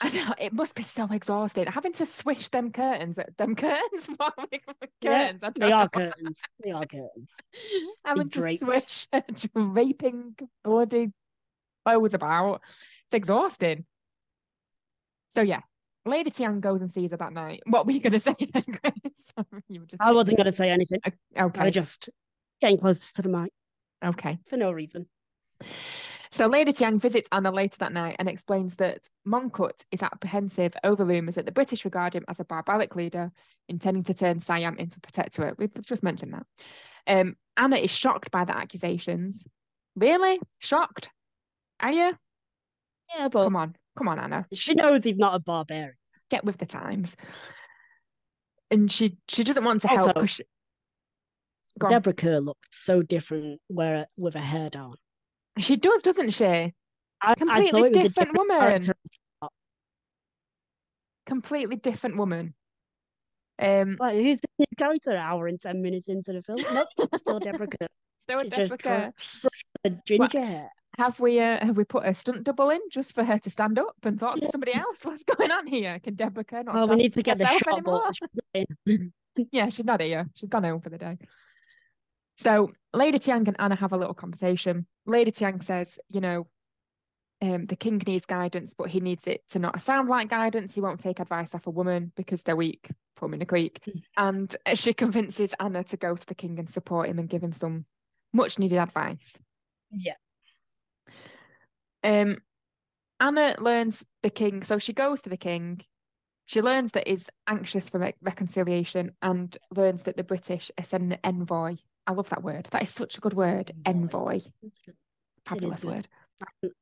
I 0.00 0.10
know 0.10 0.34
it 0.38 0.52
must 0.52 0.74
be 0.76 0.84
so 0.84 1.08
exhausting 1.10 1.66
having 1.66 1.92
to 1.94 2.06
swish 2.06 2.48
them 2.50 2.70
curtains. 2.72 3.18
Them 3.36 3.56
curtains, 3.56 4.06
what 4.16 4.34
are 4.38 4.46
we- 4.50 4.60
Yeah, 5.00 5.32
curtains. 5.32 5.40
Don't 5.40 5.58
They 5.58 5.68
know. 5.70 5.76
are 5.76 5.88
curtains. 5.88 6.40
They 6.62 6.70
are 6.70 6.86
curtains. 6.86 7.34
having 8.04 8.30
to 8.30 8.58
swish 8.58 9.06
draping 9.54 10.34
bloody 10.62 11.12
clothes 11.84 12.14
about. 12.14 12.62
It's 13.08 13.14
exhausting. 13.14 13.86
So 15.30 15.40
yeah, 15.40 15.60
Lady 16.04 16.30
Tiang 16.30 16.60
goes 16.60 16.82
and 16.82 16.92
sees 16.92 17.10
her 17.12 17.16
that 17.16 17.32
night. 17.32 17.62
What 17.66 17.86
were 17.86 17.92
you 17.92 18.00
going 18.00 18.12
to 18.12 18.20
say 18.20 18.36
then, 18.38 18.64
Grace? 18.66 19.32
You 19.68 19.80
were 19.80 19.86
just 19.86 20.02
I 20.02 20.12
wasn't 20.12 20.36
going 20.36 20.46
to 20.50 20.52
say 20.52 20.68
anything. 20.70 21.00
I 21.04 21.44
okay. 21.44 21.64
was 21.64 21.74
just 21.74 22.10
getting 22.60 22.76
closer 22.78 23.14
to 23.14 23.22
the 23.22 23.28
mic 23.28 23.50
Okay. 24.04 24.38
for 24.46 24.58
no 24.58 24.70
reason. 24.70 25.06
So 26.30 26.46
Lady 26.48 26.72
Tiang 26.74 27.00
visits 27.00 27.28
Anna 27.32 27.50
later 27.50 27.78
that 27.78 27.92
night 27.92 28.16
and 28.18 28.28
explains 28.28 28.76
that 28.76 29.08
Mongkut 29.26 29.84
is 29.90 30.02
apprehensive 30.02 30.74
over 30.84 31.04
rumours 31.04 31.36
that 31.36 31.46
the 31.46 31.52
British 31.52 31.84
regard 31.84 32.14
him 32.14 32.24
as 32.28 32.40
a 32.40 32.44
barbaric 32.44 32.94
leader 32.94 33.32
intending 33.68 34.02
to 34.04 34.14
turn 34.14 34.40
Siam 34.40 34.76
into 34.76 34.98
a 34.98 35.00
protectorate. 35.00 35.58
We've 35.58 35.72
just 35.82 36.02
mentioned 36.02 36.34
that. 36.34 36.46
Um, 37.06 37.36
Anna 37.56 37.76
is 37.76 37.90
shocked 37.90 38.30
by 38.30 38.44
the 38.44 38.56
accusations. 38.56 39.46
Really? 39.96 40.38
Shocked? 40.58 41.08
Are 41.80 41.92
you? 41.92 42.12
Yeah, 43.16 43.28
but 43.28 43.44
Come 43.44 43.56
on. 43.56 43.76
Come 43.96 44.08
on, 44.08 44.18
Anna. 44.18 44.46
she 44.52 44.74
knows 44.74 45.04
he's 45.04 45.16
not 45.16 45.34
a 45.34 45.38
barbarian. 45.38 45.94
Get 46.30 46.44
with 46.44 46.58
the 46.58 46.66
times. 46.66 47.16
And 48.70 48.90
she 48.92 49.16
she 49.28 49.44
doesn't 49.44 49.64
want 49.64 49.80
to 49.82 49.88
help 49.88 50.08
Also, 50.08 50.20
'cause 50.20 50.30
she... 50.30 50.44
Deborah 51.88 52.12
Kerr 52.12 52.40
looks 52.40 52.68
so 52.70 53.02
different 53.02 53.60
where 53.68 54.06
with 54.16 54.34
her 54.34 54.40
hair 54.40 54.68
down. 54.68 54.94
She 55.58 55.76
does, 55.76 56.02
doesn't 56.02 56.30
she? 56.30 56.44
I, 56.44 56.72
I 57.22 57.34
Completely 57.34 57.82
was 57.82 57.90
a 57.96 58.02
different 58.02 58.36
woman. 58.36 58.84
Completely 61.26 61.76
different 61.76 62.16
woman. 62.16 62.54
Um, 63.60 63.96
Like, 63.98 64.16
who's 64.16 64.40
the 64.40 64.66
character? 64.76 65.10
An 65.12 65.16
hour 65.18 65.46
and 65.48 65.60
ten 65.60 65.82
minutes 65.82 66.08
into 66.08 66.32
the 66.32 66.42
film. 66.42 66.58
Nope, 66.72 66.88
still 67.16 67.38
Deborah 67.40 67.66
Kerr. 67.66 67.88
She 68.28 68.48
Deborah 68.50 68.78
Kerr. 68.78 69.12
Ginger 70.04 70.40
hair. 70.40 70.70
Have 70.98 71.20
we 71.20 71.38
uh, 71.38 71.64
have 71.64 71.76
we 71.76 71.84
put 71.84 72.04
a 72.04 72.12
stunt 72.12 72.42
double 72.42 72.70
in 72.70 72.80
just 72.90 73.14
for 73.14 73.22
her 73.22 73.38
to 73.38 73.50
stand 73.50 73.78
up 73.78 73.94
and 74.02 74.18
talk 74.18 74.40
to 74.40 74.48
somebody 74.50 74.74
else? 74.74 74.98
What's 75.04 75.22
going 75.22 75.52
on 75.52 75.68
here? 75.68 76.00
Can 76.00 76.14
Deborah 76.14 76.42
Kerr 76.42 76.64
not 76.64 76.74
Oh, 76.74 76.86
we 76.86 76.96
need 76.96 77.14
to 77.14 77.22
get 77.22 77.38
the 77.38 77.46
herself 77.46 77.62
shot 77.62 77.72
anymore? 77.74 78.02
ball. 78.02 78.12
she's 78.12 78.66
in. 78.86 79.12
Yeah, 79.52 79.68
she's 79.68 79.84
not 79.84 80.00
here. 80.00 80.28
She's 80.34 80.48
gone 80.48 80.64
home 80.64 80.80
for 80.80 80.88
the 80.90 80.98
day. 80.98 81.16
So 82.38 82.72
Lady 82.92 83.20
Tiang 83.20 83.46
and 83.46 83.54
Anna 83.60 83.76
have 83.76 83.92
a 83.92 83.96
little 83.96 84.12
conversation. 84.14 84.88
Lady 85.06 85.30
Tiang 85.30 85.62
says, 85.62 85.96
you 86.08 86.20
know, 86.20 86.48
um, 87.40 87.66
the 87.66 87.76
king 87.76 88.02
needs 88.04 88.26
guidance, 88.26 88.74
but 88.74 88.90
he 88.90 88.98
needs 88.98 89.28
it 89.28 89.42
to 89.50 89.60
not 89.60 89.80
sound 89.80 90.08
like 90.08 90.28
guidance. 90.28 90.74
He 90.74 90.80
won't 90.80 90.98
take 90.98 91.20
advice 91.20 91.54
off 91.54 91.68
a 91.68 91.70
woman 91.70 92.10
because 92.16 92.42
they're 92.42 92.56
weak. 92.56 92.88
Put 93.14 93.26
them 93.26 93.34
in 93.34 93.42
a 93.42 93.46
creek. 93.46 93.80
And 94.16 94.54
uh, 94.66 94.74
she 94.74 94.92
convinces 94.92 95.54
Anna 95.60 95.84
to 95.84 95.96
go 95.96 96.16
to 96.16 96.26
the 96.26 96.34
king 96.34 96.58
and 96.58 96.68
support 96.68 97.08
him 97.08 97.20
and 97.20 97.28
give 97.28 97.44
him 97.44 97.52
some 97.52 97.84
much 98.32 98.58
needed 98.58 98.78
advice. 98.78 99.36
Yeah. 99.92 100.14
Um, 102.04 102.38
Anna 103.20 103.56
learns 103.58 104.04
the 104.22 104.30
king, 104.30 104.62
so 104.62 104.78
she 104.78 104.92
goes 104.92 105.22
to 105.22 105.30
the 105.30 105.36
king. 105.36 105.80
She 106.46 106.62
learns 106.62 106.92
that 106.92 107.08
he's 107.08 107.28
anxious 107.46 107.88
for 107.88 107.98
re- 107.98 108.14
reconciliation 108.22 109.12
and 109.20 109.56
learns 109.74 110.04
that 110.04 110.16
the 110.16 110.24
British 110.24 110.70
are 110.78 110.84
sending 110.84 111.12
an 111.12 111.18
envoy. 111.24 111.76
I 112.06 112.12
love 112.12 112.30
that 112.30 112.42
word. 112.42 112.68
That 112.70 112.82
is 112.82 112.90
such 112.90 113.18
a 113.18 113.20
good 113.20 113.34
word. 113.34 113.72
Envoy. 113.84 114.40
Fabulous 115.44 115.84
word. 115.84 116.08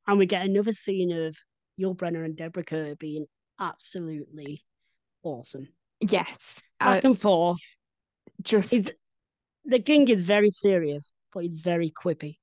And 0.07 0.19
we 0.19 0.25
get 0.25 0.45
another 0.45 0.71
scene 0.71 1.11
of 1.11 1.35
Yul 1.79 1.97
Brynner 1.97 2.23
and 2.23 2.37
Deborah 2.37 2.63
Kerr 2.63 2.95
being 2.95 3.25
absolutely 3.59 4.63
awesome. 5.23 5.67
Yes. 5.99 6.61
Uh, 6.79 6.93
Back 6.93 7.03
and 7.03 7.19
forth. 7.19 7.59
just 8.41 8.69
He's, 8.69 8.91
the 9.65 9.79
king 9.79 10.07
is 10.07 10.21
very 10.21 10.51
serious, 10.51 11.09
but 11.33 11.43
he's 11.43 11.59
very 11.59 11.91
quippy. 11.91 12.37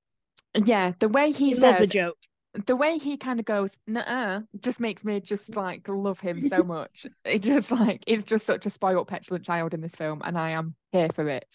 yeah, 0.54 0.92
the 0.98 1.08
way 1.08 1.30
he, 1.32 1.50
He 1.50 1.54
loves 1.54 1.80
a 1.80 1.86
joke. 1.86 2.18
The 2.66 2.76
way 2.76 2.98
he 2.98 3.16
kind 3.16 3.40
of 3.40 3.46
goes, 3.46 3.76
nah, 3.86 4.40
just 4.60 4.78
makes 4.80 5.04
me 5.04 5.20
just 5.20 5.56
like 5.56 5.88
love 5.88 6.20
him 6.20 6.46
so 6.48 6.62
much. 6.64 7.06
It 7.24 7.40
just 7.40 7.70
like 7.72 8.04
he's 8.06 8.24
just 8.24 8.46
such 8.46 8.64
a 8.66 8.70
spoiled, 8.70 9.08
petulant 9.08 9.44
child 9.44 9.74
in 9.74 9.80
this 9.80 9.94
film, 9.94 10.22
and 10.24 10.38
I 10.38 10.50
am 10.50 10.74
here 10.92 11.08
for 11.14 11.28
it. 11.28 11.46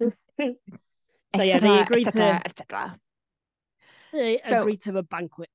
So 1.34 1.40
yeah, 1.42 1.58
they 1.60 1.80
agreed 1.80 2.04
to 2.10 2.42
etc. 2.44 2.98
they 4.12 4.40
So- 4.44 4.60
agreed 4.60 4.82
to 4.82 4.98
a 4.98 5.02
banquet. 5.02 5.48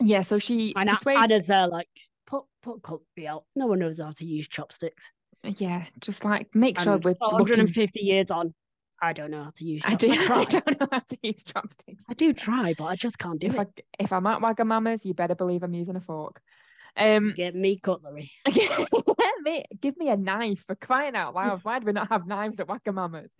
Yeah, 0.00 0.22
so 0.22 0.40
she 0.40 0.74
And 0.76 0.88
persuades. 0.90 1.22
Anna's 1.22 1.46
there 1.46 1.68
like, 1.68 1.86
put 2.26 2.42
put 2.60 2.82
cutlery 2.82 3.28
out. 3.28 3.44
No 3.54 3.66
one 3.68 3.78
knows 3.78 4.00
how 4.00 4.10
to 4.10 4.24
use 4.26 4.48
chopsticks. 4.48 5.12
Yeah, 5.44 5.84
just 6.00 6.24
like 6.24 6.52
make 6.56 6.80
sure 6.80 6.98
we're 6.98 7.10
looking. 7.20 7.30
150 7.30 8.00
years 8.00 8.32
on, 8.32 8.52
I 9.02 9.12
don't 9.12 9.30
know 9.30 9.44
how 9.44 9.50
to 9.56 9.64
use 9.64 9.82
I 9.84 9.94
do. 9.94 10.10
I 10.12 10.14
I, 10.14 10.26
try. 10.26 10.44
don't 10.44 10.80
know 10.80 10.88
how 10.92 10.98
to 10.98 11.18
use 11.22 11.42
chopsticks. 11.44 12.04
I 12.08 12.14
do 12.14 12.32
try, 12.32 12.74
but 12.76 12.84
I 12.84 12.96
just 12.96 13.18
can't 13.18 13.40
do 13.40 13.46
If 13.46 13.58
I 13.58 13.62
it. 13.62 13.84
if 13.98 14.12
I'm 14.12 14.26
at 14.26 14.40
Wagamama's, 14.40 15.04
you 15.06 15.14
better 15.14 15.34
believe 15.34 15.62
I'm 15.62 15.74
using 15.74 15.96
a 15.96 16.00
fork. 16.00 16.40
Um, 16.96 17.32
Get 17.36 17.54
me 17.54 17.78
cutlery. 17.78 18.30
get 18.52 18.88
me, 19.42 19.64
give 19.80 19.96
me 19.96 20.08
a 20.10 20.16
knife 20.16 20.64
for 20.66 20.74
crying 20.74 21.14
out 21.16 21.34
loud. 21.34 21.60
Why 21.62 21.78
do 21.78 21.86
we 21.86 21.92
not 21.92 22.08
have 22.08 22.26
knives 22.26 22.60
at 22.60 22.66
Wagamama's? 22.66 23.32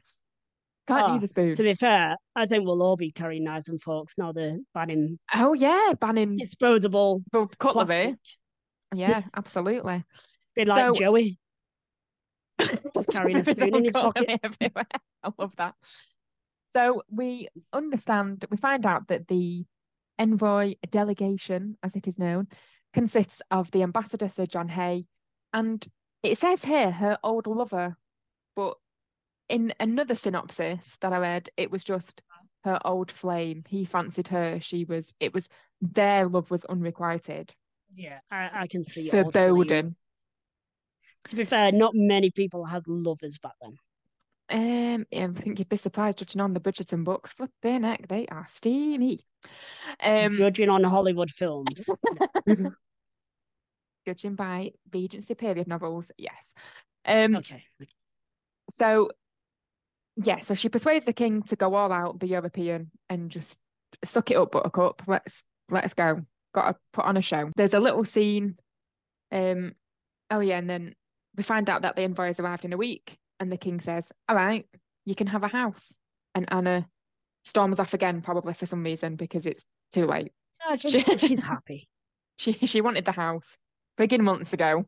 Can't 0.89 1.11
Oh, 1.11 1.15
use 1.15 1.23
a 1.25 1.29
spoon. 1.29 1.55
To 1.57 1.63
be 1.63 1.75
fair, 1.75 2.17
I 2.35 2.47
think 2.47 2.65
we'll 2.65 2.83
all 2.83 2.97
be 2.97 3.13
carrying 3.13 3.45
knives 3.45 3.69
and 3.69 3.81
forks 3.81 4.15
now 4.17 4.33
they're 4.33 4.57
banning 4.75 5.19
Oh 5.35 5.53
yeah, 5.53 5.93
banning 6.01 6.37
disposable 6.39 7.23
cutlery. 7.59 7.87
plastic. 7.87 8.17
Yeah, 8.95 9.23
absolutely. 9.37 10.05
Be 10.57 10.65
like 10.65 10.79
So- 10.79 10.95
Joey. 10.95 11.39
carrying 12.59 13.37
a 13.39 13.45
spoon 13.45 13.75
in 13.77 13.85
his 13.85 13.93
pocket. 13.93 14.41
everywhere. 14.43 14.85
I 15.25 15.31
love 15.39 15.55
that. 15.57 15.75
So 16.73 17.03
we 17.11 17.49
understand, 17.73 18.45
we 18.51 18.57
find 18.57 18.87
out 18.87 19.09
that 19.09 19.29
the 19.29 19.65
envoy 20.19 20.75
delegation, 20.91 21.77
as 21.83 21.97
it 21.97 22.07
is 22.07 22.19
known, 22.19 22.49
consists 22.93 23.43
of 23.51 23.71
the 23.71 23.83
ambassador 23.83 24.29
Sir 24.29 24.47
John 24.47 24.69
Hay, 24.69 25.07
and 25.53 25.85
it 26.23 26.39
says 26.39 26.65
here 26.65 26.91
her 26.91 27.19
old 27.23 27.47
lover, 27.47 27.97
but 28.55 28.77
in 29.49 29.73
another 29.81 30.15
synopsis 30.15 30.97
that 31.01 31.13
I 31.13 31.19
read, 31.19 31.51
it 31.57 31.71
was 31.71 31.83
just 31.83 32.23
her 32.65 32.79
old 32.85 33.11
flame. 33.11 33.65
He 33.69 33.85
fancied 33.85 34.29
her. 34.29 34.61
She 34.61 34.85
was. 34.85 35.13
It 35.19 35.35
was 35.35 35.49
their 35.81 36.29
love 36.29 36.51
was 36.51 36.65
unrequited. 36.65 37.55
Yeah, 37.95 38.19
I, 38.31 38.51
I 38.55 38.67
can 38.69 38.85
see. 38.85 39.09
Foreboding. 39.09 39.97
To 41.29 41.37
be 41.37 41.45
fair, 41.45 41.73
not 41.73 41.93
many 41.95 42.31
people 42.31 42.65
had 42.65 42.87
lovers 42.87 43.39
back 43.39 43.53
then. 43.61 43.77
Um, 44.51 45.07
I 45.13 45.29
think 45.29 45.59
you'd 45.59 45.69
be 45.69 45.77
surprised 45.77 46.19
judging 46.19 46.41
on 46.41 46.55
the 46.55 46.61
Bridgerton 46.61 47.05
books. 47.05 47.33
Flipping 47.33 47.85
heck, 47.85 48.09
they 48.09 48.27
are 48.27 48.47
steamy. 48.49 49.21
Um, 50.03 50.35
Judging 50.37 50.69
on 50.69 50.83
Hollywood 50.83 51.31
films. 51.31 51.89
judging 54.07 54.35
by 54.35 54.73
Regency 54.93 55.35
period 55.35 55.69
novels, 55.69 56.11
yes. 56.19 56.55
Um, 57.05 57.37
okay. 57.37 57.65
so 58.71 59.11
yeah, 60.17 60.41
so 60.41 60.55
she 60.55 60.69
persuades 60.69 61.05
the 61.05 61.13
king 61.13 61.43
to 61.45 61.57
go 61.57 61.75
all 61.75 61.93
out, 61.93 62.19
be 62.19 62.29
European, 62.29 62.91
and 63.09 63.31
just 63.31 63.59
suck 64.05 64.31
it 64.31 64.37
up, 64.37 64.53
Buttercup. 64.53 65.03
Let's 65.07 65.45
let's 65.71 65.95
go. 65.95 66.25
Got 66.53 66.73
to 66.73 66.77
put 66.93 67.05
on 67.05 67.17
a 67.17 67.23
show. 67.23 67.51
There's 67.57 67.75
a 67.75 67.81
little 67.81 68.05
scene. 68.05 68.57
Um, 69.31 69.75
oh 70.31 70.41
yeah, 70.41 70.59
and 70.59 70.69
then 70.69 70.95
we 71.37 71.43
find 71.43 71.71
out 71.71 71.83
that 71.83 71.97
the 71.97 72.03
envoys 72.03 72.41
arrived 72.41 72.65
in 72.65 72.73
a 72.73 72.77
week, 72.77 73.17
and 73.41 73.51
the 73.51 73.57
king 73.57 73.81
says, 73.81 74.13
"All 74.29 74.37
right, 74.37 74.67
you 75.05 75.15
can 75.17 75.27
have 75.27 75.43
a 75.43 75.49
house." 75.49 75.95
And 76.35 76.47
Anna 76.53 76.87
storms 77.45 77.81
off 77.81 77.95
again, 77.95 78.21
probably 78.23 78.55
for 78.55 78.67
some 78.67 78.85
reason 78.85 79.17
because 79.17 79.47
it's 79.47 79.65
too 79.93 80.07
late. 80.07 80.33
Oh, 80.65 80.77
she's, 80.77 80.93
she's 81.21 81.43
happy. 81.55 81.89
She 82.37 82.53
she 82.53 82.81
wanted 82.81 83.05
the 83.05 83.13
house 83.13 83.57
friggin' 83.99 84.21
months 84.21 84.53
ago, 84.53 84.85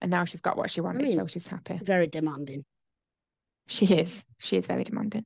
and 0.00 0.10
now 0.10 0.24
she's 0.24 0.40
got 0.40 0.56
what 0.56 0.70
she 0.70 0.80
wanted, 0.80 1.02
mean- 1.02 1.16
so 1.16 1.26
she's 1.26 1.48
happy. 1.48 1.80
Very 1.82 2.06
demanding. 2.06 2.64
She 3.68 3.86
is. 3.86 4.24
She 4.38 4.56
is 4.56 4.66
very 4.66 4.84
demanding. 4.84 5.24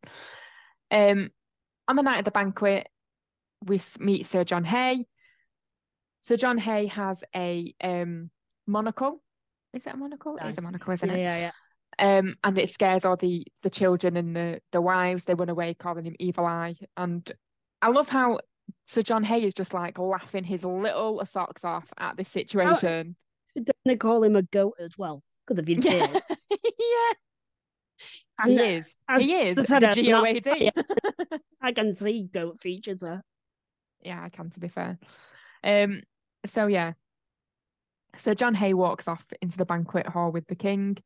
Um, 0.91 1.31
on 1.87 1.97
the 1.97 2.03
night 2.03 2.21
of 2.21 2.25
the 2.25 2.31
banquet, 2.31 2.89
we 3.67 3.81
meet 3.99 4.27
Sir 4.27 4.45
John 4.45 4.65
Hay. 4.65 5.05
Sir 6.23 6.37
John 6.39 6.57
Hay 6.59 6.87
has 6.87 7.23
a 7.37 7.75
um 7.83 8.31
monocle. 8.67 9.23
Is 9.75 9.87
it 9.87 9.93
a 9.95 9.97
monocle? 9.97 10.37
It 10.37 10.47
is 10.47 10.59
a 10.59 10.63
monocle, 10.63 10.93
isn't 10.95 11.09
Yeah, 11.09 11.15
it? 11.17 11.21
yeah, 11.21 11.39
yeah. 11.39 11.51
Um, 12.01 12.35
and 12.43 12.57
it 12.59 12.71
scares 12.71 13.05
all 13.05 13.17
the 13.17 13.47
the 13.63 13.71
children 13.71 14.17
and 14.17 14.35
the 14.35 14.61
the 14.73 14.81
wives. 14.81 15.25
They 15.25 15.35
run 15.35 15.51
away, 15.51 15.75
calling 15.75 16.05
him 16.07 16.17
Evil 16.19 16.47
Eye. 16.47 16.75
And 16.97 17.31
I 17.83 17.91
love 17.91 18.09
how 18.09 18.39
Sir 18.87 19.03
John 19.03 19.23
Hay 19.25 19.45
is 19.45 19.55
just 19.55 19.75
like 19.75 19.99
laughing 19.99 20.45
his 20.45 20.65
little 20.65 21.25
socks 21.27 21.65
off 21.65 21.87
at 21.99 22.17
this 22.17 22.31
situation. 22.31 23.17
Don't 23.55 23.77
they 23.85 23.97
call 23.97 24.25
him 24.25 24.37
a 24.37 24.43
goat 24.43 24.75
as 24.81 24.97
well? 24.97 25.23
Because 25.47 25.59
of 25.59 25.67
his 25.67 25.85
Yeah, 25.85 26.19
yeah, 26.49 27.13
And, 28.39 28.51
he 28.53 28.59
uh, 28.59 28.63
is. 28.63 28.95
He 29.19 29.35
is 29.35 29.57
the 29.57 29.67
said, 29.67 29.85
I'm 29.85 30.05
not- 30.07 30.25
GOAD. 30.45 30.71
I 31.63 31.73
can 31.73 31.95
see 31.95 32.23
goat 32.33 32.59
features 32.61 33.01
there. 33.01 33.23
yeah, 34.01 34.23
I 34.23 34.31
can 34.31 34.49
to 34.51 34.61
be 34.61 34.69
fair. 34.69 34.99
Um, 35.63 36.01
so 36.47 36.67
yeah. 36.67 36.95
So 38.17 38.33
John 38.35 38.55
Hay 38.55 38.73
walks 38.73 39.07
off 39.09 39.25
into 39.43 39.59
the 39.59 39.67
banquet 39.67 40.07
hall 40.07 40.33
with 40.33 40.47
the 40.47 40.55
king. 40.55 40.97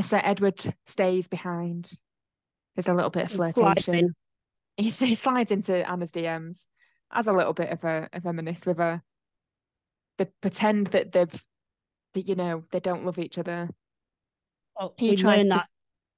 Sir 0.00 0.20
Edward 0.22 0.74
stays 0.86 1.28
behind. 1.28 1.90
There's 2.74 2.88
a 2.88 2.94
little 2.94 3.10
bit 3.10 3.24
of 3.24 3.32
flirtation. 3.32 4.14
He, 4.76 4.90
he 4.90 5.14
slides 5.14 5.50
into 5.50 5.88
Anna's 5.88 6.12
DMs, 6.12 6.60
has 7.10 7.26
a 7.26 7.32
little 7.32 7.54
bit 7.54 7.70
of 7.70 7.82
a, 7.84 8.08
a 8.12 8.20
feminist 8.20 8.66
with 8.66 8.76
her. 8.76 9.02
They 10.18 10.26
pretend 10.42 10.88
that 10.88 11.12
they've, 11.12 11.44
that 12.14 12.28
you 12.28 12.34
know, 12.34 12.64
they 12.72 12.80
don't 12.80 13.06
love 13.06 13.18
each 13.18 13.38
other. 13.38 13.70
Oh, 14.78 14.92
He 14.98 15.10
we 15.10 15.16
tries 15.16 15.44
to- 15.44 15.48
that 15.50 15.66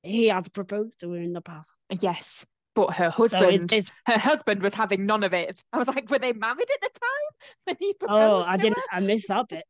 he 0.03 0.29
has 0.29 0.49
proposed 0.49 1.01
to 1.01 1.13
her 1.13 1.19
in 1.21 1.33
the 1.33 1.41
past. 1.41 1.71
Yes, 2.01 2.45
but 2.75 2.95
her 2.95 3.11
So 3.13 3.29
husband, 3.29 3.73
her 4.07 4.19
husband 4.19 4.63
was 4.63 4.75
having 4.75 5.07
none 5.07 5.23
of 5.23 5.33
it. 5.33 5.63
I 5.73 5.79
was 5.79 5.87
like, 5.89 6.11
were 6.11 6.19
they 6.19 6.33
married 6.33 6.69
at 6.75 6.81
the 6.81 6.91
time 7.01 7.51
when 7.65 7.77
he 7.79 7.95
oh, 7.95 7.99
proposed? 7.99 8.21
oh, 8.21 8.51
I 8.51 8.57
didn't. 8.57 8.79
her? 8.79 8.83
I 8.93 9.01
missed 9.01 9.29
that 9.29 9.49
bit. 9.49 9.65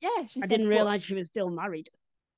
Yeah, 0.00 0.26
she 0.26 0.40
I 0.40 0.42
said, 0.42 0.50
didn't 0.50 0.66
"But- 0.66 0.70
realize 0.70 1.04
she 1.04 1.14
was 1.14 1.28
still 1.28 1.50
married. 1.50 1.88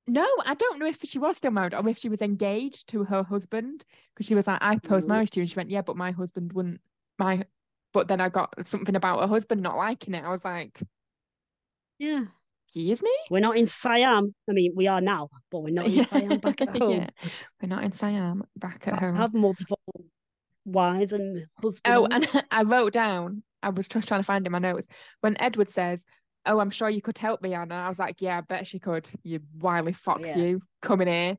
No, 0.06 0.26
I 0.44 0.54
don't 0.54 0.78
know 0.78 0.86
if 0.86 1.00
she 1.04 1.18
was 1.18 1.38
still 1.38 1.50
married 1.50 1.74
or 1.74 1.88
if 1.88 1.98
she 1.98 2.08
was 2.08 2.20
engaged 2.20 2.88
to 2.88 3.04
her 3.04 3.22
husband 3.22 3.84
because 4.14 4.26
she 4.26 4.34
was 4.34 4.46
like, 4.46 4.58
I 4.60 4.76
proposed 4.76 5.08
marriage 5.08 5.30
to 5.30 5.40
you. 5.40 5.42
And 5.42 5.50
she 5.50 5.56
went, 5.56 5.70
Yeah, 5.70 5.82
but 5.82 5.96
my 5.96 6.10
husband 6.10 6.52
wouldn't. 6.52 6.80
My, 7.18 7.44
but 7.92 8.08
then 8.08 8.20
I 8.20 8.28
got 8.28 8.66
something 8.66 8.96
about 8.96 9.20
her 9.20 9.26
husband 9.28 9.62
not 9.62 9.76
liking 9.76 10.14
it. 10.14 10.24
I 10.24 10.30
was 10.30 10.44
like, 10.44 10.80
Yeah, 11.98 12.24
Excuse 12.68 13.02
me? 13.02 13.12
we're 13.30 13.40
not 13.40 13.56
in 13.56 13.66
Siam. 13.66 14.34
I 14.48 14.52
mean, 14.52 14.72
we 14.74 14.88
are 14.88 15.00
now, 15.00 15.30
but 15.50 15.60
we're 15.60 15.72
not 15.72 15.86
in 15.86 16.04
Siam 16.04 16.38
back 16.38 16.60
at 16.60 16.76
home. 16.76 16.90
yeah, 16.90 17.08
we're 17.62 17.68
not 17.68 17.84
in 17.84 17.92
Siam, 17.92 18.42
back 18.56 18.86
at 18.88 18.94
I 18.94 18.96
home. 18.98 19.14
I 19.14 19.18
have 19.18 19.32
multiple 19.32 19.78
wives 20.64 21.12
and 21.12 21.38
oh, 21.38 21.62
husbands. 21.62 21.80
Oh, 21.86 22.08
and 22.10 22.44
I 22.50 22.62
wrote 22.62 22.92
down, 22.92 23.42
I 23.62 23.70
was 23.70 23.88
just 23.88 24.08
trying 24.08 24.20
to 24.20 24.24
find 24.24 24.44
in 24.44 24.52
my 24.52 24.58
notes 24.58 24.88
when 25.20 25.40
Edward 25.40 25.70
says, 25.70 26.04
Oh, 26.46 26.58
I'm 26.60 26.70
sure 26.70 26.90
you 26.90 27.00
could 27.02 27.18
help 27.18 27.40
me, 27.42 27.54
Anna. 27.54 27.74
I 27.74 27.88
was 27.88 27.98
like, 27.98 28.20
Yeah, 28.20 28.38
I 28.38 28.40
bet 28.42 28.66
she 28.66 28.78
could. 28.78 29.08
You 29.22 29.40
wily 29.58 29.92
fox, 29.92 30.28
Yeah. 30.30 30.36
you 30.36 30.62
coming 30.82 31.08
here. 31.08 31.38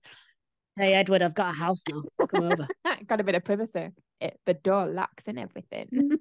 hey, 0.78 0.94
Edward, 0.94 1.22
I've 1.22 1.36
got 1.36 1.54
a 1.54 1.58
house 1.58 1.84
now. 1.90 2.04
Come 2.28 2.44
over. 2.52 2.68
got 3.08 3.20
a 3.20 3.24
bit 3.24 3.36
of 3.36 3.44
privacy. 3.44 3.90
It, 4.20 4.40
the 4.46 4.54
door 4.56 4.88
locks 4.88 5.28
and 5.28 5.38
everything. 5.40 6.20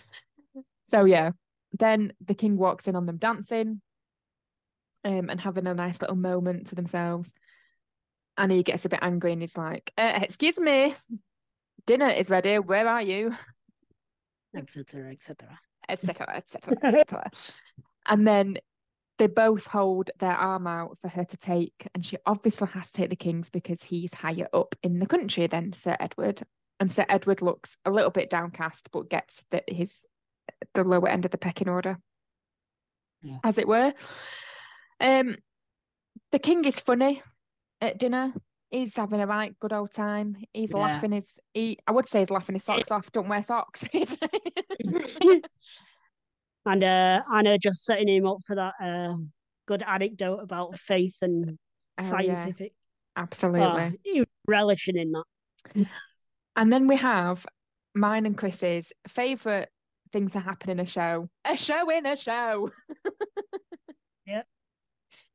so 0.84 1.04
yeah, 1.04 1.30
then 1.78 2.12
the 2.24 2.34
king 2.34 2.56
walks 2.56 2.88
in 2.88 2.96
on 2.96 3.06
them 3.06 3.16
dancing, 3.16 3.80
um, 5.04 5.30
and 5.30 5.40
having 5.40 5.66
a 5.66 5.74
nice 5.74 6.00
little 6.00 6.16
moment 6.16 6.68
to 6.68 6.74
themselves. 6.74 7.30
And 8.36 8.52
he 8.52 8.62
gets 8.62 8.84
a 8.84 8.88
bit 8.88 8.98
angry 9.02 9.32
and 9.32 9.40
he's 9.40 9.56
like, 9.56 9.92
uh, 9.96 10.18
"Excuse 10.22 10.58
me, 10.58 10.94
dinner 11.86 12.08
is 12.08 12.28
ready. 12.28 12.58
Where 12.58 12.88
are 12.88 13.02
you?" 13.02 13.34
Etc. 14.54 15.10
Etc. 15.10 15.58
Etc. 15.88 16.36
Etc. 16.36 16.76
Etc. 16.82 17.30
And 18.08 18.26
then 18.26 18.58
they 19.18 19.26
both 19.26 19.66
hold 19.68 20.10
their 20.18 20.34
arm 20.36 20.66
out 20.66 20.98
for 21.00 21.08
her 21.08 21.24
to 21.24 21.36
take, 21.36 21.88
and 21.94 22.04
she 22.04 22.18
obviously 22.26 22.68
has 22.68 22.90
to 22.90 23.00
take 23.00 23.10
the 23.10 23.16
king's 23.16 23.48
because 23.50 23.82
he's 23.84 24.12
higher 24.14 24.48
up 24.52 24.74
in 24.82 24.98
the 24.98 25.06
country 25.06 25.46
than 25.46 25.72
Sir 25.72 25.96
Edward. 25.98 26.42
And 26.78 26.92
Sir 26.92 27.06
Edward 27.08 27.40
looks 27.40 27.76
a 27.86 27.90
little 27.90 28.10
bit 28.10 28.28
downcast, 28.28 28.90
but 28.92 29.08
gets 29.08 29.44
that 29.50 29.64
his 29.68 30.04
the 30.74 30.84
lower 30.84 31.08
end 31.08 31.24
of 31.24 31.30
the 31.30 31.38
pecking 31.38 31.68
order, 31.68 31.98
Yeah. 33.22 33.38
as 33.42 33.56
it 33.58 33.66
were. 33.66 33.94
Um, 35.00 35.36
the 36.32 36.38
king 36.38 36.64
is 36.66 36.78
funny 36.80 37.22
at 37.80 37.98
dinner. 37.98 38.34
He's 38.70 38.96
having 38.96 39.20
a 39.20 39.26
right 39.26 39.58
good 39.58 39.72
old 39.72 39.92
time. 39.92 40.36
He's 40.52 40.72
Yeah. 40.72 40.78
laughing 40.78 41.12
his 41.12 41.38
he 41.54 41.78
I 41.86 41.92
would 41.92 42.08
say 42.08 42.20
he's 42.20 42.30
laughing 42.30 42.54
his 42.56 42.64
socks 42.64 42.90
off. 42.90 43.10
Don't 43.12 43.28
wear 43.28 43.42
socks. 43.42 43.84
and 46.66 46.82
uh, 46.84 47.22
Anna 47.32 47.58
just 47.58 47.84
setting 47.84 48.08
him 48.08 48.26
up 48.26 48.38
for 48.46 48.56
that 48.56 48.74
uh, 48.82 49.14
good 49.66 49.82
anecdote 49.82 50.40
about 50.42 50.78
faith 50.78 51.16
and 51.22 51.58
Oh, 51.98 52.02
yeah. 52.02 52.10
scientific. 52.40 52.72
Absolutely. 53.16 53.98
Oh, 54.18 54.24
relishing 54.46 54.98
in 54.98 55.12
that. 55.12 55.86
And 56.56 56.70
then 56.70 56.86
we 56.88 56.96
have 56.96 57.46
mine 57.94 58.26
and 58.26 58.36
Chris's 58.36 58.92
favourite 59.08 59.68
thing 60.12 60.28
to 60.30 60.40
happen 60.40 60.68
in 60.68 60.80
a 60.80 60.84
show. 60.86 61.28
A 61.46 61.56
show 61.56 61.88
in 61.90 62.04
a 62.04 62.16
show. 62.16 62.70
yeah. 64.26 64.42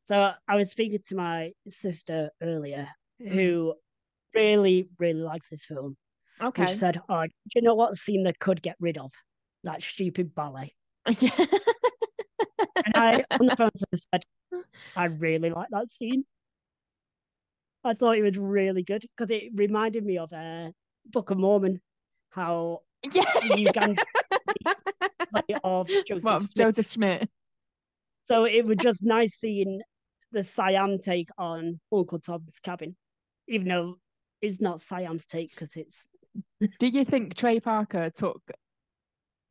So 0.04 0.32
I 0.48 0.56
was 0.56 0.70
speaking 0.70 1.00
to 1.08 1.16
my 1.16 1.52
sister 1.68 2.30
earlier, 2.42 2.88
Mm. 3.22 3.34
who 3.34 3.74
really, 4.34 4.88
really 5.00 5.22
likes 5.22 5.50
this 5.50 5.66
film. 5.66 5.96
Okay. 6.42 6.66
Said, 6.68 7.00
"Oh, 7.08 7.24
do 7.24 7.32
you 7.54 7.62
know 7.62 7.76
what 7.76 7.96
scene 7.96 8.24
they 8.24 8.34
could 8.34 8.62
get 8.64 8.76
rid 8.80 8.98
of? 8.98 9.12
That 9.64 9.84
stupid 9.84 10.34
ballet." 10.34 10.74
Yeah. 11.20 11.46
And 12.86 12.96
I, 12.96 13.24
on 13.40 13.46
the 13.48 13.56
phone, 13.56 13.72
said, 13.94 14.24
"I 14.96 15.06
really 15.06 15.50
like 15.50 15.68
that 15.72 15.92
scene. 15.92 16.26
I 17.84 17.94
thought 17.94 18.18
it 18.18 18.24
was 18.24 18.38
really 18.38 18.84
good 18.84 19.04
because 19.16 19.32
it 19.32 19.52
reminded 19.56 20.06
me 20.06 20.18
of 20.18 20.32
uh, 20.32 20.70
Book 21.06 21.32
of 21.32 21.38
Mormon, 21.38 21.82
how 22.30 22.82
yeah. 23.12 23.24
Uganda 23.56 24.04
play 25.32 25.58
of 25.64 25.88
Joseph 26.08 26.24
What, 26.24 26.42
Smith. 26.42 26.56
Joseph 26.56 26.88
Schmidt. 26.88 27.30
So 28.28 28.46
it 28.46 28.66
was 28.66 28.78
just 28.78 29.04
nice 29.04 29.36
seeing 29.36 29.82
the 30.32 30.44
Siam 30.44 31.00
take 31.00 31.30
on 31.38 31.80
Uncle 31.92 32.20
Tom's 32.20 32.60
Cabin, 32.62 32.96
even 33.48 33.68
though 33.68 33.98
it's 34.42 34.62
not 34.62 34.82
Siam's 34.82 35.26
take 35.26 35.50
because 35.52 35.76
it's 35.76 36.06
Do 36.80 36.88
you 36.88 37.04
think 37.04 37.36
Trey 37.36 37.60
Parker 37.60 38.10
took 38.16 38.42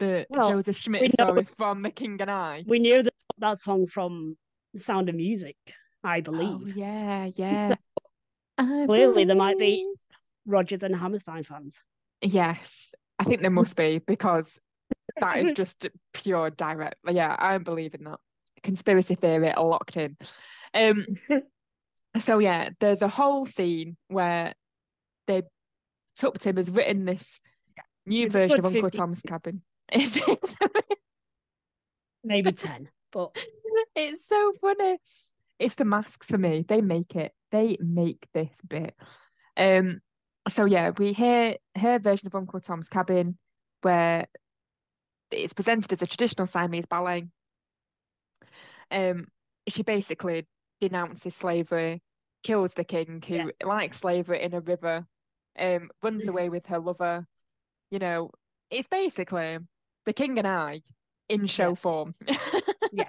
the 0.01 0.27
Well, 0.29 0.49
Joseph 0.49 0.77
Schmidt 0.77 1.13
story 1.13 1.47
from 1.57 1.83
The 1.83 1.91
King 1.91 2.17
and 2.21 2.31
I? 2.31 2.65
we 2.67 2.81
knew 2.81 3.03
that 3.05 3.15
that 3.39 3.61
song 3.61 3.87
from 3.87 4.37
Sound 4.77 5.09
of 5.09 5.15
Music, 5.15 5.57
I 6.03 6.19
Oh, 6.19 6.23
believe. 6.23 6.77
yeah, 6.77 7.31
yeah. 7.37 7.75
I 8.59 8.85
Clearly 8.87 9.25
there 9.25 9.37
might 9.37 9.59
be- 9.59 9.77
believe. 9.85 9.97
Rodgers 10.47 10.83
and 10.83 10.97
Hammerstein 10.97 11.45
fans. 11.45 11.85
Yes, 12.23 12.93
I 13.19 13.25
think 13.25 13.43
there 13.43 13.51
must 13.51 13.77
be 13.77 13.99
because 14.05 14.59
that 15.21 15.39
is 15.39 15.53
just 15.63 15.89
pure 16.13 16.51
direct. 16.51 16.97
Yeah, 17.09 17.37
I 17.39 17.53
don't 17.53 17.65
believe 17.65 17.95
in 17.95 18.05
that 18.05 18.19
conspiracy 18.63 19.15
theory 19.15 19.53
locked 19.57 19.97
in. 19.97 20.17
Um, 20.75 21.07
so 22.19 22.39
yeah, 22.39 22.71
there's 22.81 23.03
a 23.03 23.09
whole 23.09 23.45
scene 23.45 23.97
where 24.09 24.55
they 25.27 25.43
Tuptim 26.19 26.57
has 26.57 26.71
written 26.71 27.05
this 27.05 27.39
new 28.07 28.27
It's 28.27 28.33
version 28.33 28.59
of 28.59 28.67
Uncle 28.67 28.83
50 28.83 28.99
Tom's 28.99 29.23
Cabin. 29.23 29.63
Maybe 32.25 32.53
10, 32.53 32.89
but 33.13 33.35
it's 33.97 34.27
so 34.29 34.53
funny. 34.61 34.99
It's 35.59 35.75
the 35.75 35.85
masks 35.85 36.29
for 36.29 36.39
me. 36.39 36.65
They 36.67 36.81
make 36.81 37.15
it. 37.17 37.33
They 37.51 37.77
make 37.81 38.27
this 38.33 38.51
bit. 38.67 38.95
Um. 39.57 40.01
So 40.49 40.65
yeah, 40.65 40.91
we 40.97 41.13
hear 41.13 41.57
her 41.77 41.99
version 41.99 42.27
of 42.27 42.35
Uncle 42.35 42.61
Tom's 42.61 42.89
Cabin, 42.89 43.37
where 43.83 44.27
it's 45.31 45.53
presented 45.53 45.93
as 45.93 46.03
a 46.03 46.07
traditional 46.07 46.47
Siamese 46.47 46.87
ballet. 46.87 47.27
Um, 48.91 49.29
she 49.69 49.83
basically 49.83 50.47
denounces 50.81 51.37
slavery, 51.37 52.03
kills 52.43 52.73
the 52.75 52.85
king 52.85 53.23
who 53.27 53.35
Yeah. 53.37 53.45
likes 53.65 53.99
slavery 54.01 54.43
in 54.43 54.55
a 54.55 54.61
river, 54.61 55.07
um, 55.59 55.91
runs 56.03 56.27
away 56.27 56.49
with 56.49 56.67
her 56.67 56.79
lover. 56.79 57.27
You 57.91 57.99
know, 57.99 58.31
it's 58.71 58.89
basically 58.89 59.59
The 60.11 60.15
King 60.15 60.39
and 60.41 60.49
I 60.49 60.83
in 61.29 61.47
show 61.47 61.69
Yeah. 61.69 61.75
form. 61.77 62.15
Yeah. 62.93 63.09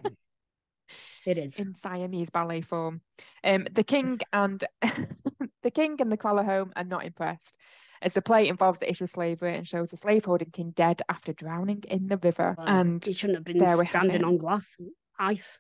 It 1.26 1.40
is. 1.40 1.58
in 1.58 1.74
Siamese 1.74 2.30
ballet 2.30 2.62
form. 2.62 3.02
Um, 3.44 3.66
the 3.72 3.84
king 3.84 4.20
and 4.32 4.64
the 5.64 5.72
king 5.72 5.96
and 6.00 6.12
the 6.12 6.18
Kralahome 6.18 6.72
are 6.76 6.84
not 6.84 7.04
impressed, 7.04 7.58
as 8.04 8.14
the 8.14 8.22
play 8.22 8.48
involves 8.48 8.78
the 8.78 8.88
issue 8.88 9.06
of 9.06 9.10
slavery 9.10 9.56
and 9.58 9.68
shows 9.68 9.90
the 9.90 9.98
slaveholding 9.98 10.52
king 10.52 10.74
dead 10.76 11.02
after 11.10 11.34
drowning 11.34 11.84
in 11.88 12.08
the 12.08 12.18
river. 12.18 12.54
Well, 12.56 12.68
and 12.68 13.04
he 13.04 13.14
shouldn't 13.14 13.38
have 13.38 13.46
been 13.46 13.58
there 13.58 13.84
standing 13.88 14.24
on 14.24 14.38
glass 14.38 14.76
and 14.78 14.92
ice. 15.18 15.58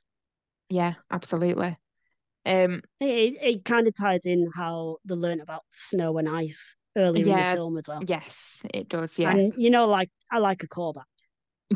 yeah, 0.69 0.93
absolutely. 1.09 1.75
Um, 2.45 2.83
It, 2.99 3.33
it, 3.41 3.65
kind 3.65 3.87
of 3.87 3.95
ties 3.95 4.25
in 4.27 4.47
how 4.53 4.97
they 5.05 5.15
learn 5.15 5.41
about 5.41 5.63
snow 5.71 6.19
and 6.19 6.29
ice 6.29 6.75
earlier 6.95 7.23
in 7.23 7.35
the 7.35 7.55
film 7.55 7.77
as 7.79 7.85
well. 7.87 8.03
yes, 8.05 8.61
it 8.71 8.89
does. 8.89 9.17
Yeah, 9.17 9.31
And 9.31 9.53
you 9.57 9.71
know, 9.71 9.87
like 9.87 10.11
I 10.31 10.37
like 10.37 10.61
a 10.61 10.67
callback. 10.67 11.05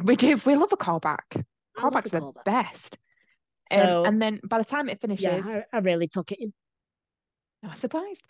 We 0.04 0.16
do. 0.16 0.39
We 0.46 0.56
love 0.56 0.74
a 0.74 0.78
callback. 0.78 1.43
Callbacks 1.78 2.08
are 2.08 2.20
the 2.20 2.20
callback. 2.20 2.43
best. 2.46 2.98
Um, 3.72 4.06
and 4.06 4.22
then 4.22 4.39
by 4.48 4.60
the 4.60 4.66
time 4.66 4.89
it 4.89 5.02
finishes, 5.02 5.26
Yeah, 5.26 5.62
I, 5.74 5.78
I 5.78 5.80
really 5.80 6.08
took 6.08 6.32
it 6.32 6.39
in. 6.39 6.54
I 7.64 7.70
was 7.70 7.80
surprised. 7.80 8.30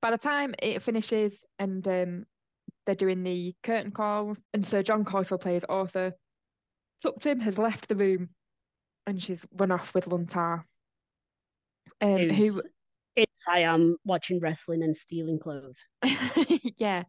By 0.00 0.10
the 0.10 0.18
time 0.18 0.54
it 0.62 0.82
finishes 0.82 1.44
and 1.58 1.86
um, 1.86 2.24
they're 2.86 2.94
doing 2.94 3.22
the 3.22 3.54
curtain 3.62 3.90
call, 3.90 4.36
and 4.54 4.66
Sir 4.66 4.82
John 4.82 5.04
Corswell 5.04 5.38
plays 5.38 5.64
Arthur, 5.64 6.14
Tuptim 7.04 7.42
has 7.42 7.58
left 7.58 7.88
the 7.88 7.96
room 7.96 8.30
and 9.06 9.22
she's 9.22 9.46
run 9.54 9.70
off 9.70 9.94
with 9.94 10.06
Lun 10.06 10.26
Tha. 10.26 10.64
Um, 12.00 12.30
who, 12.30 12.62
It's 13.16 13.46
I 13.46 13.60
am 13.60 13.96
watching 14.04 14.40
wrestling 14.40 14.82
and 14.82 14.96
stealing 14.96 15.38
clothes. 15.38 15.84
yeah, 16.78 17.02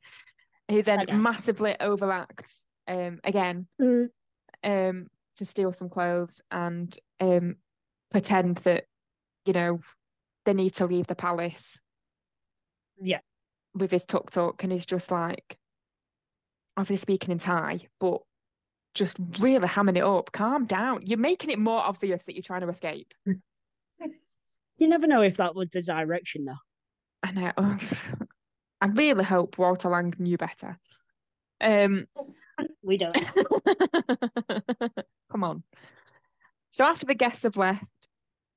who 0.69 0.81
then 0.81 1.05
massively 1.21 1.75
overacts 1.79 2.63
um, 2.91 3.19
again 3.23 3.67
Mm. 3.81 4.09
um, 4.63 5.07
to 5.37 5.45
steal 5.45 5.73
some 5.73 5.89
clothes 5.89 6.41
and 6.51 6.95
um, 7.19 7.55
pretend 8.11 8.57
that, 8.59 8.83
you 9.45 9.53
know, 9.53 9.79
they 10.45 10.53
need 10.53 10.75
to 10.75 10.85
leave 10.85 11.07
the 11.07 11.15
palace 11.15 11.79
Yeah, 13.01 13.19
with 13.73 13.91
his 13.91 14.05
tuk 14.05 14.29
tuk, 14.29 14.61
and 14.63 14.71
he's 14.71 14.85
just 14.85 15.09
like, 15.11 15.57
obviously 16.77 16.97
speaking 16.97 17.31
in 17.31 17.39
Thai, 17.39 17.79
but 17.99 18.21
just 18.93 19.17
really 19.39 19.67
hamming 19.67 19.97
it 19.97 20.03
up. 20.03 20.31
Calm 20.31 20.65
down. 20.65 21.05
You're 21.05 21.17
making 21.17 21.49
it 21.49 21.59
more 21.59 21.79
obvious 21.81 22.25
that 22.25 22.35
you're 22.35 22.43
trying 22.43 22.61
to 22.61 22.69
escape. 22.69 23.13
you 23.25 24.87
never 24.87 25.07
know 25.07 25.21
if 25.21 25.37
that 25.37 25.55
was 25.55 25.69
the 25.69 25.81
direction 25.81 26.45
though. 26.45 26.53
I 27.23 27.31
know. 27.31 27.51
I 28.81 28.87
really 28.87 29.23
hope 29.23 29.57
Walter 29.57 29.89
Lang 29.89 30.13
knew 30.17 30.37
better. 30.37 30.77
Um, 31.61 32.07
We 32.83 32.97
don't. 32.97 33.13
come 35.31 35.43
on. 35.43 35.63
So 36.71 36.85
after 36.85 37.05
the 37.05 37.15
guests 37.15 37.43
have 37.43 37.57
left, 37.57 37.85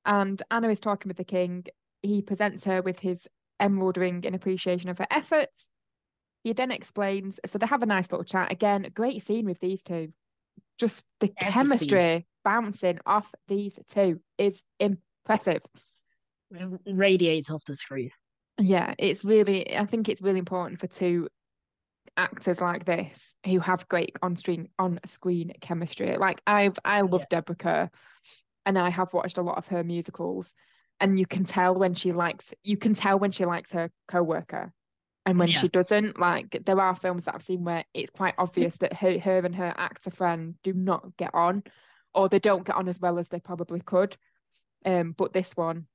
and 0.04 0.42
Anna 0.50 0.68
is 0.68 0.80
talking 0.80 1.08
with 1.08 1.16
the 1.16 1.24
king, 1.24 1.64
he 2.02 2.22
presents 2.22 2.64
her 2.64 2.82
with 2.82 3.00
his 3.00 3.28
emerald 3.58 3.96
ring 3.96 4.24
in 4.24 4.34
appreciation 4.34 4.90
of 4.90 4.98
her 4.98 5.06
efforts. 5.10 5.68
He 6.42 6.52
then 6.52 6.70
explains, 6.70 7.40
so 7.46 7.58
they 7.58 7.66
have 7.66 7.82
a 7.82 7.86
nice 7.86 8.10
little 8.12 8.24
chat. 8.24 8.52
Again, 8.52 8.90
great 8.94 9.22
scene 9.22 9.46
with 9.46 9.60
these 9.60 9.82
two. 9.82 10.12
Just 10.78 11.06
the 11.20 11.28
scene. 11.28 11.34
chemistry 11.52 12.26
bouncing 12.44 12.98
off 13.06 13.32
these 13.48 13.78
two 13.88 14.20
is 14.36 14.62
impressive. 14.78 15.62
It 16.50 16.94
radiates 16.94 17.50
off 17.50 17.64
the 17.64 17.74
screen. 17.74 18.10
Yeah, 18.58 18.94
it's 18.98 19.24
really, 19.24 19.76
I 19.76 19.86
think 19.86 20.08
it's 20.08 20.22
really 20.22 20.38
important 20.38 20.80
for 20.80 20.86
two 20.86 21.28
actors 22.16 22.60
like 22.60 22.84
this 22.84 23.34
who 23.44 23.58
have 23.60 23.88
great 23.88 24.16
on 24.22 24.36
screen 24.36 24.68
on 24.78 25.00
screen 25.06 25.52
chemistry. 25.60 26.16
Like 26.16 26.40
I've 26.46 26.78
I 26.84 27.00
love 27.00 27.28
Deborah 27.28 27.56
Kerr 27.56 27.90
and 28.66 28.78
I 28.78 28.90
have 28.90 29.12
watched 29.12 29.38
a 29.38 29.42
lot 29.42 29.58
of 29.58 29.66
her 29.68 29.82
musicals 29.84 30.52
and 31.00 31.18
you 31.18 31.26
can 31.26 31.44
tell 31.44 31.74
when 31.74 31.94
she 31.94 32.12
likes 32.12 32.54
you 32.62 32.76
can 32.76 32.94
tell 32.94 33.18
when 33.18 33.32
she 33.32 33.44
likes 33.44 33.72
her 33.72 33.90
co-worker 34.08 34.72
and 35.26 35.38
when 35.38 35.48
Yeah. 35.48 35.58
she 35.58 35.68
doesn't. 35.68 36.18
Like 36.20 36.62
there 36.64 36.80
are 36.80 36.94
films 36.94 37.24
that 37.24 37.34
I've 37.34 37.42
seen 37.42 37.64
where 37.64 37.84
it's 37.94 38.10
quite 38.10 38.34
obvious 38.38 38.78
that 38.78 38.92
her 38.94 39.18
her 39.18 39.38
and 39.38 39.54
her 39.56 39.74
actor 39.76 40.10
friend 40.10 40.54
do 40.62 40.72
not 40.72 41.16
get 41.16 41.34
on 41.34 41.62
or 42.14 42.28
they 42.28 42.38
don't 42.38 42.64
get 42.64 42.76
on 42.76 42.88
as 42.88 43.00
well 43.00 43.18
as 43.18 43.28
they 43.28 43.40
probably 43.40 43.80
could. 43.80 44.16
Um 44.84 45.12
but 45.16 45.32
this 45.32 45.56
one 45.56 45.86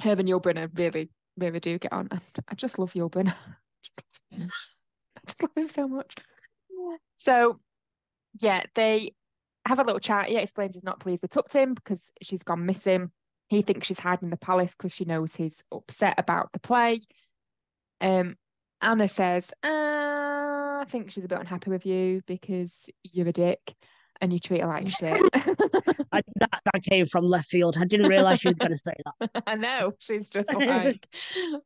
her 0.00 0.12
and 0.12 0.28
Yul 0.28 0.40
Brynner 0.42 0.70
really 0.78 1.10
really 1.36 1.60
do 1.60 1.78
get 1.78 1.92
on. 1.92 2.08
And 2.10 2.20
I 2.48 2.54
just 2.54 2.78
love 2.78 2.94
Yul 2.94 3.10
Brynner. 3.10 3.34
Just 5.28 5.42
love 5.42 5.50
him 5.56 5.68
so 5.68 5.88
much. 5.88 6.14
So, 7.16 7.60
yeah, 8.40 8.64
they 8.74 9.14
have 9.66 9.78
a 9.78 9.84
little 9.84 10.00
chat. 10.00 10.28
He 10.28 10.36
explains 10.36 10.74
he's 10.74 10.84
not 10.84 11.00
pleased 11.00 11.22
with 11.22 11.30
Tuptim 11.30 11.74
because 11.74 12.10
she's 12.22 12.42
gone 12.42 12.66
missing. 12.66 13.10
He 13.48 13.62
thinks 13.62 13.86
she's 13.86 14.00
hiding 14.00 14.26
in 14.26 14.30
the 14.30 14.36
palace 14.36 14.74
because 14.76 14.92
she 14.92 15.04
knows 15.04 15.34
he's 15.34 15.62
upset 15.72 16.14
about 16.18 16.50
the 16.52 16.58
play. 16.58 17.00
Um, 18.00 18.36
Anna 18.80 19.08
says, 19.08 19.50
uh, 19.64 19.68
I 19.68 20.84
think 20.86 21.10
she's 21.10 21.24
a 21.24 21.28
bit 21.28 21.40
unhappy 21.40 21.70
with 21.70 21.86
you 21.86 22.22
because 22.26 22.88
you're 23.02 23.28
a 23.28 23.32
dick 23.32 23.74
and 24.20 24.32
you 24.32 24.38
treat 24.38 24.60
her 24.60 24.66
like 24.66 24.88
shit. 24.88 25.20
I, 26.12 26.22
that 26.36 26.60
that 26.64 26.82
came 26.82 27.06
from 27.06 27.24
left 27.24 27.48
field. 27.48 27.76
I 27.78 27.84
didn't 27.84 28.08
realize 28.08 28.40
she 28.40 28.48
was 28.48 28.58
going 28.58 28.72
to 28.72 28.78
say 28.78 28.94
that. 29.20 29.42
I 29.46 29.54
know. 29.54 29.94
She's 29.98 30.30
just 30.30 30.52
like, 30.52 31.06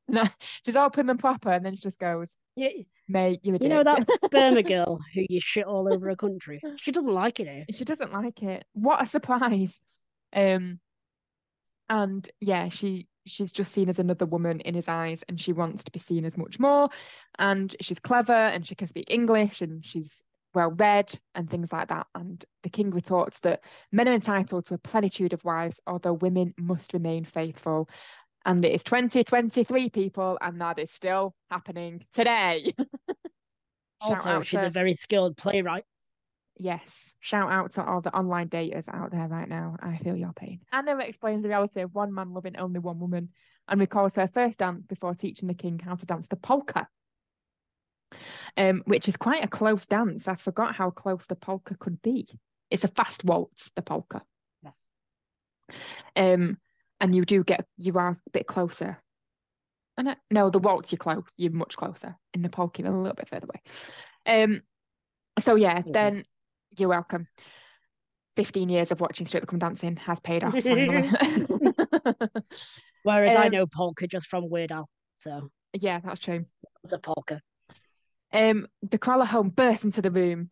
no, 0.08 0.24
she's 0.64 0.76
all 0.76 0.90
prim 0.90 1.10
and 1.10 1.18
proper. 1.18 1.50
And 1.50 1.64
then 1.64 1.74
she 1.74 1.82
just 1.82 1.98
goes, 1.98 2.30
You, 2.56 2.84
mate, 3.08 3.40
you're 3.42 3.56
a 3.56 3.58
you 3.58 3.68
know 3.68 3.84
that 3.84 4.06
Burma 4.30 4.62
girl 4.62 5.00
who 5.14 5.24
you 5.28 5.40
shit 5.40 5.64
all 5.64 5.92
over 5.92 6.10
a 6.10 6.16
country. 6.16 6.60
She 6.76 6.92
doesn't 6.92 7.12
like 7.12 7.40
it 7.40 7.48
here. 7.48 7.64
she 7.72 7.84
doesn't 7.84 8.12
like 8.12 8.42
it. 8.42 8.64
What 8.72 9.02
a 9.02 9.06
surprise. 9.06 9.80
Um 10.34 10.80
and 11.88 12.28
yeah, 12.40 12.68
she 12.68 13.06
she's 13.26 13.52
just 13.52 13.72
seen 13.72 13.88
as 13.88 13.98
another 13.98 14.26
woman 14.26 14.60
in 14.60 14.74
his 14.74 14.88
eyes 14.88 15.22
and 15.28 15.40
she 15.40 15.52
wants 15.52 15.84
to 15.84 15.92
be 15.92 16.00
seen 16.00 16.24
as 16.24 16.36
much 16.36 16.58
more. 16.58 16.88
And 17.38 17.74
she's 17.80 18.00
clever 18.00 18.32
and 18.32 18.66
she 18.66 18.74
can 18.74 18.88
speak 18.88 19.06
English 19.08 19.60
and 19.60 19.84
she's 19.84 20.22
well 20.54 20.70
read 20.70 21.12
and 21.34 21.48
things 21.48 21.72
like 21.72 21.88
that. 21.88 22.06
And 22.14 22.44
the 22.62 22.68
king 22.70 22.90
retorts 22.90 23.40
that 23.40 23.60
men 23.90 24.08
are 24.08 24.14
entitled 24.14 24.66
to 24.66 24.74
a 24.74 24.78
plenitude 24.78 25.32
of 25.32 25.44
wives, 25.44 25.80
although 25.86 26.12
women 26.14 26.54
must 26.58 26.92
remain 26.94 27.24
faithful. 27.24 27.88
And 28.44 28.64
it 28.64 28.72
is 28.72 28.82
2023 28.84 29.90
people, 29.90 30.36
and 30.40 30.60
that 30.60 30.78
is 30.78 30.90
still 30.90 31.34
happening 31.50 32.04
today. 32.12 32.74
Shout 34.02 34.18
Also, 34.18 34.30
out 34.30 34.46
she's 34.46 34.60
to- 34.60 34.66
a 34.66 34.70
very 34.70 34.94
skilled 34.94 35.36
playwright. 35.36 35.84
Yes, 36.58 37.14
shout 37.18 37.50
out 37.50 37.72
to 37.72 37.84
all 37.84 38.02
the 38.02 38.14
online 38.14 38.48
daters 38.48 38.86
out 38.92 39.10
there 39.10 39.26
right 39.26 39.48
now. 39.48 39.76
I 39.80 39.96
feel 39.96 40.14
your 40.14 40.34
pain. 40.34 40.60
Anna 40.70 40.98
explains 40.98 41.42
the 41.42 41.48
reality 41.48 41.80
of 41.80 41.94
one 41.94 42.12
man 42.12 42.34
loving 42.34 42.56
only 42.58 42.78
one 42.78 43.00
woman 43.00 43.30
and 43.68 43.80
recalls 43.80 44.16
her 44.16 44.28
first 44.28 44.58
dance 44.58 44.86
before 44.86 45.14
teaching 45.14 45.48
the 45.48 45.54
king 45.54 45.78
how 45.78 45.94
to 45.94 46.04
dance 46.06 46.28
the 46.28 46.36
polka, 46.36 46.86
um, 48.56 48.82
which 48.86 49.08
is 49.08 49.16
quite 49.16 49.44
a 49.44 49.48
close 49.48 49.86
dance. 49.86 50.26
I 50.28 50.36
forgot 50.36 50.74
how 50.74 50.90
close 50.90 51.26
the 51.26 51.36
polka 51.36 51.76
could 51.76 52.00
be. 52.02 52.28
It's 52.70 52.84
a 52.84 52.88
fast 52.88 53.24
waltz, 53.24 53.70
the 53.76 53.82
polka. 53.82 54.22
Yes. 54.62 54.88
Um, 56.16 56.58
and 57.00 57.14
you 57.14 57.24
do 57.24 57.44
get, 57.44 57.66
you 57.76 57.96
are 57.98 58.18
a 58.26 58.30
bit 58.32 58.46
closer. 58.46 58.98
And 59.98 60.10
I, 60.10 60.16
no, 60.30 60.48
the 60.50 60.58
waltz, 60.58 60.90
you're 60.92 60.98
close, 60.98 61.24
you're 61.36 61.52
much 61.52 61.76
closer. 61.76 62.16
In 62.32 62.42
the 62.42 62.48
polka, 62.48 62.82
you're 62.82 62.94
a 62.94 62.98
little 62.98 63.14
bit 63.14 63.28
further 63.28 63.46
away. 63.46 63.62
Um, 64.44 64.62
so 65.38 65.54
yeah, 65.54 65.82
then 65.86 66.24
you're 66.78 66.88
welcome. 66.88 67.28
15 68.36 68.68
years 68.70 68.90
of 68.90 69.00
watching 69.00 69.26
Strictly 69.26 69.48
Come 69.48 69.58
Dancing 69.58 69.96
has 69.96 70.18
paid 70.20 70.42
off. 70.44 70.54
Whereas 73.02 73.36
I 73.36 73.46
Um, 73.46 73.52
know 73.52 73.66
polka 73.66 74.06
just 74.06 74.26
from 74.26 74.48
Weird 74.48 74.72
Al. 74.72 74.88
So 75.18 75.50
yeah, 75.74 76.00
that's 76.00 76.20
true. 76.20 76.44
it's 76.84 76.92
a 76.92 76.98
polka. 76.98 77.40
Um, 78.32 78.66
the 78.82 78.98
Kralahome 78.98 79.54
bursts 79.54 79.84
into 79.84 80.02
the 80.02 80.10
room 80.10 80.50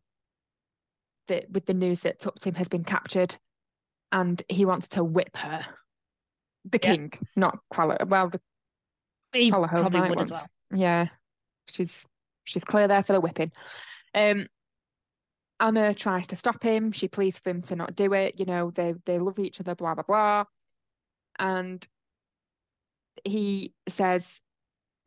that 1.28 1.50
with 1.50 1.66
the 1.66 1.74
news 1.74 2.02
that 2.02 2.20
Tuptim 2.20 2.56
has 2.56 2.68
been 2.68 2.84
captured 2.84 3.36
and 4.12 4.42
he 4.48 4.64
wants 4.64 4.88
to 4.88 5.04
whip 5.04 5.36
her. 5.36 5.64
The 6.64 6.78
Yeah. 6.82 6.90
king, 6.90 7.12
not 7.36 7.58
Crawler. 7.70 7.96
Well, 8.06 8.28
the 8.28 8.40
He 9.32 9.48
home 9.50 9.66
probably 9.68 10.00
would 10.00 10.20
as 10.20 10.30
well. 10.30 10.46
Yeah, 10.74 11.06
she's 11.68 12.04
she's 12.44 12.64
clear 12.64 12.86
there 12.88 13.02
for 13.02 13.12
the 13.14 13.20
whipping. 13.20 13.52
Um, 14.14 14.48
Anna 15.58 15.94
tries 15.94 16.26
to 16.28 16.36
stop 16.36 16.62
him. 16.62 16.92
She 16.92 17.08
pleads 17.08 17.38
for 17.38 17.50
him 17.50 17.62
to 17.62 17.76
not 17.76 17.94
do 17.94 18.12
it. 18.12 18.38
You 18.38 18.46
know, 18.46 18.70
they 18.70 18.94
they 19.06 19.18
love 19.18 19.38
each 19.38 19.60
other. 19.60 19.74
Blah 19.74 19.94
blah 19.94 20.04
blah. 20.04 20.44
And 21.38 21.86
he 23.24 23.72
says, 23.88 24.40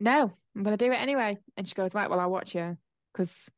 "No, 0.04 0.32
I'm 0.54 0.62
going 0.62 0.76
to 0.76 0.84
do 0.84 0.92
it 0.92 0.96
anyway." 0.96 1.38
And 1.56 1.68
she 1.68 1.74
goes, 1.74 1.94
"Right, 1.94 2.08
well, 2.08 2.20
I'll 2.20 2.30
watch 2.30 2.54
you 2.54 2.76
because 3.12 3.48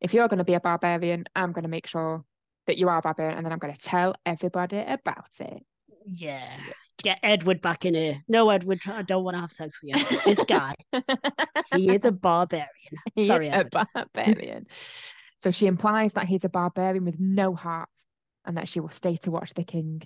if 0.00 0.14
you're 0.14 0.28
going 0.28 0.38
to 0.38 0.44
be 0.44 0.54
a 0.54 0.60
barbarian, 0.60 1.24
I'm 1.34 1.52
going 1.52 1.64
to 1.64 1.68
make 1.68 1.86
sure 1.86 2.24
that 2.66 2.78
you 2.78 2.88
are 2.88 2.98
a 2.98 3.02
barbarian, 3.02 3.36
and 3.36 3.44
then 3.44 3.52
I'm 3.52 3.58
going 3.58 3.74
to 3.74 3.80
tell 3.80 4.14
everybody 4.24 4.78
about 4.78 5.40
it." 5.40 5.64
Yeah. 6.06 6.56
Get 7.02 7.18
Edward 7.22 7.60
back 7.62 7.84
in 7.84 7.94
here. 7.94 8.22
No, 8.28 8.50
Edward, 8.50 8.80
I 8.86 9.02
don't 9.02 9.24
want 9.24 9.36
to 9.36 9.40
have 9.40 9.50
sex 9.50 9.80
with 9.82 9.96
you. 9.96 10.18
This 10.24 10.40
guy, 10.46 10.74
he 11.74 11.88
is 11.88 12.04
a 12.04 12.12
barbarian. 12.12 12.68
He 13.14 13.26
Sorry, 13.26 13.48
is 13.48 13.54
a 13.54 13.86
barbarian. 13.94 14.66
So 15.38 15.50
she 15.50 15.66
implies 15.66 16.12
that 16.14 16.26
he's 16.26 16.44
a 16.44 16.50
barbarian 16.50 17.04
with 17.04 17.18
no 17.18 17.54
heart 17.54 17.88
and 18.44 18.56
that 18.58 18.68
she 18.68 18.80
will 18.80 18.90
stay 18.90 19.16
to 19.16 19.30
watch 19.30 19.54
the 19.54 19.64
king. 19.64 20.02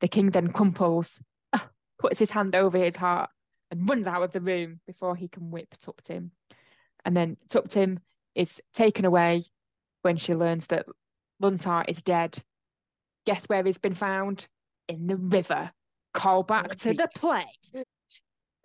The 0.00 0.08
king 0.08 0.30
then 0.30 0.48
crumples, 0.48 1.20
puts 1.98 2.18
his 2.18 2.30
hand 2.30 2.56
over 2.56 2.76
his 2.76 2.96
heart, 2.96 3.30
and 3.70 3.88
runs 3.88 4.06
out 4.06 4.22
of 4.22 4.32
the 4.32 4.40
room 4.40 4.80
before 4.86 5.16
he 5.16 5.28
can 5.28 5.50
whip 5.50 5.74
Tuptim. 5.78 6.30
And 7.04 7.16
then 7.16 7.36
Tuptim 7.48 7.98
is 8.34 8.60
taken 8.74 9.04
away 9.04 9.44
when 10.02 10.16
she 10.16 10.34
learns 10.34 10.68
that 10.68 10.86
Lun 11.40 11.56
Tha 11.56 11.84
is 11.88 12.02
dead. 12.02 12.38
Guess 13.26 13.48
where 13.48 13.64
he's 13.64 13.78
been 13.78 13.94
found? 13.94 14.46
In 14.88 15.06
the 15.06 15.16
river. 15.16 15.72
Call 16.14 16.42
back 16.42 16.76
to 16.76 16.94
the 16.94 17.08
play. 17.14 17.44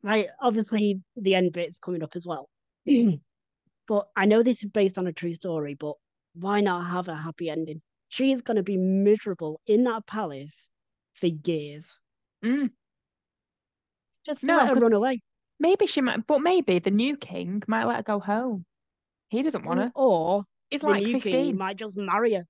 Right, 0.04 0.28
obviously 0.42 1.02
the 1.16 1.36
end 1.36 1.54
bit's 1.54 1.78
coming 1.78 2.04
up 2.04 2.16
as 2.16 2.26
well. 2.26 2.50
but 3.88 4.08
I 4.16 4.26
know 4.26 4.42
this 4.44 4.64
is 4.64 4.70
based 4.70 4.98
on 4.98 5.08
a 5.08 5.14
true 5.14 5.34
story, 5.34 5.76
but 5.76 5.96
why 6.34 6.62
not 6.62 6.90
have 6.90 7.08
a 7.08 7.16
happy 7.16 7.50
ending? 7.50 7.82
She 8.10 8.32
is 8.32 8.42
going 8.42 8.58
to 8.58 8.64
be 8.64 8.78
miserable 8.78 9.62
in 9.68 9.84
that 9.86 10.08
palace 10.08 10.70
for 11.14 11.28
years. 11.28 12.00
Mm. 12.44 12.72
Just 14.26 14.44
No, 14.44 14.58
let 14.58 14.68
her 14.70 14.76
run 14.76 14.94
away. 14.94 15.22
Maybe 15.60 15.86
she 15.88 16.02
might, 16.02 16.26
but 16.28 16.40
maybe 16.40 16.80
the 16.80 16.92
new 16.92 17.18
king 17.18 17.64
might 17.68 17.86
let 17.86 17.98
her 17.98 18.04
go 18.04 18.20
home. 18.20 18.66
He 19.30 19.42
doesn't 19.44 19.66
want 19.66 19.80
her. 19.80 19.92
Or 19.96 20.44
He's 20.70 20.82
the 20.82 20.88
like 20.88 21.04
new 21.04 21.14
15. 21.14 21.32
king 21.32 21.58
might 21.58 21.78
just 21.78 21.96
marry 21.98 22.34
her 22.34 22.46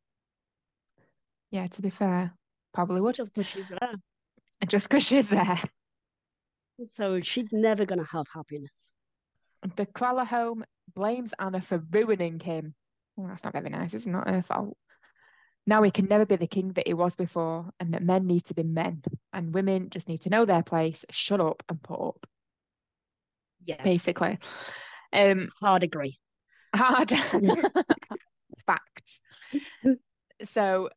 Yeah, 1.51 1.67
to 1.67 1.82
be 1.82 1.89
fair, 1.89 2.34
probably 2.74 3.01
would. 3.01 3.15
just 3.15 3.34
because 3.34 3.47
she's 3.49 3.67
there. 3.67 3.93
Just 4.67 4.88
because 4.89 5.03
she's 5.03 5.30
there. 5.30 5.59
So 6.86 7.19
she's 7.22 7.47
never 7.51 7.84
going 7.86 7.97
to 7.99 8.05
have 8.11 8.26
happiness. 8.32 8.91
The 9.76 9.88
Kralahome 9.88 10.61
blames 10.95 11.34
Anna 11.39 11.61
for 11.61 11.80
ruining 11.91 12.39
him. 12.39 12.76
Well, 13.15 13.28
that's 13.30 13.43
not 13.43 13.53
very 13.53 13.69
nice. 13.72 13.95
It's 13.95 14.05
not 14.05 14.30
her 14.30 14.43
fault. 14.43 14.78
Now 15.68 15.84
he 15.84 15.91
can 15.91 16.05
never 16.05 16.26
be 16.26 16.36
the 16.36 16.47
king 16.47 16.74
that 16.74 16.88
he 16.88 16.93
was 16.93 17.16
before, 17.16 17.72
and 17.80 17.93
that 17.93 18.03
men 18.03 18.26
need 18.26 18.45
to 18.45 18.53
be 18.53 18.64
men, 18.64 19.03
and 19.32 19.53
women 19.53 19.89
just 19.89 20.07
need 20.09 20.22
to 20.22 20.30
know 20.30 20.45
their 20.45 20.64
place, 20.64 21.05
shut 21.12 21.39
up, 21.39 21.64
and 21.70 21.82
put 21.82 21.99
up. 21.99 22.28
Yes. 23.64 23.82
Basically, 23.84 24.39
um, 25.14 25.49
Hard 25.62 25.84
agree. 25.84 26.18
hard 26.76 27.12
facts. 28.66 29.20
So, 30.43 30.89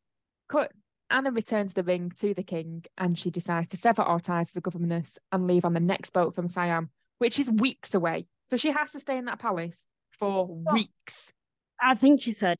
cut. 0.48 0.72
Anna 1.10 1.30
returns 1.30 1.74
the 1.74 1.82
ring 1.82 2.10
to 2.18 2.32
the 2.32 2.42
king, 2.42 2.84
and 2.96 3.18
she 3.18 3.30
decides 3.30 3.68
to 3.68 3.76
sever 3.76 4.02
all 4.02 4.18
ties 4.18 4.48
to 4.48 4.54
the 4.54 4.60
governess 4.62 5.18
and 5.30 5.46
leave 5.46 5.66
on 5.66 5.74
the 5.74 5.78
next 5.80 6.12
boat 6.14 6.34
from 6.34 6.48
Siam, 6.48 6.88
which 7.18 7.38
is 7.38 7.50
weeks 7.50 7.94
away. 7.94 8.26
So 8.46 8.56
she 8.56 8.70
has 8.70 8.90
to 8.92 9.00
stay 9.00 9.18
in 9.18 9.26
that 9.26 9.38
palace 9.38 9.84
for 10.18 10.46
weeks. 10.72 11.32
I 11.80 11.94
think 11.94 12.22
she 12.22 12.32
said, 12.32 12.58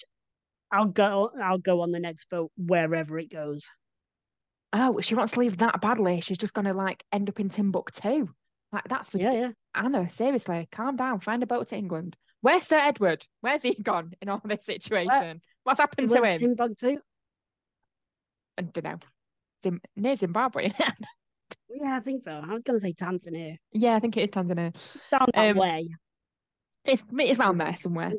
"I'll 0.75 0.87
go. 0.87 1.31
I'll 1.43 1.59
go 1.59 1.81
on 1.83 1.93
the 1.93 2.01
next 2.01 2.29
boat 2.31 2.51
wherever 2.57 3.19
it 3.19 3.31
goes." 3.31 3.69
Oh, 4.73 5.01
she 5.01 5.15
wants 5.15 5.33
to 5.35 5.41
leave 5.41 5.59
that 5.59 5.81
badly. 5.81 6.21
She's 6.21 6.39
just 6.39 6.53
gonna 6.55 6.75
like 6.75 7.05
end 7.13 7.29
up 7.29 7.39
in 7.41 7.49
Timbuktu. 7.49 8.29
Like 8.73 8.89
that's 8.89 9.11
for 9.11 9.19
Yeah, 9.19 9.33
yeah. 9.33 9.51
Anna. 9.75 10.11
Seriously, 10.11 10.69
calm 10.73 10.97
down. 10.97 11.21
Find 11.21 11.43
a 11.43 11.47
boat 11.47 11.69
to 11.69 11.77
England. 11.77 12.17
Where's 12.41 12.67
Sir 12.67 12.77
Edward? 12.79 13.27
Where's 13.41 13.63
he 13.63 13.75
gone 13.81 14.13
in 14.21 14.29
all 14.29 14.43
this 14.45 14.67
situation? 14.67 15.41
What's 15.63 15.81
happened 15.81 16.11
to 16.11 16.23
him? 16.23 16.39
Timbuktu? 16.39 16.97
I 18.59 18.63
don't 18.63 18.85
know. 18.85 18.99
Zim- 19.63 19.81
near 19.97 20.17
Zimbabwe. 20.17 20.71
Yeah, 21.69 21.97
I 21.97 22.01
think 22.01 22.23
so. 22.25 22.31
I 22.33 22.55
was 22.55 22.63
going 22.63 22.79
to 22.79 22.81
say 22.81 22.93
Tanzania. 22.93 23.57
yeah, 23.73 23.97
I 23.97 24.01
think 24.01 24.17
it 24.17 24.23
is 24.23 24.31
Tanzania. 24.31 24.73
Down 25.11 25.27
that 25.35 25.51
Um, 25.51 25.57
way. 25.57 25.89
It's 26.85 27.03
it's 27.11 27.39
around 27.39 27.59
there 27.59 27.75
somewhere. 27.75 28.13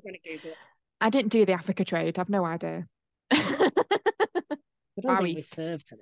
I'm 1.01 1.11
going 1.11 1.29
to 1.29 1.29
Google 1.29 1.41
it. 1.43 1.45
I 1.45 1.45
didn't 1.45 1.45
do 1.45 1.45
the 1.45 1.53
Africa 1.53 1.85
trade. 1.85 2.19
I've 2.19 2.29
no 2.29 2.45
idea. 2.45 2.87
I 3.31 3.69
don't 5.01 5.03
Far 5.03 5.17
think 5.17 5.35
we 5.35 5.41
East. 5.41 5.53
served 5.55 5.87
today. 5.89 6.01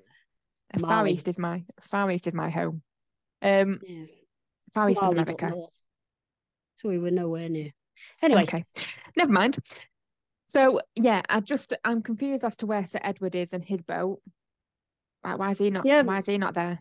Far 0.79 1.07
East 1.07 1.27
is 1.27 1.37
my 1.37 1.63
Far 1.81 2.09
East 2.11 2.27
is 2.27 2.33
my 2.33 2.49
home. 2.49 2.81
Um, 3.41 3.79
Yeah. 3.87 4.05
Far 4.73 4.89
East 4.89 5.01
Mali's 5.01 5.19
up 5.19 5.27
America. 5.29 5.53
So 6.75 6.89
we 6.89 6.97
were 6.97 7.11
nowhere 7.11 7.49
near. 7.49 7.71
Anyway, 8.21 8.43
Okay, 8.43 8.65
never 9.15 9.31
mind. 9.31 9.57
So 10.47 10.81
yeah, 10.95 11.21
I 11.29 11.39
just 11.41 11.73
I'm 11.83 12.01
confused 12.01 12.43
as 12.43 12.57
to 12.57 12.65
where 12.65 12.85
Sir 12.85 12.99
Edward 13.03 13.35
is 13.35 13.53
and 13.53 13.63
his 13.63 13.81
boat. 13.81 14.19
Like, 15.23 15.37
why 15.37 15.51
is 15.51 15.59
he 15.59 15.69
not? 15.69 15.85
Yeah. 15.85 16.01
Why 16.01 16.19
is 16.19 16.25
he 16.25 16.37
not 16.37 16.53
there? 16.55 16.79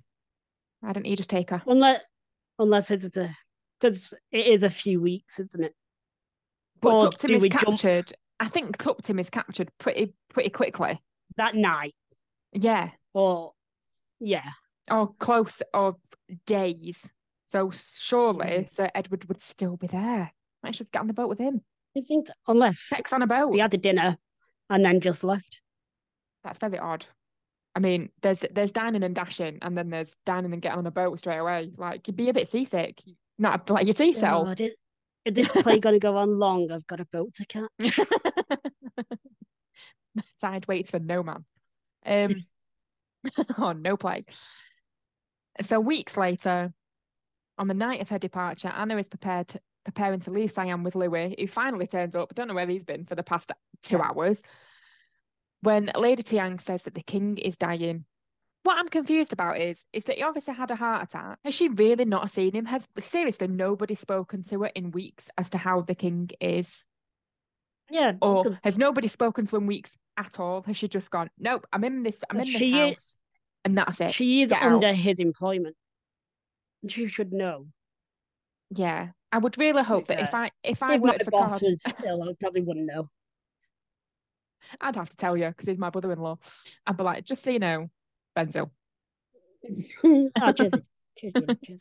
Why 0.81 0.93
didn't 0.93 1.07
he 1.07 1.17
just 1.17 1.31
take 1.31 1.51
her? 1.51 1.63
unless 1.67 2.01
unless 2.59 2.91
it's 2.91 3.17
a 3.17 3.37
because 3.81 4.15
it 4.31 4.47
is 4.47 4.63
a 4.63 4.71
few 4.71 5.01
weeks, 5.01 5.39
isn't 5.39 5.65
it? 5.65 5.75
But 6.83 6.93
Or 6.95 7.11
Tuptim 7.11 7.31
is 7.37 7.43
we 7.43 7.49
jump- 7.49 7.65
captured. 7.65 8.13
I 8.41 8.49
think 8.49 8.77
Tuptim 8.77 9.19
is 9.21 9.31
captured 9.31 9.71
pretty 9.79 10.15
pretty 10.35 10.51
quickly. 10.51 11.01
That 11.37 11.55
night, 11.55 11.95
Yeah, 12.53 12.91
or 13.15 13.53
yeah, 14.21 14.51
or 14.91 15.15
close 15.15 15.63
of 15.73 15.97
days. 16.47 17.09
So 17.47 17.71
surely 17.71 18.47
Mm. 18.47 18.71
Sir 18.71 18.91
Edward 18.95 19.27
would 19.27 19.43
still 19.43 19.77
be 19.77 19.87
there. 19.87 20.33
Might 20.63 20.75
just 20.75 20.91
get 20.93 21.01
on 21.01 21.07
the 21.07 21.13
boat 21.15 21.29
with 21.29 21.39
him. 21.39 21.63
I 21.97 22.01
think 22.01 22.29
unless 22.49 22.79
Sex 22.81 23.13
on 23.13 23.23
a 23.23 23.27
boat. 23.27 23.53
they 23.53 23.59
had 23.59 23.71
the 23.71 23.79
dinner 23.79 24.17
and 24.71 24.85
then 24.85 25.01
just 25.01 25.23
left. 25.23 25.61
That's 26.45 26.59
very 26.59 26.79
odd. 26.79 27.07
I 27.75 27.81
mean, 27.81 28.11
there's 28.23 28.45
there's 28.51 28.73
dining 28.73 29.03
and 29.03 29.15
dashing, 29.15 29.59
and 29.63 29.77
then 29.79 29.89
there's 29.91 30.17
dining 30.27 30.53
and 30.53 30.61
getting 30.61 30.79
on 30.79 30.87
a 30.87 30.91
boat 30.91 31.19
straight 31.19 31.39
away. 31.39 31.71
Like 31.77 32.07
you'd 32.09 32.17
be 32.17 32.29
a 32.29 32.35
bit 32.35 32.49
seasick. 32.49 33.01
Not 33.39 33.69
like 33.71 33.87
your 33.87 33.95
tea 33.95 34.13
settle. 34.15 34.47
Oh, 34.49 34.55
did, 34.55 34.73
is 34.73 34.77
this 35.25 35.51
play 35.51 35.79
going 35.79 35.95
to 35.95 36.01
go 36.01 36.17
on 36.17 36.39
long? 36.39 36.71
I've 36.71 36.87
got 36.87 37.01
a 37.01 37.05
boat 37.05 37.35
to 37.35 37.47
catch. 37.47 38.01
Side 40.37 40.67
waits 40.67 40.91
for 40.91 40.99
no 40.99 41.23
man. 41.23 41.45
Um, 42.05 42.45
oh, 43.59 43.73
no 43.73 43.97
play. 43.97 44.25
So 45.61 45.81
weeks 45.81 46.17
later, 46.17 46.73
on 47.59 47.69
the 47.69 47.75
night 47.75 48.01
of 48.01 48.09
her 48.09 48.19
departure, 48.19 48.73
Anna 48.75 48.97
is 48.97 49.09
prepared 49.09 49.59
preparing 49.85 50.21
to 50.21 50.31
leave 50.31 50.53
Siam 50.53 50.85
with 50.85 50.95
Louis, 50.95 51.35
who 51.39 51.47
finally 51.47 51.87
turns 51.87 52.15
up. 52.15 52.29
I 52.31 52.35
Don't 52.35 52.49
know 52.49 52.55
where 52.55 52.67
he's 52.67 52.85
been 52.85 53.05
for 53.05 53.15
the 53.15 53.23
past 53.23 53.53
two 53.83 54.01
hours. 54.01 54.43
When 55.61 55.91
Lady 55.97 56.23
Tiang 56.23 56.61
says 56.61 56.85
that 56.85 56.95
the 56.95 57.03
king 57.03 57.39
is 57.39 57.57
dying. 57.57 58.05
What 58.65 58.79
I'm 58.79 58.89
confused 58.89 59.33
about 59.33 59.61
is 59.61 59.85
is 59.93 60.05
that 60.05 60.17
he 60.17 60.23
obviously 60.23 60.55
had 60.55 60.71
a 60.71 60.77
heart 60.77 61.03
attack. 61.03 61.39
Has 61.45 61.55
she 61.55 61.69
really 61.69 62.05
not 62.05 62.31
seen 62.31 62.53
him? 62.53 62.67
Has 62.67 62.87
seriously 63.01 63.49
nobody 63.49 63.95
spoken 63.97 64.45
to 64.45 64.63
her 64.63 64.71
in 64.75 64.93
weeks 64.93 65.31
as 65.37 65.51
to 65.51 65.59
how 65.59 65.81
the 65.81 65.95
king 65.97 66.31
is? 66.41 66.85
Yeah, 67.91 68.13
Or 68.23 68.45
because 68.45 68.59
has 68.63 68.79
nobody 68.79 69.09
spoken 69.09 69.45
to 69.47 69.57
him 69.57 69.67
weeks 69.67 69.93
at 70.17 70.39
all? 70.39 70.63
Has 70.63 70.77
she 70.77 70.87
just 70.89 71.11
gone, 71.11 71.29
Nope, 71.39 71.67
I'm 71.73 71.83
in 71.85 72.03
this, 72.05 72.21
I'm 72.31 72.39
in 72.41 72.47
this 72.47 72.55
She- 72.57 72.71
house. 72.73 73.15
And 73.65 73.79
that's 73.79 74.01
it. 74.01 74.13
she 74.13 74.43
is 74.43 74.51
Get 74.51 74.61
out. 74.63 74.73
under 74.73 74.93
his 74.93 75.21
employment. 75.21 75.77
She 76.89 77.07
should 77.07 77.33
know. 77.33 77.67
Yeah. 78.75 79.11
I 79.31 79.39
would 79.39 79.57
really 79.57 79.83
hope 79.85 80.07
that 80.09 80.21
if 80.21 80.35
I 80.35 80.51
if 80.65 80.83
I 80.83 80.95
if 80.97 81.01
worked 81.01 81.25
for 81.25 81.31
boss 81.31 81.61
God, 81.61 81.63
was 81.63 81.85
ill, 82.05 82.23
I 82.23 82.33
probably 82.41 82.63
wouldn't 82.63 82.87
know. 82.87 83.09
I'd 84.81 84.97
have 84.97 85.11
to 85.11 85.17
tell 85.17 85.37
you 85.37 85.49
because 85.49 85.67
he's 85.69 85.79
my 85.79 85.91
brother-in-law. 85.91 86.39
I'd 86.87 86.97
be 86.97 87.03
like, 87.03 87.25
just 87.25 87.43
so 87.45 87.51
you 87.51 87.59
know, 87.61 87.89
Benzo. 88.37 88.71
oh, 90.41 90.53
cheers. 90.53 90.73
cheers, 91.19 91.33
cheers. 91.65 91.81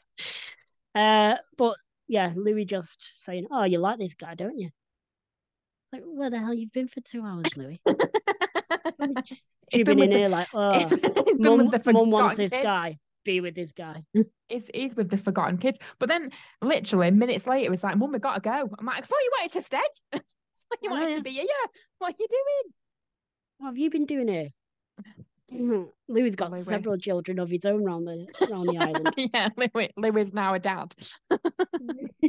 Uh, 0.94 1.36
but 1.58 1.76
yeah, 2.08 2.32
Louis 2.36 2.66
just 2.66 3.24
saying, 3.24 3.48
"Oh, 3.52 3.64
you 3.64 3.80
like 3.80 3.98
this 4.00 4.14
guy, 4.16 4.36
don't 4.36 4.58
you?" 4.60 4.70
Like, 5.94 6.04
where 6.06 6.30
the 6.30 6.40
hell 6.40 6.54
you've 6.54 6.72
been 6.72 6.88
for 6.88 7.02
two 7.02 7.24
hours, 7.24 7.56
Louis? 7.58 7.82
You've 9.74 9.86
been 9.86 9.98
been 9.98 10.04
in 10.04 10.10
with 10.10 10.12
the- 10.12 10.18
here 10.20 10.30
like, 10.30 10.48
"Oh, 10.54 10.72
It's 10.74 11.40
mum, 11.40 11.72
mum 11.94 12.12
wants 12.12 12.38
this 12.38 12.52
kids. 12.52 12.64
guy. 12.64 12.98
Be 13.24 13.40
with 13.40 13.56
this 13.56 13.72
guy." 13.72 14.04
He's, 14.50 14.70
he's 14.74 14.96
with 14.96 15.10
the 15.10 15.18
forgotten 15.18 15.58
kids. 15.58 15.80
But 15.98 16.10
then, 16.10 16.32
literally 16.62 17.10
minutes 17.12 17.48
later, 17.48 17.72
it's 17.72 17.84
like, 17.84 17.96
Mum, 17.98 18.12
we 18.12 18.20
gotta 18.20 18.42
go. 18.42 18.52
I'm 18.52 18.86
like, 18.86 18.98
I 18.98 19.02
thought 19.02 19.20
you 19.24 19.32
wanted 19.40 19.52
to 19.54 19.62
stay. 19.62 19.78
I 20.14 20.18
thought 20.18 20.80
you 20.84 20.90
Oh, 20.90 20.94
wanted 20.94 21.10
yeah. 21.12 21.16
to 21.18 21.24
be 21.24 21.30
here. 21.32 21.46
What 22.00 22.14
are 22.14 22.16
you 22.20 22.28
doing? 22.30 22.74
What 23.60 23.68
have 23.68 23.78
you 23.78 23.90
been 23.90 24.06
doing 24.06 24.28
here? 24.28 24.50
Mhm. 25.52 25.90
Louis 26.08 26.36
got 26.36 26.52
Louis. 26.52 26.64
several 26.64 26.98
children 26.98 27.40
of 27.40 27.50
his 27.50 27.66
own 27.66 27.84
around 27.84 28.06
the 28.06 28.28
around 28.50 28.68
the 28.68 28.78
island. 28.80 29.14
yeah, 29.34 29.50
Louis, 29.58 29.90
Louis 29.98 30.22
is 30.22 30.34
now 30.34 30.54
a 30.54 30.60
dad. 30.60 30.94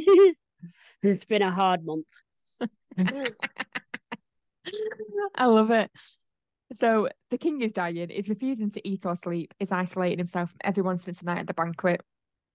it's 1.03 1.25
been 1.25 1.43
a 1.43 1.51
hard 1.51 1.85
month. 1.85 2.07
I 5.37 5.47
love 5.47 5.71
it. 5.71 5.91
So 6.75 7.09
the 7.31 7.39
king 7.39 7.61
is 7.61 7.73
dying, 7.73 8.11
is 8.11 8.29
refusing 8.29 8.71
to 8.71 8.89
eat 8.89 9.05
or 9.05 9.17
sleep, 9.17 9.53
is 9.61 9.73
isolating 9.73 10.19
himself 10.19 10.51
from 10.51 10.59
everyone 10.65 10.99
since 11.01 11.19
the 11.21 11.27
night 11.27 11.41
at 11.41 11.47
the 11.47 11.55
banquet. 11.55 12.01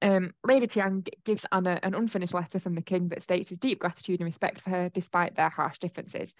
Um, 0.01 0.34
Lady 0.43 0.68
Tiang 0.68 1.07
gives 1.26 1.45
Anna 1.51 1.80
an 1.84 1.93
unfinished 1.95 2.34
letter 2.34 2.59
from 2.59 2.76
the 2.76 2.82
king 2.82 3.09
that 3.09 3.24
states 3.24 3.49
his 3.49 3.59
deep 3.59 3.80
gratitude 3.80 4.20
and 4.20 4.26
respect 4.28 4.61
for 4.61 4.70
her 4.70 4.89
despite 4.89 5.36
their 5.36 5.49
harsh 5.49 5.80
differences. 5.80 6.34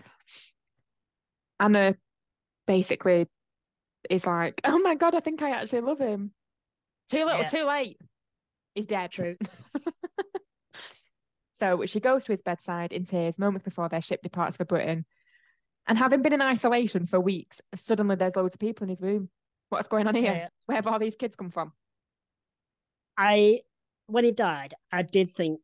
Anna 1.60 1.96
basically 2.66 3.28
is 4.10 4.26
like, 4.26 4.62
Oh 4.64 4.80
my 4.80 4.96
god, 4.96 5.16
I 5.16 5.20
think 5.20 5.42
I 5.42 5.52
actually 5.52 5.82
love 5.82 6.00
him. 6.00 6.32
Too 7.10 7.26
little, 7.26 7.42
Yeah. 7.42 7.48
too 7.48 7.64
late. 7.66 7.98
He's 8.76 8.88
dead. 8.88 9.12
True. 9.12 9.38
So 11.54 11.84
she 11.88 12.00
goes 12.00 12.24
to 12.26 12.32
his 12.34 12.44
bedside 12.44 12.94
in 12.94 13.06
tears 13.06 13.40
moments 13.40 13.64
before 13.64 13.90
their 13.90 14.02
ship 14.02 14.22
departs 14.22 14.58
for 14.58 14.64
Britain. 14.66 15.06
And 15.88 15.98
having 15.98 16.22
been 16.22 16.34
in 16.34 16.40
isolation 16.42 17.08
for 17.08 17.20
weeks, 17.20 17.62
suddenly 17.74 18.16
there's 18.16 18.36
loads 18.36 18.54
of 18.56 18.60
people 18.60 18.84
in 18.84 18.90
his 18.90 19.02
room. 19.02 19.30
What's 19.70 19.88
going 19.88 20.06
on 20.06 20.14
here? 20.14 20.34
Yeah. 20.34 20.48
Where 20.68 20.76
have 20.76 20.86
all 20.86 21.00
these 21.00 21.16
kids 21.16 21.36
come 21.36 21.50
from? 21.50 21.72
I 23.18 23.62
when 24.06 24.24
he 24.24 24.32
died, 24.32 24.76
I 24.92 25.02
did 25.02 25.34
think 25.34 25.62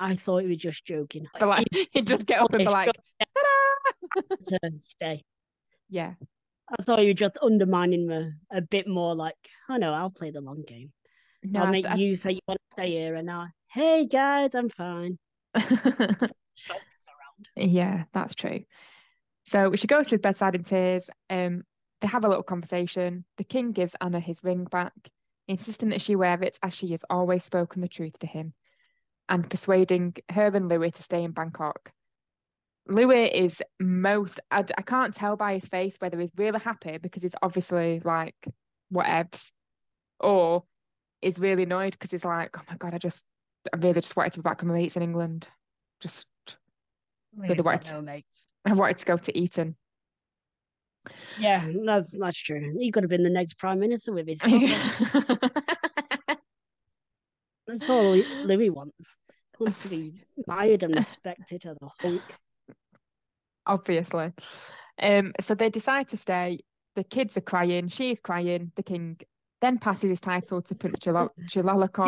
I 0.00 0.16
thought 0.16 0.42
he 0.42 0.48
was 0.48 0.56
just 0.56 0.84
joking. 0.84 1.28
Like, 1.40 1.68
he'd 1.92 2.08
just 2.08 2.26
get 2.26 2.40
up 2.40 2.52
and 2.52 2.64
be 2.64 2.70
like, 2.70 2.90
to 4.48 4.58
stay. 4.74 5.22
yeah, 5.88 6.14
I 6.68 6.82
thought 6.82 7.00
you 7.02 7.08
were 7.08 7.14
just 7.14 7.38
undermining 7.42 8.06
me 8.08 8.32
a 8.52 8.60
bit 8.60 8.88
more 8.88 9.14
like, 9.14 9.36
oh 9.68 9.76
know 9.76 9.92
I'll 9.92 10.10
play 10.10 10.30
the 10.30 10.40
long 10.40 10.62
game. 10.66 10.92
no, 11.42 11.60
I'll 11.62 11.70
make 11.70 11.86
I- 11.86 11.94
you 11.96 12.14
say 12.14 12.32
you 12.32 12.40
want 12.48 12.60
to 12.60 12.74
stay 12.74 12.90
here 12.90 13.14
and 13.14 13.26
now, 13.26 13.48
hey 13.72 14.06
guys, 14.06 14.54
I'm 14.54 14.68
fine. 14.68 15.18
yeah, 17.56 18.04
that's 18.12 18.34
true. 18.34 18.64
So 19.44 19.74
she 19.76 19.86
goes 19.86 20.06
to 20.06 20.10
his 20.12 20.20
bedside 20.20 20.54
in 20.54 20.64
tears. 20.64 21.08
Um, 21.30 21.62
they 22.00 22.08
have 22.08 22.24
a 22.24 22.28
little 22.28 22.42
conversation. 22.42 23.24
The 23.38 23.44
king 23.44 23.72
gives 23.72 23.96
Anna 24.00 24.20
his 24.20 24.42
ring 24.42 24.64
back, 24.64 24.92
insisting 25.46 25.90
that 25.90 26.02
she 26.02 26.16
wear 26.16 26.42
it 26.42 26.58
as 26.62 26.74
she 26.74 26.88
has 26.90 27.04
always 27.08 27.44
spoken 27.44 27.80
the 27.80 27.88
truth 27.88 28.18
to 28.20 28.26
him, 28.26 28.54
and 29.28 29.48
persuading 29.48 30.16
her 30.32 30.46
and 30.46 30.68
Louis 30.68 30.90
to 30.90 31.02
stay 31.02 31.22
in 31.22 31.30
Bangkok. 31.30 31.92
Louis 32.88 33.26
is 33.26 33.62
most, 33.80 34.40
I, 34.50 34.64
I 34.76 34.82
can't 34.82 35.14
tell 35.14 35.36
by 35.36 35.54
his 35.54 35.66
face 35.66 35.96
whether 35.98 36.18
he's 36.18 36.30
really 36.36 36.60
happy 36.60 36.98
because 36.98 37.22
he's 37.22 37.34
obviously 37.42 38.00
like, 38.04 38.36
whatevs, 38.92 39.50
or 40.20 40.64
is 41.22 41.38
really 41.38 41.64
annoyed 41.64 41.92
because 41.92 42.10
he's 42.10 42.24
like, 42.24 42.56
oh 42.56 42.62
my 42.70 42.76
God, 42.76 42.94
I 42.94 42.98
just, 42.98 43.24
I 43.72 43.76
really 43.78 44.00
just 44.00 44.16
wanted 44.16 44.34
to 44.34 44.38
be 44.40 44.42
back 44.44 44.60
with 44.60 44.68
my 44.68 44.74
mates 44.74 44.96
in 44.96 45.02
England. 45.02 45.48
Just 46.00 46.28
He's 47.44 47.56
got 47.56 47.64
white. 47.64 47.90
no 47.92 48.00
mates. 48.00 48.46
I 48.64 48.72
wanted 48.72 48.96
to 48.98 49.04
go 49.04 49.16
to 49.16 49.38
Eton. 49.38 49.76
Yeah, 51.38 51.68
that's 51.84 52.16
that's 52.18 52.38
true. 52.38 52.76
He 52.78 52.90
could 52.90 53.04
have 53.04 53.10
been 53.10 53.22
the 53.22 53.30
next 53.30 53.58
prime 53.58 53.78
minister 53.78 54.12
with 54.12 54.26
his. 54.26 54.40
that's 57.66 57.88
all 57.88 58.10
Louis 58.10 58.26
Louis 58.44 58.70
wants. 58.70 59.16
He 59.56 59.64
wants 59.64 59.82
to 59.82 59.88
be 59.88 60.14
admired 60.38 60.82
and 60.82 60.96
respected 60.96 61.64
as 61.66 61.76
a 61.80 61.88
hunk. 62.00 62.22
Obviously. 63.66 64.32
Um, 65.00 65.32
so 65.40 65.54
they 65.54 65.70
decide 65.70 66.08
to 66.08 66.16
stay. 66.16 66.60
The 66.94 67.04
kids 67.04 67.36
are 67.36 67.42
crying. 67.42 67.88
She's 67.88 68.20
crying. 68.20 68.72
The 68.76 68.82
king 68.82 69.18
then 69.60 69.78
passes 69.78 70.10
his 70.10 70.20
title 70.20 70.62
to 70.62 70.74
Prince 70.74 70.98
Chilal-. 71.00 71.30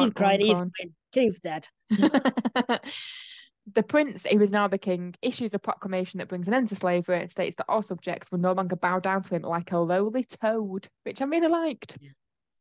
He's 0.05 0.13
crying. 0.13 0.41
He's 0.41 0.55
crying. 0.57 0.95
King's 1.13 1.41
dead. 1.41 1.67
the 1.91 3.83
prince, 3.87 4.27
who 4.31 4.41
is 4.41 4.51
now 4.53 4.69
the 4.69 4.79
king, 4.79 5.15
issues 5.23 5.55
a 5.55 5.59
proclamation 5.59 6.19
that 6.19 6.29
brings 6.29 6.49
an 6.49 6.55
end 6.55 6.69
to 6.69 6.77
slavery 6.77 7.21
and 7.21 7.31
states 7.31 7.57
that 7.57 7.67
all 7.69 7.83
subjects 7.83 8.31
will 8.31 8.39
no 8.39 8.53
longer 8.53 8.77
bow 8.77 9.01
down 9.01 9.23
to 9.23 9.35
him 9.35 9.43
like 9.43 9.73
a 9.73 9.79
lowly 9.79 10.25
toad, 10.25 10.89
which 11.05 11.21
I 11.21 11.25
really 11.25 11.49
liked. 11.49 11.99
Yeah. 12.01 12.11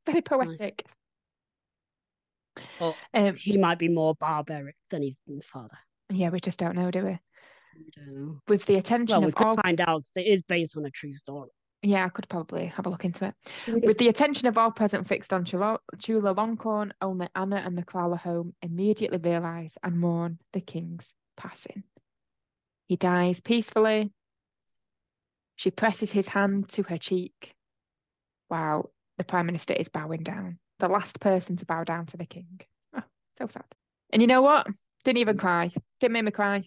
Very 0.06 0.22
poetic. 0.22 0.84
But 2.80 2.96
Um, 3.14 3.36
he 3.36 3.58
might 3.58 3.78
be 3.80 3.90
more 3.90 4.16
barbaric 4.16 4.76
than 4.90 5.04
his 5.04 5.18
father. 5.46 5.78
yeah, 6.10 6.30
we 6.30 6.40
just 6.40 6.60
don't 6.60 6.76
know, 6.76 6.92
do 6.92 7.06
we? 7.06 7.20
With 8.48 8.66
the 8.66 8.76
attention 8.76 9.16
Well, 9.16 9.22
we 9.22 9.28
of 9.28 9.36
could 9.36 9.48
all 9.48 9.56
find 9.58 9.82
out 9.82 10.04
'cause 10.04 10.12
it 10.16 10.28
is 10.28 10.42
based 10.44 10.78
on 10.78 10.86
a 10.86 10.92
true 10.92 11.14
story. 11.14 11.50
Yeah, 11.84 12.06
I 12.06 12.10
could 12.10 12.28
probably 12.28 12.66
have 12.66 12.86
a 12.86 12.90
look 12.90 13.06
into 13.06 13.26
it. 13.26 13.36
With 13.86 14.00
the 14.00 14.08
attention 14.08 14.48
of 14.48 14.58
all 14.58 14.72
present 14.72 15.08
fixed 15.08 15.32
on 15.32 15.46
Chula, 15.46 15.80
Chulalongkorn, 15.98 16.92
only 17.02 17.28
Anna 17.36 17.58
and 17.58 17.78
the 17.78 17.84
Kralahome 17.84 18.54
immediately 18.62 19.20
realise 19.20 19.78
and 19.84 20.00
mourn 20.00 20.40
the 20.54 20.62
king's 20.62 21.14
passing. 21.36 21.84
He 22.88 22.96
dies 22.96 23.42
peacefully. 23.42 24.12
She 25.56 25.70
presses 25.72 26.12
his 26.12 26.30
hand 26.30 26.70
to 26.70 26.84
her 26.84 26.98
cheek 26.98 27.56
while 28.48 28.92
the 29.18 29.24
Prime 29.24 29.46
Minister 29.46 29.74
is 29.74 29.90
bowing 29.90 30.24
down. 30.24 30.60
The 30.80 30.88
last 30.88 31.20
person 31.20 31.58
to 31.58 31.66
bow 31.66 31.84
down 31.84 32.06
to 32.08 32.18
the 32.18 32.26
king. 32.26 32.62
Oh, 32.96 33.04
so 33.38 33.48
sad. 33.48 33.66
And 34.12 34.22
you 34.22 34.28
know 34.28 34.42
what? 34.42 34.68
Didn't 35.04 35.18
even 35.20 35.38
mm. 35.38 35.40
cry. 35.40 35.72
Didn't 36.00 36.14
make 36.14 36.24
me 36.26 36.32
cry. 36.32 36.64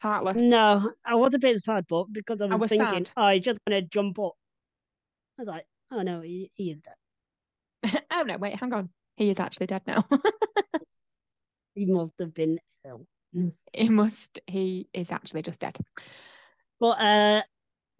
Heartless. 0.00 0.36
No, 0.40 0.92
I 1.04 1.14
was 1.14 1.34
a 1.34 1.38
bit 1.38 1.58
sad, 1.62 1.84
but 1.88 2.06
because 2.10 2.40
I 2.40 2.46
was, 2.46 2.60
was 2.60 2.68
thinking, 2.70 3.04
sad. 3.04 3.10
oh, 3.16 3.28
he's 3.28 3.44
just 3.44 3.60
gonna 3.66 3.82
jump 3.82 4.18
up. 4.18 4.32
I 5.38 5.42
was 5.42 5.48
like, 5.48 5.66
oh 5.92 6.02
no, 6.02 6.20
he, 6.22 6.50
he 6.54 6.70
is 6.70 6.80
dead. 6.80 8.02
oh 8.10 8.22
no, 8.22 8.36
wait, 8.38 8.58
hang 8.58 8.72
on. 8.72 8.88
He 9.16 9.30
is 9.30 9.38
actually 9.38 9.66
dead 9.66 9.82
now. 9.86 10.04
He 11.74 11.86
must 11.86 12.12
have 12.18 12.34
been 12.34 12.58
ill. 12.86 13.06
He 13.72 13.88
must. 13.88 14.40
He 14.46 14.88
is 14.92 15.12
actually 15.12 15.42
just 15.42 15.60
dead. 15.60 15.78
But 16.80 17.00
uh, 17.00 17.42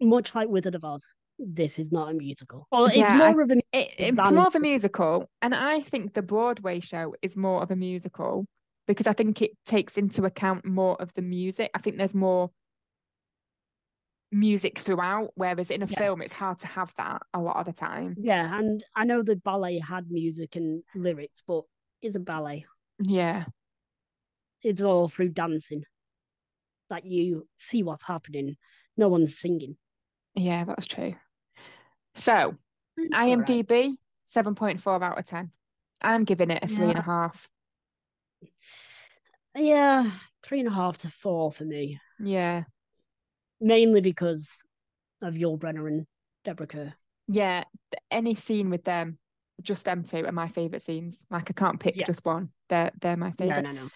much 0.01 0.35
like 0.35 0.49
Wizard 0.49 0.75
of 0.75 0.83
Oz, 0.83 1.13
this 1.39 1.79
is 1.79 1.91
not 1.91 2.11
a 2.11 2.13
musical. 2.13 2.67
Or 2.71 2.87
it's 2.87 2.97
Yeah, 2.97 3.17
more 3.17 3.41
of 3.41 3.49
a 3.49 3.55
It, 3.71 3.93
it's 3.97 4.31
more 4.31 4.47
of 4.47 4.55
a 4.55 4.59
musical, 4.59 5.29
and 5.41 5.55
I 5.55 5.81
think 5.81 6.13
the 6.13 6.21
Broadway 6.21 6.79
show 6.79 7.15
is 7.21 7.37
more 7.37 7.63
of 7.63 7.71
a 7.71 7.75
musical 7.75 8.45
because 8.87 9.07
I 9.07 9.13
think 9.13 9.41
it 9.41 9.51
takes 9.65 9.97
into 9.97 10.25
account 10.25 10.65
more 10.65 11.01
of 11.01 11.13
the 11.13 11.21
music. 11.21 11.71
I 11.73 11.79
think 11.79 11.97
there's 11.97 12.15
more 12.15 12.51
music 14.31 14.79
throughout, 14.79 15.31
whereas 15.35 15.69
in 15.71 15.83
a 15.83 15.85
Yeah. 15.85 15.97
film, 15.97 16.21
it's 16.21 16.33
hard 16.33 16.59
to 16.59 16.67
have 16.67 16.93
that 16.97 17.21
a 17.33 17.39
lot 17.41 17.57
of 17.57 17.65
the 17.65 17.73
time. 17.73 18.15
yeah. 18.17 18.57
And 18.57 18.83
I 18.95 19.03
know 19.05 19.23
the 19.23 19.35
ballet 19.35 19.79
had 19.79 20.09
music 20.09 20.55
and 20.55 20.83
lyrics, 20.95 21.43
but 21.45 21.63
it's 22.01 22.15
a 22.15 22.19
ballet. 22.19 22.65
Yeah, 22.99 23.45
It's 24.61 24.81
all 24.83 25.07
through 25.07 25.29
dancing 25.29 25.83
that 26.89 27.05
you 27.05 27.47
see 27.57 27.83
what's 27.83 28.05
happening. 28.05 28.57
No 28.97 29.07
one's 29.09 29.37
singing. 29.37 29.77
yeah, 30.35 30.63
that's 30.63 30.85
true. 30.87 31.15
So 32.15 32.55
right. 32.97 33.09
IMDb 33.11 33.97
seven 34.25 34.55
point 34.55 34.79
four 34.79 35.03
out 35.03 35.17
of 35.19 35.25
ten. 35.25 35.51
I'm 36.01 36.23
giving 36.23 36.51
it 36.51 36.63
a 36.63 36.67
three 36.67 36.89
and 36.89 36.97
a 36.97 37.01
half. 37.01 37.49
Yeah, 39.55 40.11
three 40.43 40.59
and 40.59 40.67
a 40.67 40.71
half 40.71 40.99
to 40.99 41.09
four 41.09 41.51
for 41.51 41.65
me. 41.65 41.99
Yeah, 42.19 42.63
Mainly 43.59 44.01
because 44.01 44.63
of 45.21 45.35
Yul 45.35 45.59
Brynner 45.59 45.87
and 45.87 46.07
Deborah 46.43 46.67
Kerr. 46.67 46.93
yeah. 47.27 47.63
Any 48.09 48.35
scene 48.35 48.69
with 48.69 48.83
them, 48.83 49.17
just 49.61 49.85
them 49.85 50.03
two, 50.03 50.25
are 50.25 50.31
my 50.31 50.47
favorite 50.47 50.81
scenes. 50.81 51.23
Like 51.29 51.49
I 51.49 51.53
can't 51.53 51.79
pick 51.79 51.95
Yeah. 51.97 52.05
just 52.05 52.25
one. 52.25 52.49
They're 52.69 52.91
they're 52.99 53.17
my 53.17 53.33
No, 53.39 53.45
favorite. 53.45 53.63
no, 53.63 53.71
no. 53.71 53.89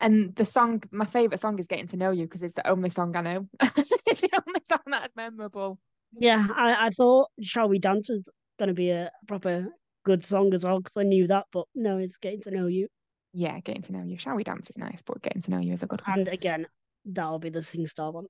And 0.00 0.34
the 0.34 0.46
song, 0.46 0.82
my 0.90 1.04
favorite 1.04 1.40
song 1.40 1.58
is 1.58 1.66
"Getting 1.66 1.88
to 1.88 1.96
Know 1.96 2.10
You" 2.10 2.24
because 2.24 2.42
it's 2.42 2.54
the 2.54 2.66
only 2.66 2.88
song 2.88 3.14
I 3.16 3.20
know. 3.20 3.48
it's 4.06 4.22
the 4.22 4.30
only 4.32 4.60
song 4.68 4.78
that's 4.86 5.14
memorable. 5.14 5.78
Yeah, 6.18 6.46
I, 6.56 6.86
I 6.86 6.90
thought 6.90 7.28
Shall 7.42 7.68
We 7.68 7.78
Dance 7.78 8.08
was 8.08 8.28
going 8.58 8.68
to 8.68 8.74
be 8.74 8.90
a 8.90 9.10
proper 9.28 9.68
good 10.04 10.24
song 10.24 10.54
as 10.54 10.64
well 10.64 10.78
because 10.78 10.96
I 10.96 11.02
knew 11.02 11.26
that, 11.26 11.46
but 11.52 11.66
no, 11.74 11.98
it's 11.98 12.16
getting 12.16 12.40
to 12.42 12.50
know 12.50 12.66
you. 12.66 12.88
Yeah, 13.32 13.60
"Getting 13.60 13.82
to 13.82 13.92
Know 13.92 14.02
You." 14.02 14.18
Shall 14.18 14.36
we 14.36 14.44
dance 14.44 14.70
is 14.70 14.78
nice, 14.78 15.02
but 15.02 15.22
"Getting 15.22 15.42
to 15.42 15.50
Know 15.50 15.58
You" 15.58 15.72
is 15.72 15.82
a 15.82 15.86
good 15.86 16.00
one. 16.06 16.20
And 16.20 16.28
again, 16.28 16.66
that'll 17.04 17.38
be 17.38 17.50
the 17.50 17.62
Sing 17.62 17.86
Star 17.86 18.10
one. 18.10 18.26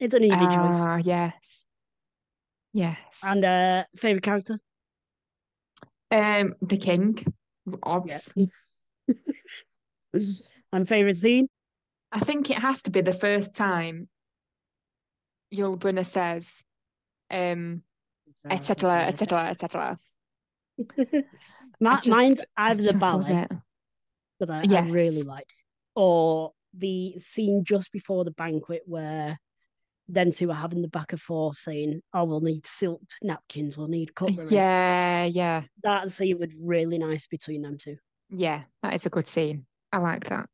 It's 0.00 0.14
an 0.14 0.24
easy 0.24 0.48
choice. 0.48 0.74
Ah, 0.74 0.96
yes, 0.96 1.64
yes. 2.72 2.96
And 3.22 3.44
uh, 3.44 3.84
favorite 3.96 4.24
character? 4.24 4.58
um, 6.12 6.54
the 6.60 6.76
King, 6.76 7.24
obs. 7.82 8.32
and 10.72 10.88
favorite 10.88 11.16
scene? 11.16 11.48
I 12.10 12.20
think 12.20 12.50
it 12.50 12.58
has 12.58 12.82
to 12.82 12.90
be 12.90 13.00
the 13.00 13.12
first 13.12 13.54
time 13.54 14.08
Yul 15.52 15.78
Brynner 15.78 16.06
says, 16.06 16.62
um, 17.30 17.82
etc., 18.50 19.06
etc., 19.06 19.48
etc. 19.48 19.98
Mine's 21.80 22.44
I 22.56 22.70
either 22.70 22.82
the 22.82 22.94
ballet. 22.94 23.46
That 24.46 24.70
I, 24.70 24.76
I 24.76 24.80
really 24.88 25.22
liked, 25.22 25.52
or 25.94 26.52
the 26.74 27.14
scene 27.18 27.64
just 27.64 27.92
before 27.92 28.24
the 28.24 28.30
banquet 28.32 28.82
where 28.86 29.38
them 30.08 30.32
two 30.32 30.50
are 30.50 30.54
having 30.54 30.82
the 30.82 30.88
back 30.88 31.12
and 31.12 31.20
forth 31.20 31.58
saying, 31.58 32.02
"Oh, 32.12 32.24
we'll 32.24 32.40
need 32.40 32.66
silk 32.66 33.02
napkins, 33.22 33.76
we'll 33.76 33.88
need 33.88 34.14
cutlery." 34.14 34.46
Yeah, 34.50 35.24
yeah, 35.24 35.62
that 35.82 36.10
scene 36.10 36.38
was 36.38 36.50
really 36.60 36.98
nice 36.98 37.26
between 37.26 37.62
them 37.62 37.78
two. 37.78 37.96
yeah. 38.30 38.62
That 38.82 38.94
is 38.94 39.06
a 39.06 39.10
good 39.10 39.28
scene. 39.28 39.66
I 39.92 39.98
like 39.98 40.28
that. 40.28 40.48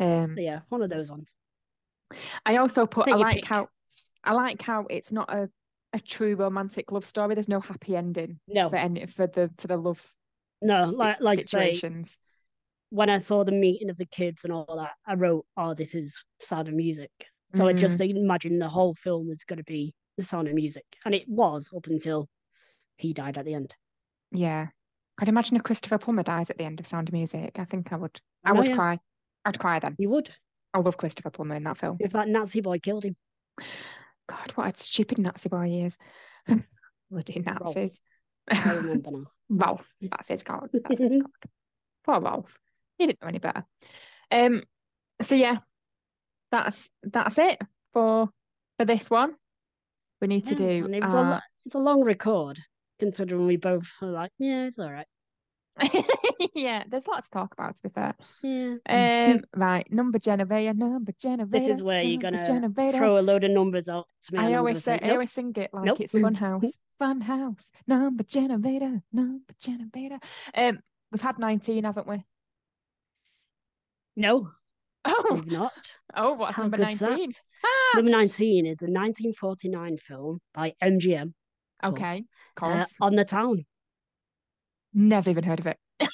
Um, 0.00 0.36
yeah, 0.38 0.60
one 0.68 0.82
of 0.82 0.90
those 0.90 1.10
ones. 1.10 1.32
I 2.44 2.56
also 2.56 2.86
put 2.86 3.06
Take 3.06 3.14
I 3.14 3.18
like 3.18 3.36
pick. 3.36 3.46
how 3.46 3.68
I 4.24 4.32
like 4.32 4.60
how 4.62 4.86
it's 4.90 5.12
not 5.12 5.32
a, 5.32 5.48
a 5.92 6.00
true 6.00 6.34
romantic 6.34 6.90
love 6.92 7.06
story. 7.06 7.34
There's 7.34 7.48
no 7.48 7.60
happy 7.60 7.96
ending 7.96 8.40
No, 8.48 8.68
for 8.70 8.76
any 8.76 9.06
for 9.06 9.26
the 9.26 9.50
for 9.58 9.66
the 9.68 9.76
love 9.76 10.04
no, 10.60 10.90
si- 10.90 10.96
like 10.96 11.16
like 11.20 11.38
say 11.40 11.44
situations. 11.74 12.18
When 12.92 13.08
I 13.10 13.18
saw 13.18 13.42
the 13.42 13.52
meeting 13.52 13.88
of 13.90 13.96
the 13.96 14.04
kids 14.06 14.44
and 14.44 14.52
all 14.52 14.76
that, 14.76 14.92
I 15.06 15.14
wrote, 15.14 15.46
"Oh, 15.56 15.72
this 15.74 15.94
is 15.94 16.22
Sound 16.40 16.68
of 16.68 16.74
Music." 16.74 17.10
So 17.54 17.66
I 17.66 17.72
just 17.72 17.98
Mm. 17.98 18.16
imagined 18.16 18.60
the 18.60 18.68
whole 18.68 18.94
film 18.94 19.28
was 19.28 19.44
going 19.44 19.58
to 19.58 19.64
be 19.64 19.94
the 20.16 20.22
Sound 20.22 20.48
of 20.48 20.54
Music, 20.54 20.84
and 21.04 21.14
it 21.14 21.28
was 21.28 21.70
up 21.76 21.86
until 21.86 22.28
he 22.96 23.12
died 23.12 23.38
at 23.38 23.44
the 23.44 23.54
end. 23.54 23.74
Yeah. 24.30 24.68
I'd 25.18 25.28
imagine 25.28 25.56
if 25.56 25.62
Christopher 25.62 25.98
Plummer 25.98 26.22
dies 26.22 26.50
at 26.50 26.58
the 26.58 26.64
end 26.64 26.80
of 26.80 26.86
Sound 26.86 27.08
of 27.08 27.12
Music. 27.12 27.58
I 27.58 27.64
think 27.64 27.92
I 27.92 27.96
would 27.96 28.20
I, 28.44 28.50
I 28.50 28.52
know, 28.52 28.58
would 28.60 28.68
yeah. 28.68 28.74
cry. 28.74 28.98
I'd 29.44 29.58
cry 29.58 29.78
then. 29.78 29.94
You 29.98 30.08
would 30.10 30.30
I 30.74 30.78
love 30.78 30.96
Christopher 30.96 31.30
Plummer 31.30 31.54
in 31.56 31.64
that 31.64 31.78
film. 31.78 31.96
if 32.00 32.12
that 32.12 32.28
Nazi 32.28 32.60
boy 32.62 32.78
killed 32.78 33.04
him. 33.04 33.16
God, 34.28 34.52
what 34.54 34.74
a 34.74 34.82
stupid 34.82 35.18
Nazi 35.18 35.48
boy 35.48 35.66
he 35.66 35.80
is. 35.82 35.96
Bloody 37.10 37.40
Nazis. 37.40 38.00
I 38.50 38.74
remember 38.76 39.10
now. 39.10 39.24
Ralph, 39.50 39.86
that's 40.00 40.28
his 40.28 40.42
called. 40.42 40.70
That's 40.72 40.84
it's 40.88 40.98
called. 41.00 41.26
Poor 42.04 42.20
Ralph. 42.20 42.58
He 43.02 43.06
didn't 43.08 43.20
know 43.22 43.28
any 43.28 43.38
better. 43.38 43.64
Um. 44.30 44.62
So 45.20 45.34
yeah, 45.34 45.58
that's 46.52 46.88
that's 47.02 47.36
it 47.38 47.60
for 47.92 48.28
for 48.78 48.84
this 48.84 49.10
one. 49.10 49.34
We 50.20 50.28
need 50.28 50.46
to 50.46 50.50
Yeah, 50.52 50.80
do. 50.80 50.84
and 50.86 50.94
it 50.94 51.04
was 51.04 51.14
a, 51.14 51.18
our- 51.18 51.42
it's 51.66 51.74
a 51.74 51.78
long 51.80 52.02
record, 52.04 52.60
considering 53.00 53.46
we 53.46 53.56
both 53.56 53.88
were 54.00 54.08
like, 54.08 54.30
yeah, 54.38 54.66
it's 54.66 54.78
all 54.78 54.90
right. 54.92 55.06
yeah, 56.54 56.84
there's 56.88 57.06
lots 57.06 57.28
to 57.28 57.38
talk 57.38 57.52
about. 57.54 57.76
To 57.76 57.82
be 57.82 57.88
fair. 57.88 58.14
Yeah. 58.42 59.32
Um. 59.34 59.42
right, 59.56 59.90
number 59.92 60.18
generator, 60.18 60.74
number 60.74 61.12
generator. 61.18 61.50
this 61.50 61.66
is 61.68 61.82
where 61.82 62.02
you're 62.02 62.20
gonna 62.20 62.46
generator. 62.46 62.98
throw 62.98 63.18
a 63.18 63.22
load 63.22 63.42
of 63.44 63.50
numbers 63.50 63.88
out 63.88 64.06
to 64.24 64.34
me. 64.34 64.38
I 64.40 64.54
always 64.54 64.84
say, 64.84 64.98
I 65.02 65.10
always 65.10 65.32
sing 65.32 65.52
it 65.56 65.70
like 65.72 65.84
Nope. 65.84 66.00
it's 66.00 66.16
fun 66.18 66.34
house, 66.46 66.78
fun 66.98 67.20
house, 67.22 67.66
number 67.86 68.22
generator, 68.22 69.02
number 69.12 69.52
generator. 69.58 70.18
Um, 70.54 70.80
we've 71.10 71.22
had 71.22 71.38
nineteen, 71.38 71.84
haven't 71.84 72.06
we? 72.06 72.22
No, 74.16 74.50
Oh, 75.04 75.26
we've 75.32 75.46
not. 75.46 75.72
oh, 76.16 76.34
what's 76.34 76.56
How 76.56 76.62
number 76.62 76.78
nineteen? 76.78 77.32
Ah, 77.64 77.96
Number 77.96 78.10
19 78.10 78.66
is 78.66 78.82
a 78.82 78.86
1949 78.86 79.98
film 79.98 80.40
by 80.54 80.74
MGM 80.82 81.34
okay, 81.84 82.24
of 82.60 82.80
uh. 82.80 82.86
On 83.00 83.14
the 83.16 83.24
Town. 83.24 83.66
Never 84.94 85.30
even 85.30 85.44
heard 85.44 85.60
of 85.60 85.66
it. 85.66 85.78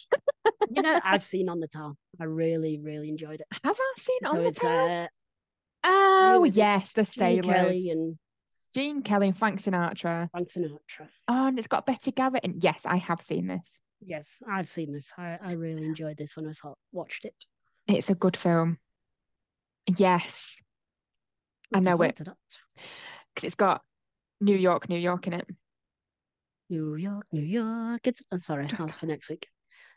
You 0.71 0.83
know, 0.83 1.01
I've 1.05 1.23
seen 1.23 1.49
On 1.49 1.61
the 1.61 1.69
Town. 1.69 1.97
I 2.21 2.25
really, 2.25 2.79
really 2.79 3.09
enjoyed 3.09 3.41
it. 3.41 3.47
Have 3.65 3.77
I 3.81 3.93
seen 3.97 4.19
so 4.23 4.31
on 4.31 4.45
the 4.45 4.53
town? 4.53 4.91
uh, 4.91 5.09
oh 5.83 6.45
yes, 6.45 6.93
the 6.93 7.05
Gene 7.05 7.13
sailors. 7.13 7.47
Kelly 7.47 7.91
and 7.91 8.19
Gene 8.75 9.03
Kelly 9.03 9.29
and 9.29 9.39
Frank 9.39 9.63
Sinatra. 9.63 10.31
Frank 10.31 10.49
Sinatra. 10.51 11.09
Oh, 11.27 11.47
and 11.47 11.59
it's 11.59 11.69
got 11.69 11.87
Betty 11.87 12.13
Garrett. 12.13 12.45
And 12.45 12.63
yes, 12.63 12.85
I 12.85 12.97
have 12.97 13.23
seen 13.23 13.47
this. 13.47 13.81
Yes, 14.05 14.43
I've 14.51 14.69
seen 14.69 14.93
this. 14.93 15.11
I, 15.17 15.39
I 15.43 15.53
really 15.53 15.85
enjoyed 15.85 16.19
this 16.19 16.37
when 16.37 16.47
I 16.47 16.53
saw, 16.53 16.75
watched 16.93 17.25
it. 17.25 17.35
It's 17.89 18.11
a 18.11 18.15
good 18.15 18.37
film. 18.37 18.79
Yes, 19.87 20.57
I 21.75 21.81
know 21.81 22.01
it. 22.03 22.17
because 22.17 23.45
it's 23.47 23.55
got 23.55 23.83
New 24.41 24.55
York, 24.57 24.89
New 24.89 24.99
York 24.99 25.27
in 25.27 25.33
it. 25.33 25.47
New 26.69 26.97
York, 26.97 27.27
New 27.33 27.41
York. 27.43 28.07
It's 28.07 28.23
uh, 28.31 28.37
sorry, 28.37 28.67
that's 28.79 28.97
for 28.97 29.07
next 29.07 29.31
week. 29.31 29.49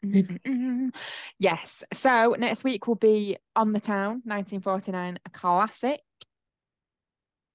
Mm-mm-mm. 0.06 0.90
yes. 1.38 1.84
So 1.94 2.36
next 2.40 2.64
week 2.64 2.88
will 2.88 2.96
be 2.96 3.38
On 3.56 3.74
the 3.74 3.80
Town, 3.82 4.22
1949, 4.24 5.20
a 5.26 5.30
classic. 5.30 6.00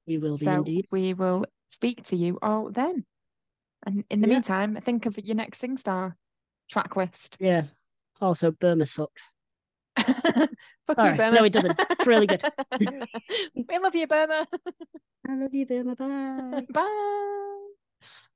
We 0.07 0.18
will 0.18 0.37
be 0.37 0.45
So 0.45 0.53
indeed. 0.53 0.87
we 0.93 1.14
will 1.14 1.47
speak 1.68 2.05
to 2.05 2.16
you 2.16 2.39
all 2.43 2.70
then. 2.70 3.05
And 3.87 4.05
in 4.11 4.20
the 4.20 4.28
Yeah. 4.28 4.34
meantime, 4.34 4.78
think 4.84 5.07
of 5.07 5.18
your 5.18 5.34
next 5.34 5.61
SingStar 5.62 6.14
track 6.70 6.95
list. 6.95 7.37
Yeah. 7.41 7.62
Also, 8.20 8.51
Burma 8.53 8.84
sucks. 8.84 9.28
Fuck 10.86 10.97
Sorry. 10.97 11.12
you, 11.12 11.16
Burma. 11.16 11.36
No, 11.36 11.44
it 11.44 11.53
doesn't. 11.53 11.80
It's 11.90 12.07
really 12.07 12.26
good. 12.26 12.42
we 12.80 13.78
love 13.78 13.94
you, 13.94 14.07
Burma. 14.07 14.47
I 15.28 15.34
love 15.34 15.55
you, 15.55 15.66
Burma. 15.66 15.97
Bye. 15.97 16.66
Bye. 16.72 18.26